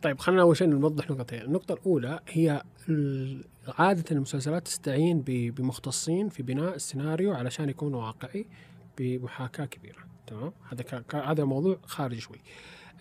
طيب 0.02 0.18
خلينا 0.18 0.42
أول 0.42 0.56
شيء 0.56 0.68
نوضح 0.68 1.10
نقطتين، 1.10 1.42
النقطة 1.42 1.72
الأولى 1.72 2.20
هي 2.28 2.62
عادة 3.78 4.04
المسلسلات 4.10 4.66
تستعين 4.66 5.22
بمختصين 5.26 6.28
في 6.28 6.42
بناء 6.42 6.74
السيناريو 6.74 7.32
علشان 7.32 7.68
يكون 7.68 7.94
واقعي 7.94 8.46
بمحاكاة 8.98 9.64
كبيرة. 9.64 9.98
تمام 10.26 10.52
هذا 10.72 11.04
هذا 11.14 11.44
موضوع 11.44 11.78
خارج 11.82 12.18
شوي 12.18 12.38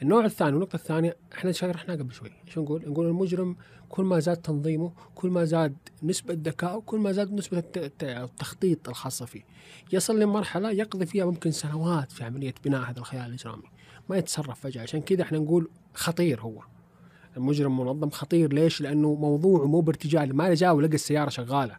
النوع 0.01 0.25
الثاني 0.25 0.51
والنقطة 0.51 0.75
الثانية 0.75 1.17
إحنا 1.33 1.51
شرحناه 1.51 1.95
قبل 1.95 2.13
شوي، 2.13 2.31
إيش 2.47 2.57
نقول؟ 2.57 2.89
نقول 2.89 3.07
المجرم 3.07 3.55
كل 3.89 4.03
ما 4.03 4.19
زاد 4.19 4.37
تنظيمه، 4.37 4.93
كل 5.15 5.29
ما 5.29 5.45
زاد 5.45 5.77
نسبة 6.03 6.37
ذكائه، 6.43 6.81
كل 6.85 6.99
ما 6.99 7.11
زاد 7.11 7.33
نسبة 7.33 7.63
التخطيط 7.77 8.89
الخاصة 8.89 9.25
فيه. 9.25 9.41
يصل 9.93 10.19
لمرحلة 10.19 10.71
يقضي 10.71 11.05
فيها 11.05 11.25
ممكن 11.25 11.51
سنوات 11.51 12.11
في 12.11 12.23
عملية 12.23 12.53
بناء 12.65 12.81
هذا 12.89 12.99
الخيال 12.99 13.25
الإجرامي. 13.25 13.71
ما 14.09 14.17
يتصرف 14.17 14.59
فجأة، 14.59 14.81
عشان 14.81 15.01
كذا 15.01 15.21
إحنا 15.23 15.37
نقول 15.37 15.69
خطير 15.93 16.41
هو. 16.41 16.61
المجرم 17.37 17.79
منظم 17.79 18.09
خطير. 18.09 18.53
ليش؟ 18.53 18.81
لأنه 18.81 19.13
موضوعه 19.13 19.65
مو 19.65 19.79
بارتجال، 19.79 20.35
ما 20.35 20.53
جاء 20.53 20.75
ولقى 20.75 20.93
السيارة 20.93 21.29
شغالة 21.29 21.77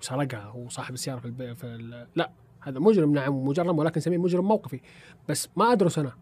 وسرقها 0.00 0.44
هو 0.44 0.68
صاحب 0.68 0.94
السيارة 0.94 1.18
في, 1.18 1.24
البي... 1.24 1.54
في 1.54 2.06
لا 2.16 2.30
هذا 2.60 2.78
مجرم 2.78 3.12
نعم 3.12 3.46
مجرم 3.46 3.78
ولكن 3.78 3.98
نسميه 3.98 4.18
مجرم 4.18 4.44
موقفي. 4.48 4.80
بس 5.28 5.48
ما 5.56 5.72
أدرس 5.72 5.98
أنا. 5.98 6.12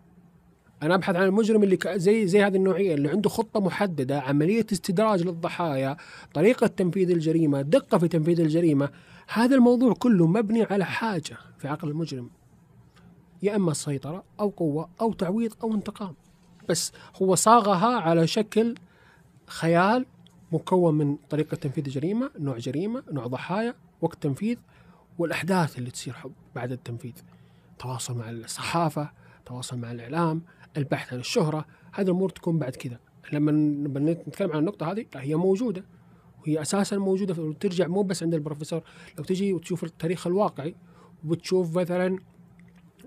أنا 0.83 0.95
أبحث 0.95 1.17
عن 1.17 1.25
المجرم 1.25 1.63
اللي 1.63 1.79
زي 1.87 2.27
زي 2.27 2.43
هذه 2.43 2.57
النوعية 2.57 2.95
اللي 2.95 3.09
عنده 3.09 3.29
خطة 3.31 3.61
محددة 3.61 4.21
عملية 4.21 4.67
استدراج 4.73 5.23
للضحايا 5.23 5.97
طريقة 6.35 6.67
تنفيذ 6.67 7.11
الجريمة 7.11 7.63
دقة 7.63 7.99
في 7.99 8.09
تنفيذ 8.09 8.41
الجريمة. 8.41 8.89
هذا 9.29 9.57
الموضوع 9.57 9.93
كله 9.93 10.27
مبني 10.27 10.63
على 10.63 10.85
حاجة 10.85 11.37
في 11.59 11.69
عقل 11.69 11.89
المجرم. 11.89 12.31
يا 13.43 13.57
إما 13.57 13.71
السيطرة 13.71 14.25
أو 14.41 14.49
قوة 14.49 14.89
أو 15.01 15.13
تعويض 15.13 15.53
أو 15.63 15.75
انتقام. 15.75 16.15
بس 16.69 16.93
هو 17.23 17.35
صاغها 17.35 18.01
على 18.01 18.27
شكل 18.27 18.75
خيال 19.47 20.07
مكون 20.53 20.95
من 20.95 21.17
طريقة 21.31 21.55
تنفيذ 21.55 21.85
الجريمه 21.85 22.31
نوع 22.39 22.59
جريمة 22.59 23.03
نوع 23.13 23.27
ضحايا 23.27 23.75
وقت 24.01 24.23
تنفيذ 24.23 24.57
والأحداث 25.19 25.79
اللي 25.79 25.91
تصير 25.91 26.17
بعد 26.55 26.73
التنفيذ. 26.73 27.13
تواصل 27.79 28.19
مع 28.19 28.31
الصحافة 28.31 29.11
تواصل 29.47 29.79
مع 29.79 29.93
الإعلام 29.93 30.43
البحث 30.77 31.13
عن 31.13 31.19
الشهرة 31.19 31.65
هذه 31.93 32.07
الأمور 32.07 32.31
تكون 32.31 32.59
بعد 32.59 32.77
كذا. 32.77 32.99
لما 33.33 33.53
نتكلم 34.01 34.53
عن 34.53 34.59
النقطة 34.59 34.93
هذه 34.93 35.07
هي 35.15 35.35
موجودة. 35.35 35.85
وهي 36.41 36.63
أساسا 36.63 36.99
موجودة 36.99 37.43
وترجع 37.43 37.87
مو 37.87 38.03
بس 38.03 38.23
عند 38.23 38.35
البروفيسور. 38.35 38.83
لو 39.19 39.25
تجي 39.25 39.53
وتشوف 39.53 39.85
التاريخ 39.85 40.27
الواقعي 40.27 40.75
وتشوف 41.27 41.77
مثلا 41.77 42.19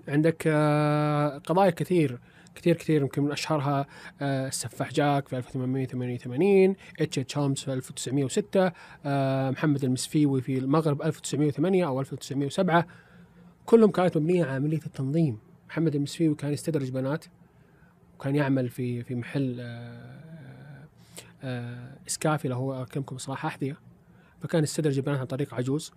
عندك 0.08 0.42
آه، 0.46 1.38
قضايا 1.38 1.70
كثير. 1.70 2.20
كثير 2.54 2.76
كثير 2.76 3.02
يمكن 3.02 3.22
من 3.22 3.32
أشهرها 3.32 3.86
آه، 4.20 4.48
السفاح 4.48 4.92
جاك 4.92 5.28
في 5.28 5.36
1888 5.36 6.76
H. 7.00 7.18
H. 7.18 7.38
Holmes 7.38 7.58
في 7.58 7.72
1906 7.72 8.72
آه، 9.04 9.50
محمد 9.50 9.84
المسفيوي 9.84 10.40
في 10.40 10.58
المغرب 10.58 11.02
1908 11.02 11.86
أو 11.86 12.00
1907 12.00 12.86
كلهم 13.66 13.90
كانت 13.90 14.16
مبنية 14.16 14.44
على 14.44 14.52
عملية 14.52 14.80
التنظيم. 14.86 15.38
محمد 15.68 15.94
المسفيوي 15.94 16.34
كان 16.34 16.52
يستدرج 16.52 16.90
بنات 16.90 17.24
وكان 18.14 18.36
يعمل 18.36 18.68
في 18.68 19.02
في 19.02 19.14
محل 19.14 19.56
آه، 21.42 21.98
إسكافي 22.08 22.44
اللي 22.44 22.56
هو 22.56 22.82
اكرمكم 22.82 23.18
صلاح 23.18 23.46
أحذية. 23.46 23.78
فكان 24.40 24.62
يستدرج 24.62 24.96
البنات 24.98 25.18
عن 25.18 25.26
طريق 25.26 25.54
عجوز. 25.54 25.92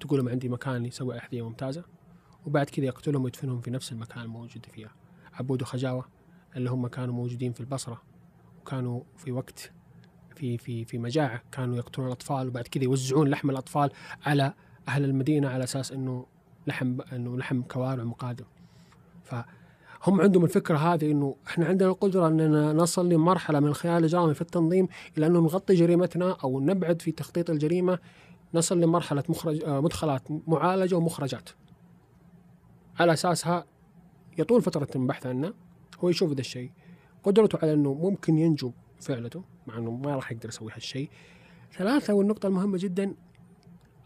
تقول 0.00 0.18
لهم 0.18 0.28
عندي 0.28 0.48
مكان 0.48 0.84
يسوي 0.84 1.18
أحذية 1.18 1.48
ممتازة. 1.48 1.84
وبعد 2.46 2.70
كذا 2.70 2.86
يقتلهم 2.86 3.24
ويدفنهم 3.24 3.60
في 3.60 3.70
نفس 3.70 3.92
المكان 3.92 4.22
الموجود 4.22 4.66
فيها. 4.72 5.03
عبود 5.34 5.62
وخجاوة 5.62 6.04
اللي 6.56 6.70
هم 6.70 6.86
كانوا 6.86 7.14
موجودين 7.14 7.52
في 7.52 7.60
البصرة 7.60 8.02
وكانوا 8.60 9.00
في 9.16 9.32
وقت 9.32 9.72
في 10.36 10.58
في 10.58 10.84
في 10.84 10.98
مجاعة. 10.98 11.42
كانوا 11.52 11.76
يقتلون 11.76 12.06
الأطفال 12.06 12.48
وبعد 12.48 12.68
كذا 12.68 12.84
يوزعون 12.84 13.28
لحم 13.28 13.50
الأطفال 13.50 13.90
على 14.26 14.52
أهل 14.88 15.04
المدينة 15.04 15.48
على 15.48 15.64
أساس 15.64 15.92
إنه 15.92 16.26
لحم 16.66 17.00
إنه 17.12 17.36
لحم 17.36 17.62
كوارع 17.62 18.04
مقادم 18.04 18.44
فهم 19.24 20.20
عندهم 20.20 20.44
الفكرة 20.44 20.76
هذه 20.76 21.10
إنه 21.10 21.36
إحنا 21.46 21.66
عندنا 21.66 21.88
القدرة 21.88 22.28
إننا 22.28 22.72
نصل 22.72 23.08
لمرحلة 23.08 23.60
من 23.60 23.68
الخيال 23.68 23.98
الإجرامي 23.98 24.34
في 24.34 24.40
التنظيم 24.40 24.88
إلى 25.18 25.26
أنه 25.26 25.40
نغطي 25.40 25.74
جريمتنا 25.74 26.36
أو 26.44 26.60
نبعد 26.60 27.02
في 27.02 27.12
تخطيط 27.12 27.50
الجريمة 27.50 27.98
نصل 28.54 28.80
لمرحلة 28.80 29.22
مخرج 29.28 29.64
آه، 29.64 29.80
مدخلات 29.80 30.22
معالجة 30.46 30.94
ومخرجات. 30.94 31.48
على 33.00 33.12
أساسها 33.12 33.64
يطول 34.38 34.62
فترة 34.62 34.88
البحث 34.96 35.26
عنه 35.26 35.54
هو 35.98 36.08
يشوف 36.08 36.32
ذا 36.32 36.40
الشيء. 36.40 36.70
قدرته 37.22 37.58
على 37.62 37.72
إنه 37.72 37.94
ممكن 37.94 38.38
ينجو 38.38 38.72
فعلته 39.00 39.44
مع 39.66 39.78
إنه 39.78 39.90
ما 39.90 40.16
راح 40.16 40.32
يقدر 40.32 40.48
يسوي 40.48 40.72
هالشيء. 40.72 41.10
ثلاثة 41.72 42.14
والنقطة 42.14 42.46
المهمة 42.46 42.78
جدا 42.78 43.14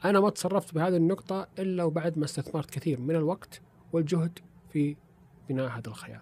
أنا 0.05 0.21
ما 0.21 0.31
تصرفت 0.31 0.75
بهذه 0.75 0.97
النقطة 0.97 1.49
إلا 1.59 1.85
وبعد 1.85 2.19
ما 2.19 2.25
استثمرت 2.25 2.71
كثير 2.71 3.01
من 3.01 3.17
الوقت 3.17 3.61
والجهد 3.93 4.39
في 4.73 4.97
بناء 5.49 5.69
هذا 5.69 5.89
الخيال 5.89 6.21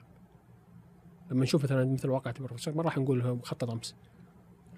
لما 1.31 1.43
نشوف 1.43 1.65
مثلا 1.65 1.93
مثل 1.93 2.09
واقعة 2.09 2.35
البروفيسور 2.41 2.75
ما 2.75 2.83
راح 2.83 2.99
نقول 2.99 3.19
لهم 3.19 3.41
خط 3.41 3.71
أمس 3.71 3.95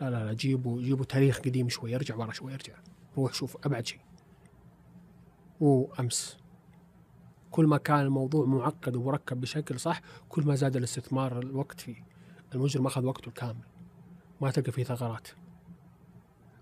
لا 0.00 0.10
لا 0.10 0.24
لا 0.24 0.32
جيبوا 0.32 0.82
جيبوا 0.82 1.04
تاريخ 1.04 1.40
قديم 1.40 1.68
شوي 1.68 1.94
ارجع 1.94 2.16
ورا 2.16 2.32
شوي 2.32 2.54
ارجع. 2.54 2.72
روح 3.18 3.34
شوف 3.34 3.66
أبعد 3.66 3.86
شيء. 3.86 4.00
مو 5.60 5.92
أمس 6.00 6.38
كل 7.50 7.66
ما 7.66 7.76
كان 7.76 8.00
الموضوع 8.00 8.46
معقد 8.46 8.96
ومركب 8.96 9.40
بشكل 9.40 9.80
صح 9.80 10.00
كل 10.28 10.44
ما 10.46 10.54
زاد 10.54 10.76
الاستثمار 10.76 11.38
الوقت 11.38 11.80
فيه. 11.80 12.04
المجرم 12.54 12.86
أخذ 12.86 13.04
وقته 13.04 13.28
الكامل 13.28 13.62
ما 14.40 14.50
تلقى 14.50 14.72
فيه 14.72 14.84
ثغرات. 14.84 15.28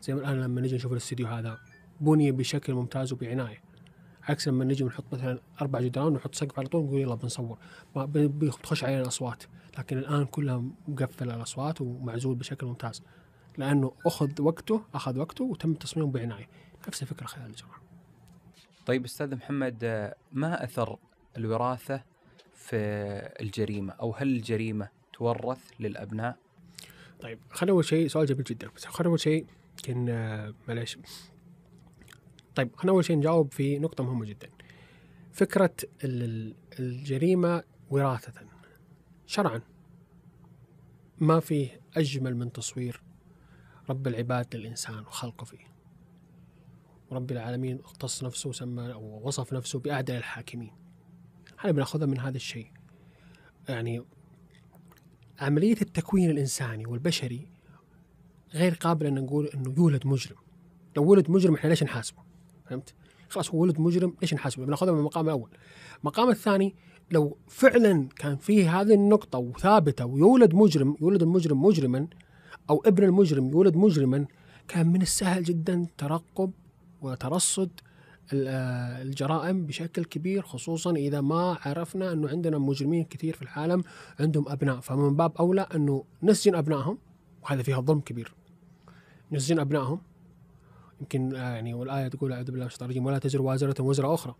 زي 0.03 0.15
ما 0.15 0.21
الآن 0.21 0.41
لما 0.41 0.61
نجي 0.61 0.75
نشوف 0.77 0.93
الاستديو 0.93 1.27
هذا 1.27 1.59
بني 2.01 2.33
بشكل 2.33 2.75
ممتاز 2.75 3.13
وبعناية. 3.13 3.61
عكس 4.23 4.49
لما 4.49 4.65
نجي 4.65 4.85
نحط 4.85 5.05
مثلا 5.13 5.41
أربع 5.61 5.81
جدران 5.81 6.07
ونحط 6.07 6.35
سقف 6.35 6.59
على 6.59 6.69
طول 6.69 6.85
نقول 6.85 7.01
يلا 7.01 7.15
بنصور. 7.15 7.59
ما 7.97 8.05
بتخش 8.15 8.85
علينا 8.85 9.03
الأصوات. 9.03 9.43
لكن 9.79 9.99
الآن 9.99 10.25
كلها 10.25 10.65
مقفلة 10.89 11.35
الأصوات 11.35 11.81
ومعزول 11.81 12.35
بشكل 12.35 12.67
ممتاز. 12.67 13.03
لأنه 13.59 13.93
أخذ 14.07 14.43
وقته 14.43 14.83
أخذ 14.95 15.19
وقته 15.19 15.45
وتم 15.45 15.75
تصميمه 15.75 16.11
بعناية. 16.11 16.49
نفس 16.89 17.03
الفكرة 17.03 17.27
خلال 17.27 17.47
الجماعة. 17.47 17.86
طيب 18.87 19.05
أستاذ 19.05 19.35
محمد 19.35 20.13
ما 20.33 20.65
أثر 20.65 20.99
الوراثة 21.37 22.03
في 22.55 22.77
الجريمة؟ 23.41 23.93
أو 23.93 24.13
هل 24.13 24.29
الجريمة 24.37 24.89
تورث 25.13 25.71
للأبناء؟ 25.81 26.37
طيب 27.21 27.39
خلينا 27.51 27.73
أول 27.73 27.85
شيء 27.85 28.09
سؤال 28.09 28.27
جميل 28.27 28.45
جدا 28.45 28.69
بس 28.77 28.85
خلينا 28.85 29.11
أول 29.11 29.21
شيء 29.21 29.47
يمكن 29.89 30.05
معلش 30.69 30.99
طيب 32.55 32.77
خلينا 32.77 32.93
أول 32.93 33.05
شيء 33.05 33.17
نجاوب 33.17 33.53
في 33.53 33.79
نقطة 33.79 34.05
مهمة 34.05 34.25
جدا. 34.25 34.49
فكرة 35.33 35.75
الجريمة 36.81 37.63
وراثة. 37.91 38.33
شرعا. 39.27 39.61
ما 41.19 41.41
فيه 41.41 41.81
أجمل 41.97 42.37
من 42.37 42.53
تصوير 42.53 43.03
رب 43.91 44.07
العباد 44.07 44.57
للإنسان 44.57 44.99
وخلقه 44.99 45.45
فيه. 45.45 45.76
ورب 47.11 47.31
العالمين 47.31 47.81
اختص 47.81 48.25
نفسه 48.25 48.49
وسمى 48.49 48.93
أو 48.93 49.21
وصف 49.25 49.53
نفسه 49.53 49.79
بأعدل 49.79 50.15
الحاكمين 50.15 50.73
هذا 51.59 51.73
بناخذها 51.73 52.07
من 52.07 52.19
هذا 52.19 52.37
الشيء 52.37 52.71
يعني 53.69 54.05
عملية 55.41 55.77
التكوين 55.83 56.31
الإنساني 56.31 56.87
والبشري 56.87 57.49
غير 58.55 58.75
قابل 58.75 59.07
أن 59.07 59.15
نقول 59.15 59.47
أنه 59.47 59.75
يولد 59.79 60.07
مجرم 60.07 60.37
لو 60.97 61.05
ولد 61.05 61.31
مجرم 61.31 61.55
إحنا 61.55 61.69
ليش 61.69 61.83
نحاسبه 61.83 62.19
فهمت؟ 62.67 62.95
خلاص 63.29 63.51
هو 63.51 63.59
ولد 63.59 63.81
مجرم 63.81 64.15
ليش 64.21 64.35
نحاسبه؟ 64.35 64.67
بناخذها 64.67 64.93
من 64.93 64.99
المقام 64.99 65.25
الأول. 65.25 65.51
المقام 66.01 66.31
الثاني 66.31 66.75
لو 67.11 67.37
فعلا 67.47 68.09
كان 68.17 68.37
في 68.37 68.69
هذه 68.69 68.95
النقطة 68.95 69.39
وثابتة 69.39 70.07
ويولد 70.07 70.55
مجرم 70.55 70.97
يولد 71.01 71.23
المجرم 71.23 71.63
مجرما 71.63 72.09
أو 72.71 72.83
ابن 72.87 73.05
المجرم 73.05 73.51
يولد 73.51 73.77
مجرما 73.77 74.27
كان 74.69 74.87
من 74.87 75.03
السهل 75.03 75.43
جدا 75.45 75.87
ترقب 75.99 76.53
وترصد 77.03 77.71
ال- 78.33 78.49
الجرائم 79.07 79.67
بشكل 79.67 80.05
كبير 80.05 80.43
خصوصا 80.43 80.93
إذا 80.93 81.21
ما 81.21 81.59
عرفنا 81.65 82.13
أنه 82.13 82.29
عندنا 82.29 82.59
مجرمين 82.59 83.05
كثير 83.05 83.37
في 83.37 83.43
العالم 83.43 83.83
عندهم 84.21 84.49
أبناء. 84.49 84.81
فمن 84.81 85.17
باب 85.17 85.37
أولى 85.37 85.61
أنه 85.75 86.05
نسجن 86.23 86.55
أبنائهم 86.55 86.99
وهذا 87.43 87.63
فيها 87.63 87.81
ظلم 87.81 88.01
كبير. 88.01 88.35
نسجن 89.33 89.59
أبنائهم. 89.59 90.01
يمكن 91.01 91.35
آه، 91.35 91.55
يعني 91.55 91.75
والآية 91.75 92.09
تقول 92.09 92.33
أعوذ 92.33 92.45
بالله 92.45 92.61
من 92.61 92.67
الشيطان 92.67 92.87
الرجيم 92.87 93.07
ولا 93.07 93.19
تزر 93.19 93.43
وازرة 93.43 93.83
وزر 93.83 94.15
أخرى. 94.15 94.35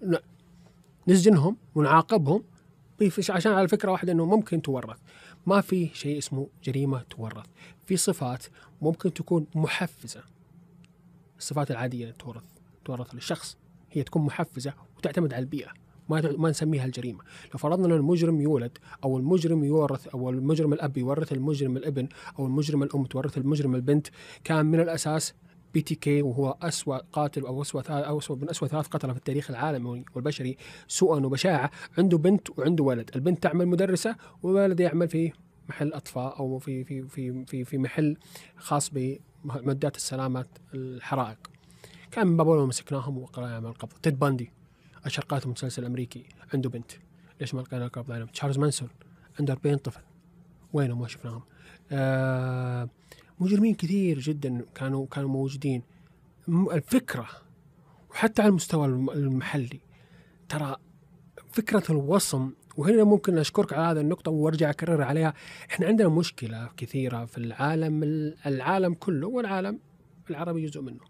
لا. 0.00 0.22
نسجنهم 1.08 1.56
ونعاقبهم 1.74 2.42
عشان 3.30 3.52
على 3.52 3.68
فكرة 3.68 3.92
واحدة 3.92 4.12
أنه 4.12 4.24
ممكن 4.24 4.62
تورث. 4.62 4.98
ما 5.46 5.60
في 5.60 5.90
شيء 5.94 6.18
اسمه 6.18 6.48
جريمة 6.64 7.02
تورث. 7.10 7.46
في 7.86 7.96
صفات 7.96 8.44
ممكن 8.82 9.14
تكون 9.14 9.46
محفزة. 9.54 10.33
الصفات 11.38 11.70
العادية 11.70 12.04
اللي 12.04 12.14
تورث 12.18 12.44
تورث 12.84 13.14
للشخص. 13.14 13.56
هي 13.90 14.02
تكون 14.02 14.22
محفزة 14.22 14.74
وتعتمد 14.98 15.34
على 15.34 15.42
البيئة. 15.42 15.68
ما 16.08 16.34
ما 16.38 16.50
نسميها 16.50 16.84
الجريمة. 16.84 17.20
لو 17.52 17.58
فرضنا 17.58 17.86
أن 17.86 17.92
المجرم 17.92 18.40
يولد 18.40 18.78
أو 19.04 19.18
المجرم 19.18 19.64
يورث 19.64 20.06
أو 20.06 20.30
المجرم 20.30 20.72
الأب 20.72 20.96
يورث 20.96 21.32
المجرم 21.32 21.76
الابن 21.76 22.08
أو 22.38 22.46
المجرم 22.46 22.82
الأم 22.82 23.04
تورث 23.04 23.38
المجرم 23.38 23.74
البنت 23.74 24.06
كان 24.44 24.66
من 24.66 24.80
الأساس 24.80 25.34
بي 25.74 25.80
تي 25.80 25.94
كي 25.94 26.22
وهو 26.22 26.56
أسوأ 26.62 26.98
قاتل 27.12 27.46
أو 27.46 27.62
أسوأ 27.62 27.82
أو 27.82 28.18
أسوأ 28.18 28.36
من 28.36 28.50
أسوأ 28.50 28.68
ثلاث 28.68 28.86
قتلة 28.86 29.12
في 29.12 29.18
التاريخ 29.18 29.50
العالمي 29.50 30.04
والبشري 30.14 30.56
سوءا 30.88 31.26
وبشاعة. 31.26 31.70
عنده 31.98 32.18
بنت 32.18 32.58
وعنده 32.58 32.84
ولد. 32.84 33.10
البنت 33.14 33.42
تعمل 33.42 33.68
مدرسة 33.68 34.16
والولد 34.42 34.80
يعمل 34.80 35.08
في 35.08 35.32
محل 35.68 35.92
أطفاء 35.92 36.38
أو 36.38 36.58
في 36.58 36.84
في 36.84 37.02
في 37.02 37.44
في, 37.44 37.64
في 37.64 37.78
محل 37.78 38.16
خاص 38.56 38.90
بمعدات 39.44 39.96
السلامة 39.96 40.46
الحرائق. 40.74 41.38
كان 42.10 42.26
من 42.26 42.36
باب 42.36 42.46
مسكناهم 42.48 43.18
وقرأنا 43.18 43.60
من 43.60 43.66
القبض. 43.66 43.92
تيد 44.02 44.18
باندي 44.18 44.50
أشهر 45.04 45.24
قاتل 45.24 45.48
مسلسل 45.48 45.84
أمريكي 45.84 46.24
عنده 46.54 46.70
بنت. 46.70 46.92
ليش 47.40 47.54
ما 47.54 47.60
لقينا 47.60 47.86
القبض 47.86 48.12
عليهم؟ 48.12 48.26
تشارلز 48.26 48.58
مانسون. 48.58 48.88
عنده 49.40 49.52
40 49.52 49.76
طفل. 49.76 50.00
وينهم؟ 50.72 51.00
ما 51.00 51.08
شفناهم. 51.08 51.42
آه 51.92 52.88
مجرمين 53.40 53.74
كثير 53.74 54.18
جدا 54.18 54.64
كانوا 54.74 55.06
كانوا 55.06 55.28
موجودين. 55.30 55.82
الفكرة 56.48 57.26
وحتى 58.10 58.42
على 58.42 58.48
المستوى 58.48 58.86
الم- 58.86 59.10
المحلي 59.10 59.80
ترى 60.48 60.76
فكرة 61.52 61.82
الوصم 61.92 62.50
وهنا 62.76 63.04
ممكن 63.04 63.38
أشكرك 63.38 63.72
على 63.72 63.86
هذه 63.86 64.00
النقطة 64.00 64.30
وأرجع 64.30 64.70
أكرر 64.70 65.02
عليها. 65.02 65.34
إحنا 65.70 65.86
عندنا 65.86 66.08
مشكلة 66.08 66.70
كثيرة 66.76 67.24
في 67.24 67.38
العالم 67.38 68.02
العالم 68.46 68.94
كله 68.94 69.26
والعالم 69.26 69.78
العربي 70.30 70.66
جزء 70.66 70.80
منه 70.80 71.00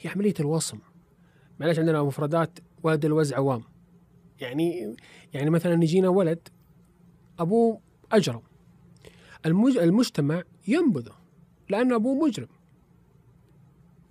هي 0.00 0.10
عملية 0.10 0.34
الوصم. 0.40 0.78
معلش 1.60 1.78
عندنا 1.78 2.02
مفردات 2.02 2.58
ولد 2.82 3.04
الوز 3.04 3.32
عوام 3.32 3.62
يعني 4.40 4.96
يعني 5.34 5.50
مثلا 5.50 5.82
يجينا 5.82 6.08
ولد 6.08 6.48
أبوه 7.38 7.80
أجرم. 8.12 8.42
المج... 9.46 9.76
المجتمع 9.76 10.42
ينبذه 10.68 11.12
لأنه 11.68 11.96
أبوه 11.96 12.26
مجرم. 12.26 12.48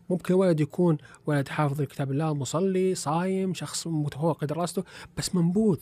ممكن 0.10 0.34
ولد 0.34 0.60
يكون 0.60 0.98
ولد 1.26 1.48
حافظ 1.48 1.82
كتاب 1.82 2.12
الله 2.12 2.34
مصلي 2.34 2.96
صايم 2.96 3.54
شخص 3.54 3.88
متفوق 3.88 4.46
دراسته 4.46 4.84
بس 5.18 5.36
منبوذ. 5.36 5.78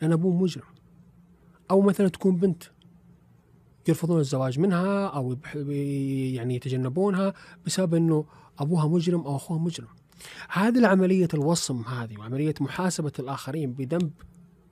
لأن 0.00 0.12
أبوه 0.12 0.42
مجرم. 0.42 0.64
أو 1.70 1.80
مثلا 1.80 2.08
تكون 2.08 2.36
بنت 2.36 2.62
يرفضون 3.88 4.20
الزواج 4.20 4.58
منها 4.58 5.06
أو 5.06 5.36
يعني 6.34 6.54
يتجنبونها 6.54 7.34
بسبب 7.66 7.94
أنه 7.94 8.24
أبوها 8.58 8.88
مجرم 8.88 9.20
أو 9.20 9.36
أخوها 9.36 9.58
مجرم. 9.58 9.88
هذه 10.48 10.78
العملية 10.78 11.28
الوصم 11.34 11.82
هذه 11.82 12.18
وعملية 12.18 12.54
محاسبة 12.60 13.12
الآخرين 13.18 13.72
بذنب 13.72 14.10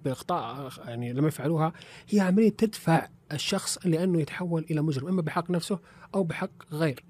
بإخطاء 0.04 0.70
يعني 0.86 1.12
لما 1.12 1.28
يفعلوها 1.28 1.72
هي 2.08 2.20
عملية 2.20 2.48
تدفع 2.50 3.08
الشخص 3.32 3.86
لأنه 3.86 4.20
يتحول 4.20 4.66
إلى 4.70 4.82
مجرم 4.82 5.08
إما 5.08 5.22
بحق 5.22 5.50
نفسه 5.50 5.78
أو 6.14 6.24
بحق 6.24 6.50
غير. 6.72 7.04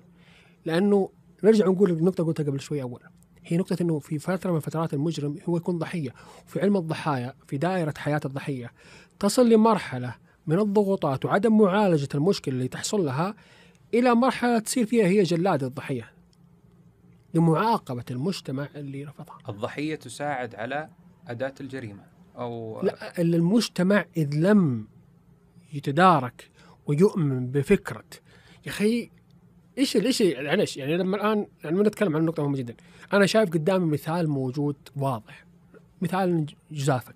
لأنه 0.65 1.11
نرجع 1.45 1.67
نقول 1.67 1.91
النقطة 1.91 2.25
قلتها 2.25 2.45
قبل 2.45 2.61
شوي 2.61 2.83
أول 2.83 3.01
هي 3.49 3.57
نقطة 3.57 3.77
أنه 3.81 3.99
في 3.99 4.19
فترة 4.19 4.53
من 4.53 4.61
فترات 4.61 4.95
المجرم 4.95 5.39
هو 5.49 5.57
يكون 5.57 5.79
ضحية 5.79 6.15
وفي 6.47 6.61
علم 6.61 6.77
الضحايا 6.77 7.35
في 7.47 7.59
دائرة 7.59 7.95
حياة 7.99 8.21
الضحية 8.25 8.73
تصل 9.19 9.49
لمرحلة 9.49 10.15
من 10.47 10.59
الضغوطات 10.59 11.25
وعدم 11.25 11.59
معالجة 11.59 12.09
المشكلة 12.15 12.55
اللي 12.55 12.69
تحصل 12.69 13.05
لها 13.05 13.35
إلى 13.95 14.15
مرحلة 14.15 14.59
تصير 14.59 14.87
فيها 14.87 15.07
هي 15.07 15.23
جلاد 15.23 15.65
الضحية 15.65 16.13
لمعاقبة 17.35 18.05
المجتمع 18.11 18.69
اللي 18.75 19.05
رفضها. 19.05 19.39
الضحية 19.49 19.95
تساعد 19.95 20.55
على 20.55 20.89
أداة 21.29 21.55
الجريمة 21.61 22.03
أو 22.37 22.83
لا 22.83 23.21
المجتمع 23.21 24.05
إذ 24.17 24.35
لم 24.35 24.89
يتدارك 25.73 26.51
ويؤمن 26.87 27.47
بفكرة 27.47 28.05
يا 28.67 28.71
أخي 28.71 29.11
إيش 29.79 29.97
إيش 29.97 30.23
معلش 30.23 30.77
يعني 30.77 30.97
لما 30.97 31.17
الآن 31.17 31.47
يعني 31.65 31.81
نتكلم 31.81 32.17
عن 32.17 32.25
نقطة 32.25 32.43
مهمة 32.43 32.57
جدا 32.57 32.75
أنا 33.13 33.27
شايف 33.27 33.51
قدامي 33.51 33.87
مثال 33.87 34.29
موجود 34.29 34.77
واضح. 34.97 35.45
مثال 36.03 36.47
جزافا 36.71 37.13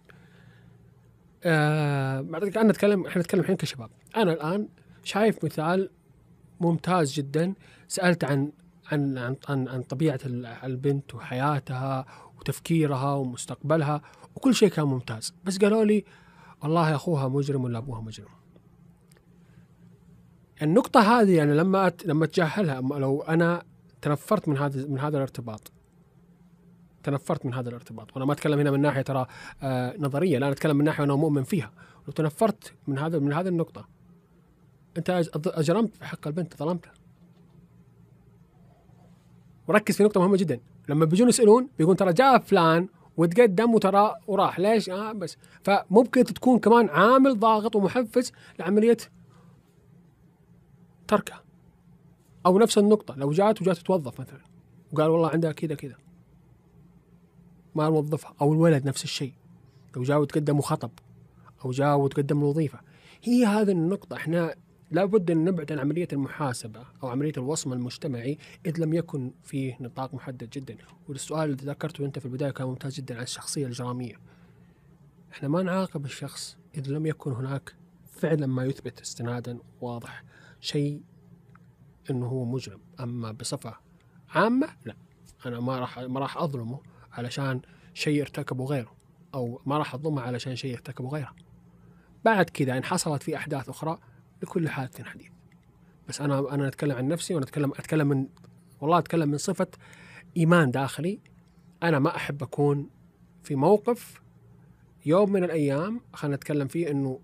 آه 1.44 2.20
أنا 2.20 2.62
نتكلم 2.64 3.06
إحنا 3.06 3.22
نتكلم 3.22 3.40
الحين 3.40 3.56
كشباب. 3.56 3.90
أنا 4.16 4.32
الآن 4.32 4.68
شايف 5.04 5.44
مثال 5.44 5.90
ممتاز 6.60 7.12
جدا. 7.12 7.54
سألت 7.88 8.24
عن 8.24 8.52
عن 8.92 9.18
عن 9.18 9.36
عن, 9.48 9.68
عن 9.68 9.82
طبيعة 9.82 10.20
ال- 10.26 10.46
البنت 10.46 11.14
وحياتها 11.14 12.06
وتفكيرها 12.38 13.14
ومستقبلها 13.14 14.02
وكل 14.36 14.54
شيء 14.54 14.68
كان 14.68 14.84
ممتاز. 14.84 15.34
بس 15.44 15.58
قالوا 15.58 15.84
لي 15.84 16.04
والله 16.62 16.94
أخوها 16.94 17.28
مجرم 17.28 17.64
ولا 17.64 17.78
أبوها 17.78 18.00
مجرم؟ 18.00 18.28
النقطة 20.62 21.00
هذه 21.20 21.36
يعني 21.36 21.54
لما. 21.54 21.92
لما 22.04 22.24
أتجاهلها 22.24 22.80
لو 22.80 23.22
أنا 23.22 23.62
تنفرت 24.02 24.48
من 24.48 24.58
هذا 24.58 24.86
من 24.86 24.98
هذا 24.98 25.16
الارتباط 25.16 25.72
تنفرت 27.02 27.46
من 27.46 27.54
هذا 27.54 27.68
الارتباط. 27.68 28.12
وأنا 28.12 28.24
ما 28.24 28.32
أتكلم 28.32 28.58
هنا 28.58 28.70
من 28.70 28.80
ناحية 28.80 29.02
ترى 29.02 29.26
آه 29.62 29.94
نظرية 29.98 30.38
لا 30.38 30.46
أنا 30.46 30.52
أتكلم 30.52 30.76
من 30.76 30.84
ناحية 30.84 31.02
وأنا 31.02 31.14
مؤمن 31.14 31.42
فيها. 31.42 31.72
لو 32.06 32.12
تنفرت 32.12 32.74
من 32.86 32.98
هذا 32.98 33.18
من 33.18 33.32
هذه 33.32 33.48
النقطة 33.48 33.88
أنت 34.96 35.22
أجرمت 35.46 36.02
حق 36.02 36.26
البنت 36.26 36.56
ظلمتها. 36.56 36.92
وركز 39.68 39.96
في 39.96 40.04
نقطة 40.04 40.20
مهمة 40.20 40.36
جدا. 40.36 40.60
لما 40.88 41.04
بيجون 41.04 41.28
يسألون 41.28 41.68
بيقول 41.78 41.96
ترى 41.96 42.12
جاء 42.12 42.38
فلان 42.38 42.88
وتقدم 43.16 43.74
وترى 43.74 44.14
وراح. 44.26 44.60
ليش؟ 44.60 44.90
آه 44.90 45.12
بس. 45.12 45.36
فممكن 45.62 46.24
تكون 46.24 46.58
كمان 46.58 46.88
عامل 46.88 47.38
ضاغط 47.38 47.76
ومحفز 47.76 48.32
لعملية 48.58 48.96
تركها. 51.08 51.42
أو 52.46 52.58
نفس 52.58 52.78
النقطة. 52.78 53.14
لو 53.16 53.30
جات 53.30 53.62
وجات 53.62 53.76
تتوظف 53.76 54.20
مثلا 54.20 54.40
وقال 54.92 55.10
والله 55.10 55.28
عندها 55.28 55.52
كذا 55.52 55.74
كذا. 55.74 55.96
ما 57.74 57.84
نوظفها 57.84 58.34
أو 58.40 58.52
الولد 58.52 58.86
نفس 58.86 59.04
الشيء. 59.04 59.32
لو 59.96 60.02
جاء 60.02 60.20
وتقدم 60.20 60.58
وخطب 60.58 60.90
أو 61.64 61.70
جاء 61.70 61.98
وتقدم 61.98 62.38
الوظيفة. 62.38 62.80
هي 63.22 63.46
هذه 63.46 63.70
النقطة. 63.70 64.16
إحنا 64.16 64.54
لابد 64.90 65.30
أن 65.30 65.44
نبعد 65.44 65.72
عن 65.72 65.78
عملية 65.78 66.08
المحاسبة 66.12 66.84
أو 67.02 67.08
عملية 67.08 67.32
الوصم 67.36 67.72
المجتمعي 67.72 68.38
إذ 68.66 68.80
لم 68.80 68.94
يكن 68.94 69.32
فيه 69.42 69.76
نطاق 69.80 70.14
محدد 70.14 70.50
جدا. 70.50 70.76
والسؤال 71.08 71.50
اللي 71.50 71.62
ذكرته 71.72 72.04
أنت 72.04 72.18
في 72.18 72.26
البداية 72.26 72.50
كان 72.50 72.66
ممتاز 72.66 72.94
جدا 72.94 73.16
عن 73.16 73.22
الشخصية 73.22 73.66
الاجراميه 73.66 74.14
إحنا 75.32 75.48
ما 75.48 75.62
نعاقب 75.62 76.04
الشخص 76.04 76.56
إذ 76.74 76.88
لم 76.88 77.06
يكن 77.06 77.32
هناك 77.32 77.74
فعلا 78.06 78.46
ما 78.46 78.64
يثبت 78.64 79.00
استنادا 79.00 79.58
واضح. 79.80 80.24
شيء 80.60 81.02
إنه 82.10 82.26
هو 82.26 82.44
مجرم. 82.44 82.80
أما 83.00 83.32
بصفة 83.32 83.74
عامة 84.28 84.68
لا. 84.84 84.96
أنا 85.46 85.60
ما 85.60 85.78
راح 85.78 85.98
ما 85.98 86.20
راح 86.20 86.36
أظلمه. 86.36 86.80
علشان 87.12 87.60
شيء 87.94 88.22
ارتكبه 88.22 88.64
غيره 88.64 88.92
أو 89.34 89.60
ما 89.66 89.78
راح 89.78 89.94
اظلمه 89.94 90.22
علشان 90.22 90.56
شيء 90.56 90.74
ارتكبه 90.74 91.08
غيره. 91.08 91.34
بعد 92.24 92.50
كذا 92.50 92.76
إن 92.76 92.84
حصلت 92.84 93.22
في 93.22 93.36
أحداث 93.36 93.68
أخرى 93.68 93.98
لكل 94.42 94.68
حادث 94.68 95.02
حديث. 95.02 95.30
بس 96.08 96.20
أنا 96.20 96.54
أنا 96.54 96.68
أتكلم 96.68 96.96
عن 96.96 97.08
نفسي 97.08 97.34
وأنا 97.34 97.44
أتكلم 97.44 97.70
أتكلم 97.70 98.08
من 98.08 98.28
والله 98.80 98.98
أتكلم 98.98 99.28
من 99.28 99.38
صفة 99.38 99.68
إيمان 100.36 100.70
داخلي. 100.70 101.20
أنا 101.82 101.98
ما 101.98 102.16
أحب 102.16 102.42
أكون 102.42 102.90
في 103.42 103.54
موقف 103.56 104.20
يوم 105.06 105.32
من 105.32 105.44
الأيام 105.44 106.00
خلينا 106.12 106.36
نتكلم 106.36 106.68
فيه 106.68 106.90
إنه 106.90 107.20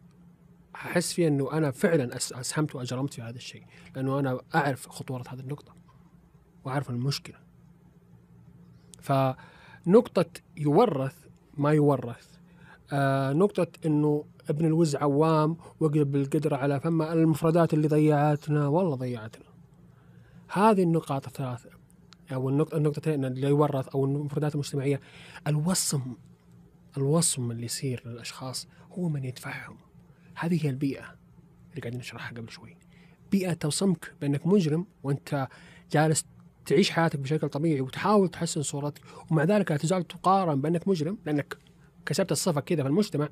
أحس 0.74 1.12
فيه 1.12 1.28
إنه 1.28 1.52
أنا 1.52 1.70
فعلا 1.70 2.16
أسهمت 2.16 2.74
وأجرمت 2.74 3.14
في 3.14 3.22
هذا 3.22 3.36
الشيء. 3.36 3.64
لأنه 3.96 4.18
أنا 4.18 4.40
أعرف 4.54 4.88
خطورة 4.88 5.24
هذه 5.28 5.40
النقطة 5.40 5.74
وأعرف 6.64 6.90
المشكلة. 6.90 7.38
فنقطة 9.88 10.26
يورث 10.56 11.14
ما 11.56 11.72
يورث. 11.72 12.28
آه 12.92 13.32
نقطة 13.32 13.66
إنه 13.86 14.24
ابن 14.50 14.66
الوز 14.66 14.96
عوام 14.96 15.56
وقلب 15.80 16.16
القدرة 16.16 16.56
على 16.56 16.80
فما 16.80 17.12
المفردات 17.12 17.74
اللي 17.74 17.88
ضيعتنا. 17.88 18.68
والله 18.68 18.94
ضيعتنا. 18.94 19.44
هذه 20.48 20.82
النقاط 20.82 21.26
الثلاثة 21.26 21.70
أو 22.32 22.48
النقطة 22.48 22.76
النقطتين 22.76 23.24
اللي 23.24 23.48
يورث 23.48 23.88
أو 23.88 24.04
المفردات 24.04 24.54
المجتمعية. 24.54 25.00
الوصم 25.46 26.02
الوصم 26.96 27.50
اللي 27.50 27.64
يصير 27.64 28.02
للأشخاص 28.06 28.68
هو 28.92 29.08
من 29.08 29.24
يدفعهم. 29.24 29.76
هذه 30.34 30.66
هي 30.66 30.70
البيئة 30.70 31.14
اللي 31.70 31.80
قاعدين 31.80 32.00
نشرحها 32.00 32.36
قبل 32.36 32.50
شوي. 32.50 32.76
بيئة 33.30 33.52
توصمك 33.52 34.14
بأنك 34.20 34.46
مجرم 34.46 34.86
وأنت 35.02 35.48
جالس 35.92 36.26
تعيش 36.68 36.90
حياتك 36.90 37.18
بشكل 37.18 37.48
طبيعي 37.48 37.80
وتحاول 37.80 38.28
تحسن 38.28 38.62
صورتك 38.62 39.02
ومع 39.30 39.44
ذلك 39.44 39.70
لا 39.70 39.76
تزال 39.76 40.06
تقارن 40.08 40.60
بأنك 40.60 40.88
مجرم 40.88 41.18
لأنك 41.26 41.58
كسبت 42.06 42.32
الصفة 42.32 42.60
كذا 42.60 42.82
في 42.82 42.88
المجتمع 42.88 43.28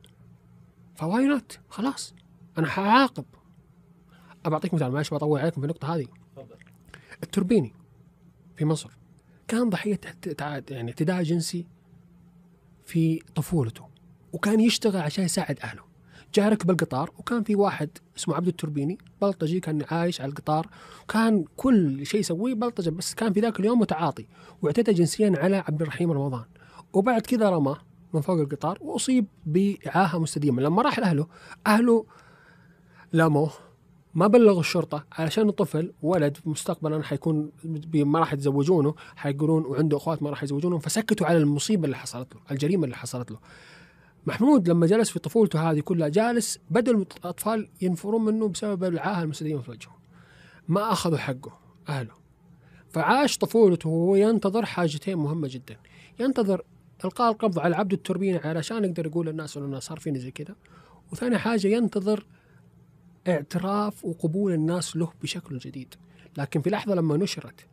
ف 0.95 1.27
why 1.27 1.41
not؟ 1.41 1.59
خلاص 1.69 2.15
أنا 2.59 2.67
حعاقب 2.67 3.25
أعطيك 4.47 4.75
مثال 4.75 4.93
معلش 4.93 5.15
بطول 5.15 5.41
عليكم 5.41 5.61
في 5.61 5.67
النقطة 5.67 5.95
هذه. 5.95 6.07
التوربيني 7.23 7.73
في 8.57 8.65
مصر 8.65 8.91
كان 9.49 9.71
ضحية 9.71 10.01
يعني 10.71 10.91
اعتداء 10.91 11.23
جنسي 11.23 11.67
في 12.85 13.19
طفولته 13.35 13.89
وكان 14.33 14.61
يشتغل 14.61 15.01
عشان 15.01 15.25
يساعد 15.25 15.61
أهله. 15.61 15.86
جاء 16.35 16.49
ركب 16.49 16.71
القطار 16.71 17.11
وكان 17.19 17.43
في 17.43 17.55
واحد 17.55 17.91
اسمه 18.17 18.35
عبد 18.35 18.49
التوربيني 18.49 18.99
بلطجي 19.23 19.61
كان 19.61 19.85
عايش 19.91 20.21
على 20.21 20.29
القطار. 20.29 20.67
وكان 21.03 21.45
كل 21.57 22.07
شيء 22.07 22.21
يسويه 22.21 22.55
بلطجة 22.55 22.91
بس 22.91 23.15
كان 23.15 23.33
في 23.33 23.41
ذاك 23.41 23.61
اليوم 23.61 23.81
متعاطي 23.81 24.27
واعتدى 24.63 24.93
جنسيا 24.93 25.33
على 25.37 25.57
عبد 25.57 25.83
الرحيم 25.83 26.13
رمضان. 26.13 26.45
وبعد 26.93 27.21
كذا 27.21 27.51
رماه 27.51 27.79
من 28.15 28.21
فوق 28.21 28.41
القطار 28.41 28.79
وأصيب 28.81 29.27
باعاقه 29.47 30.19
مستديمة. 30.19 30.63
لما 30.63 30.83
راح 30.83 30.99
لأهله 30.99 31.27
أهله 31.67 32.05
لاموه 33.13 33.51
ما 34.15 34.27
بلغوا 34.27 34.61
الشرطة 34.61 35.05
علشان 35.13 35.49
الطفل 35.49 35.93
ولد 36.03 36.39
مستقبلا 36.45 37.03
حيكون 37.03 37.51
ما 37.95 38.19
راح 38.19 38.33
يتزوجونه 38.33 38.95
حيقولون 39.17 39.65
وعنده 39.65 39.97
أخوات 39.97 40.23
ما 40.23 40.31
راح 40.31 40.43
يزوجونهم 40.43 40.79
فسكتوا 40.81 41.27
على 41.27 41.39
المصيبة 41.39 41.85
اللي 41.85 41.97
حصلت 41.97 42.35
له 42.35 42.41
الجريمة 42.51 42.85
اللي 42.85 42.97
حصلت 42.97 43.31
له. 43.31 43.39
محمود 44.27 44.69
لما 44.69 44.87
جلس 44.87 45.11
في 45.11 45.19
طفولته 45.19 45.71
هذه 45.71 45.81
كلها 45.81 46.09
جالس 46.09 46.59
بدل 46.71 46.95
الأطفال 46.95 47.69
ينفرون 47.81 48.25
منه 48.25 48.49
بسبب 48.49 48.85
العاهة 48.85 49.23
المستديمة 49.23 49.61
في 49.61 49.71
وجهه. 49.71 49.97
ما 50.69 50.93
أخذوا 50.93 51.19
حقه 51.19 51.59
أهله. 51.89 52.15
فعاش 52.89 53.39
طفولته 53.39 53.89
وهو 53.89 54.17
ينتظر 54.17 54.67
حاجتين 54.67 55.19
مهمة 55.19 55.49
جدا. 55.51 55.77
ينتظر 56.21 56.63
إلقاء 57.05 57.33
القبض 57.33 57.59
على 57.59 57.77
عبد 57.77 57.93
التوربيني 57.93 58.39
علشان 58.39 58.85
يقدر 58.85 59.07
يقول 59.07 59.27
للناس 59.27 59.57
إنه 59.57 59.79
صار 59.79 59.99
فيني 59.99 60.19
زي 60.19 60.31
كذا. 60.31 60.55
وثاني 61.13 61.39
حاجة 61.39 61.69
ينتظر 61.69 62.27
اعتراف 63.29 64.05
وقبول 64.05 64.53
الناس 64.53 64.97
له 64.97 65.13
بشكل 65.23 65.59
جديد. 65.59 65.95
لكن 66.39 66.61
في 66.61 66.71
لحظة 66.71 66.95
لما 66.95 67.17
نشرت 67.17 67.67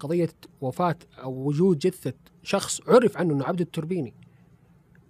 قضية 0.00 0.32
وفاة 0.60 0.98
أو 1.22 1.32
وجود 1.32 1.78
جثة 1.78 2.14
شخص 2.42 2.80
عرف 2.88 3.16
عنه 3.16 3.34
إنه 3.34 3.44
عبد 3.44 3.60
التوربيني 3.60 4.14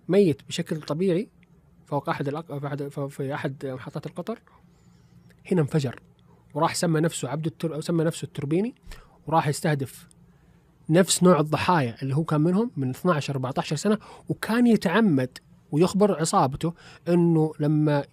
ميت 0.09 0.43
بشكل 0.49 0.81
طبيعي 0.81 1.29
فوق 1.87 2.09
أحد 2.09 2.29
الأق... 2.29 2.59
في 2.59 2.67
أحد 2.67 2.89
في 3.09 3.35
أحد 3.35 3.67
محطات 3.67 4.07
القطر 4.07 4.39
هنا 5.53 5.61
انفجر 5.61 6.01
وراح 6.55 6.75
سمى 6.75 7.01
نفسه 7.01 7.29
عبد 7.29 7.47
التر... 7.47 7.75
أو 7.75 7.81
سمى 7.81 8.05
نفسه 8.05 8.25
التربيني 8.25 8.75
وراح 9.27 9.49
يستهدف 9.49 10.09
نفس 10.91 11.23
نوع 11.23 11.41
الضحايا 11.41 11.97
اللي 12.03 12.17
هو 12.17 12.25
كان 12.25 12.41
منهم 12.41 12.71
من 12.77 12.91
12 12.91 13.35
14 13.35 13.77
سنة 13.77 13.99
وكان 14.29 14.67
يتعمد 14.67 15.39
ويخبر 15.73 16.21
عصابته 16.21 16.75
إنه 17.09 17.53
لما 17.61 18.05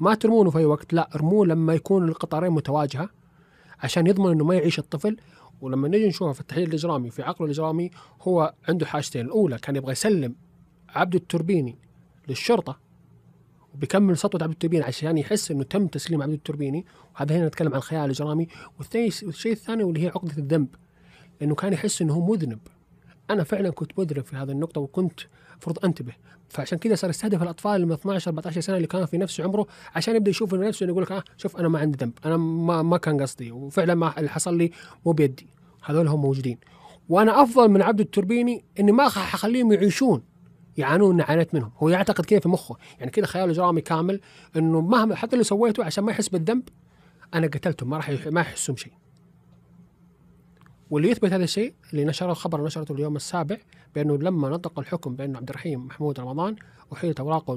ما 0.00 0.14
ترمونه 0.14 0.50
في 0.50 0.58
أي 0.58 0.64
وقت 0.64 0.92
لا 0.92 1.14
ارموه 1.14 1.46
لما 1.46 1.74
يكون 1.74 2.08
القطارين 2.08 2.52
متواجهة 2.52 3.08
عشان 3.82 4.06
يضمن 4.06 4.30
إنه 4.30 4.44
ما 4.44 4.54
يعيش 4.54 4.78
الطفل. 4.78 5.16
ولما 5.60 5.88
نجي 5.88 6.08
نشوفه 6.08 6.32
في 6.32 6.40
التحليل 6.40 6.68
الإجرامي 6.68 7.10
في 7.10 7.22
عقله 7.22 7.46
الإجرامي 7.46 7.90
هو 8.22 8.54
عنده 8.68 8.86
حاجتين. 8.86 9.26
الأولى 9.26 9.58
كان 9.58 9.76
يبغى 9.76 9.92
يسلم 9.92 10.34
عبد 10.94 11.14
التربيني 11.14 11.78
للشرطة 12.28 12.78
وبيكمل 13.74 14.16
سطوة 14.16 14.42
عبد 14.42 14.52
التربيني 14.52 14.84
عشان 14.84 15.18
يحس 15.18 15.50
إنه 15.50 15.62
تم 15.62 15.86
تسليم 15.86 16.22
عبد 16.22 16.32
التربيني 16.32 16.86
وهذا 17.14 17.36
هنا 17.36 17.46
نتكلم 17.46 17.68
عن 17.68 17.78
الخيال 17.78 18.04
الإجرامي. 18.04 18.48
والثاني 18.78 19.10
والشيء 19.22 19.52
الثاني 19.52 19.84
واللي 19.84 20.04
هي 20.04 20.08
عقدة 20.08 20.38
الذنب 20.38 20.68
لأنه 21.40 21.54
كان 21.54 21.72
يحس 21.72 22.02
إنه 22.02 22.14
هو 22.14 22.32
مذنب. 22.32 22.58
أنا 23.30 23.44
فعلا 23.44 23.70
كنت 23.70 23.98
مذنب 23.98 24.24
في 24.24 24.36
هذه 24.36 24.50
النقطة 24.50 24.80
وكنت 24.80 25.20
المفروض 25.52 25.84
أنتبه. 25.84 26.12
فعشان 26.48 26.78
كذا 26.78 26.94
صار 26.94 27.10
يستهدف 27.10 27.42
الأطفال 27.42 27.86
من 27.86 27.92
12 27.92 28.28
14 28.28 28.60
سنة 28.60 28.76
اللي 28.76 28.86
كانوا 28.86 29.06
في 29.06 29.18
نفس 29.18 29.40
عمره 29.40 29.66
عشان 29.94 30.16
يبدأ 30.16 30.30
يشوف 30.30 30.54
نفسه 30.54 30.86
يقول 30.86 31.02
لك 31.02 31.12
آه 31.12 31.24
شوف 31.36 31.56
أنا 31.56 31.68
ما 31.68 31.78
عندي 31.78 31.98
ذنب 32.04 32.12
أنا 32.24 32.36
ما 32.36 32.82
ما 32.82 32.96
كان 32.96 33.22
قصدي 33.22 33.52
وفعلا 33.52 33.94
ما 33.94 34.18
اللي 34.18 34.30
حصل 34.30 34.58
لي 34.58 34.70
مو 35.06 35.12
بيدي. 35.12 35.46
هذول 35.84 36.08
هم 36.08 36.22
موجودين. 36.22 36.58
وأنا 37.08 37.42
أفضل 37.42 37.68
من 37.68 37.82
عبد 37.82 38.00
التربيني 38.00 38.64
إني 38.80 38.92
ما 38.92 39.08
حخليهم 39.08 39.72
يعيشون. 39.72 40.22
يعانون 40.76 41.20
عانيت 41.20 41.54
منهم. 41.54 41.72
هو 41.76 41.88
يعتقد 41.88 42.24
كذا 42.24 42.40
في 42.40 42.48
مخه. 42.48 42.76
يعني 42.98 43.10
كذا 43.10 43.26
خيال 43.26 43.50
اجرامي 43.50 43.80
كامل 43.80 44.20
إنه 44.56 44.80
مهما 44.80 45.14
حتى 45.14 45.32
اللي 45.32 45.44
سويته 45.44 45.84
عشان 45.84 46.04
ما 46.04 46.12
يحس 46.12 46.28
بالذنب 46.28 46.68
أنا 47.34 47.46
قتلتهم 47.46 47.90
ما 47.90 47.96
راح 47.96 48.10
ما 48.26 48.40
يحسون 48.40 48.76
شيء. 48.76 48.92
واللي 50.90 51.10
يثبت 51.10 51.32
هذا 51.32 51.44
الشيء 51.44 51.74
اللي 51.92 52.04
نشره 52.04 52.30
الخبر 52.30 52.64
نشرته 52.64 52.92
اليوم 52.92 53.16
السابع 53.16 53.56
بأنه 53.94 54.18
لما 54.18 54.48
نطق 54.48 54.78
الحكم 54.78 55.16
بان 55.16 55.36
عبد 55.36 55.48
الرحيم 55.48 55.86
محمود 55.86 56.20
رمضان 56.20 56.56
احيلت 56.92 57.20
أوراقه 57.20 57.56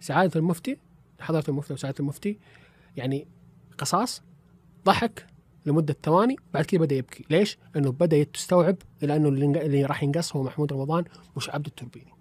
لسعادة 0.00 0.40
المفتي 0.40 0.78
حضرة 1.20 1.44
المفتي 1.48 1.72
وسعادة 1.72 1.96
المفتي. 2.00 2.38
يعني 2.96 3.26
قصاص 3.78 4.22
ضحك 4.84 5.26
لمدة 5.66 5.96
ثواني 6.02 6.36
بعد 6.54 6.64
كذا 6.64 6.80
بدأ 6.80 6.96
يبكي. 6.96 7.24
ليش؟ 7.30 7.58
لأنه 7.74 7.92
بدأ 7.92 8.16
يستوعب 8.16 8.76
إلى 9.02 9.16
أنه 9.16 9.28
اللي 9.28 9.84
راح 9.84 10.02
ينقص 10.02 10.36
هو 10.36 10.42
محمود 10.42 10.72
رمضان 10.72 11.04
مش 11.36 11.50
عبد 11.50 11.66
التربيني 11.66 12.12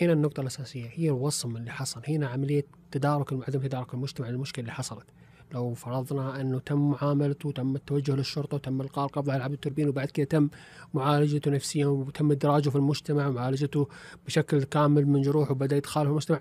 هنا 0.00 0.12
النقطة 0.12 0.40
الأساسية 0.40 0.90
هي 0.92 1.08
الوصم 1.08 1.56
اللي 1.56 1.70
حصل. 1.70 2.02
هنا 2.08 2.28
عملية 2.28 2.64
تدارك 2.90 3.32
عدم 3.32 3.60
تدارك 3.60 3.94
المجتمع 3.94 4.28
للمشكلة 4.28 4.62
اللي 4.62 4.72
حصلت. 4.72 5.06
لو 5.52 5.74
فرضنا 5.74 6.40
أنه 6.40 6.58
تم 6.58 6.90
معاملته 6.90 7.48
وتم 7.48 7.76
التوجه 7.76 8.16
للشرطة 8.16 8.54
وتم 8.54 8.80
إلقاء 8.80 9.04
القبض 9.04 9.30
على 9.30 9.42
عبد 9.42 9.52
التربين 9.52 9.88
وبعد 9.88 10.10
كده 10.10 10.26
تم 10.26 10.48
معالجته 10.94 11.50
نفسيا 11.50 11.86
وتم 11.86 12.30
إدراجه 12.30 12.70
في 12.70 12.76
المجتمع 12.76 13.26
ومعالجته 13.28 13.88
بشكل 14.26 14.62
كامل 14.62 15.06
من 15.06 15.22
جروح 15.22 15.50
وبدأ 15.50 15.76
يدخله 15.76 16.04
في 16.04 16.10
المجتمع. 16.10 16.40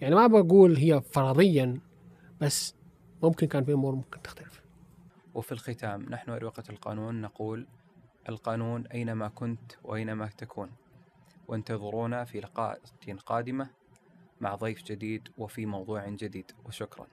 يعني 0.00 0.14
ما 0.14 0.26
بقول 0.26 0.76
هي 0.76 1.02
فرضيا 1.10 1.78
بس 2.42 2.74
ممكن 3.22 3.46
كان 3.46 3.64
في 3.64 3.72
أمور 3.72 3.94
ممكن 3.94 4.22
تختلف. 4.22 4.62
وفي 5.34 5.52
الختام 5.52 6.06
نحن 6.10 6.30
أروقة 6.30 6.62
القانون 6.70 7.20
نقول 7.20 7.66
القانون 8.28 8.86
أينما 8.86 9.28
كنت 9.28 9.72
وأينما 9.84 10.26
تكون 10.26 10.70
وانتظرونا 11.48 12.24
في 12.24 12.40
لقاء 12.40 12.80
قادمة 13.26 13.70
مع 14.40 14.54
ضيف 14.54 14.82
جديد 14.82 15.28
وفي 15.38 15.66
موضوع 15.66 16.08
جديد 16.08 16.52
وشكرا. 16.64 17.06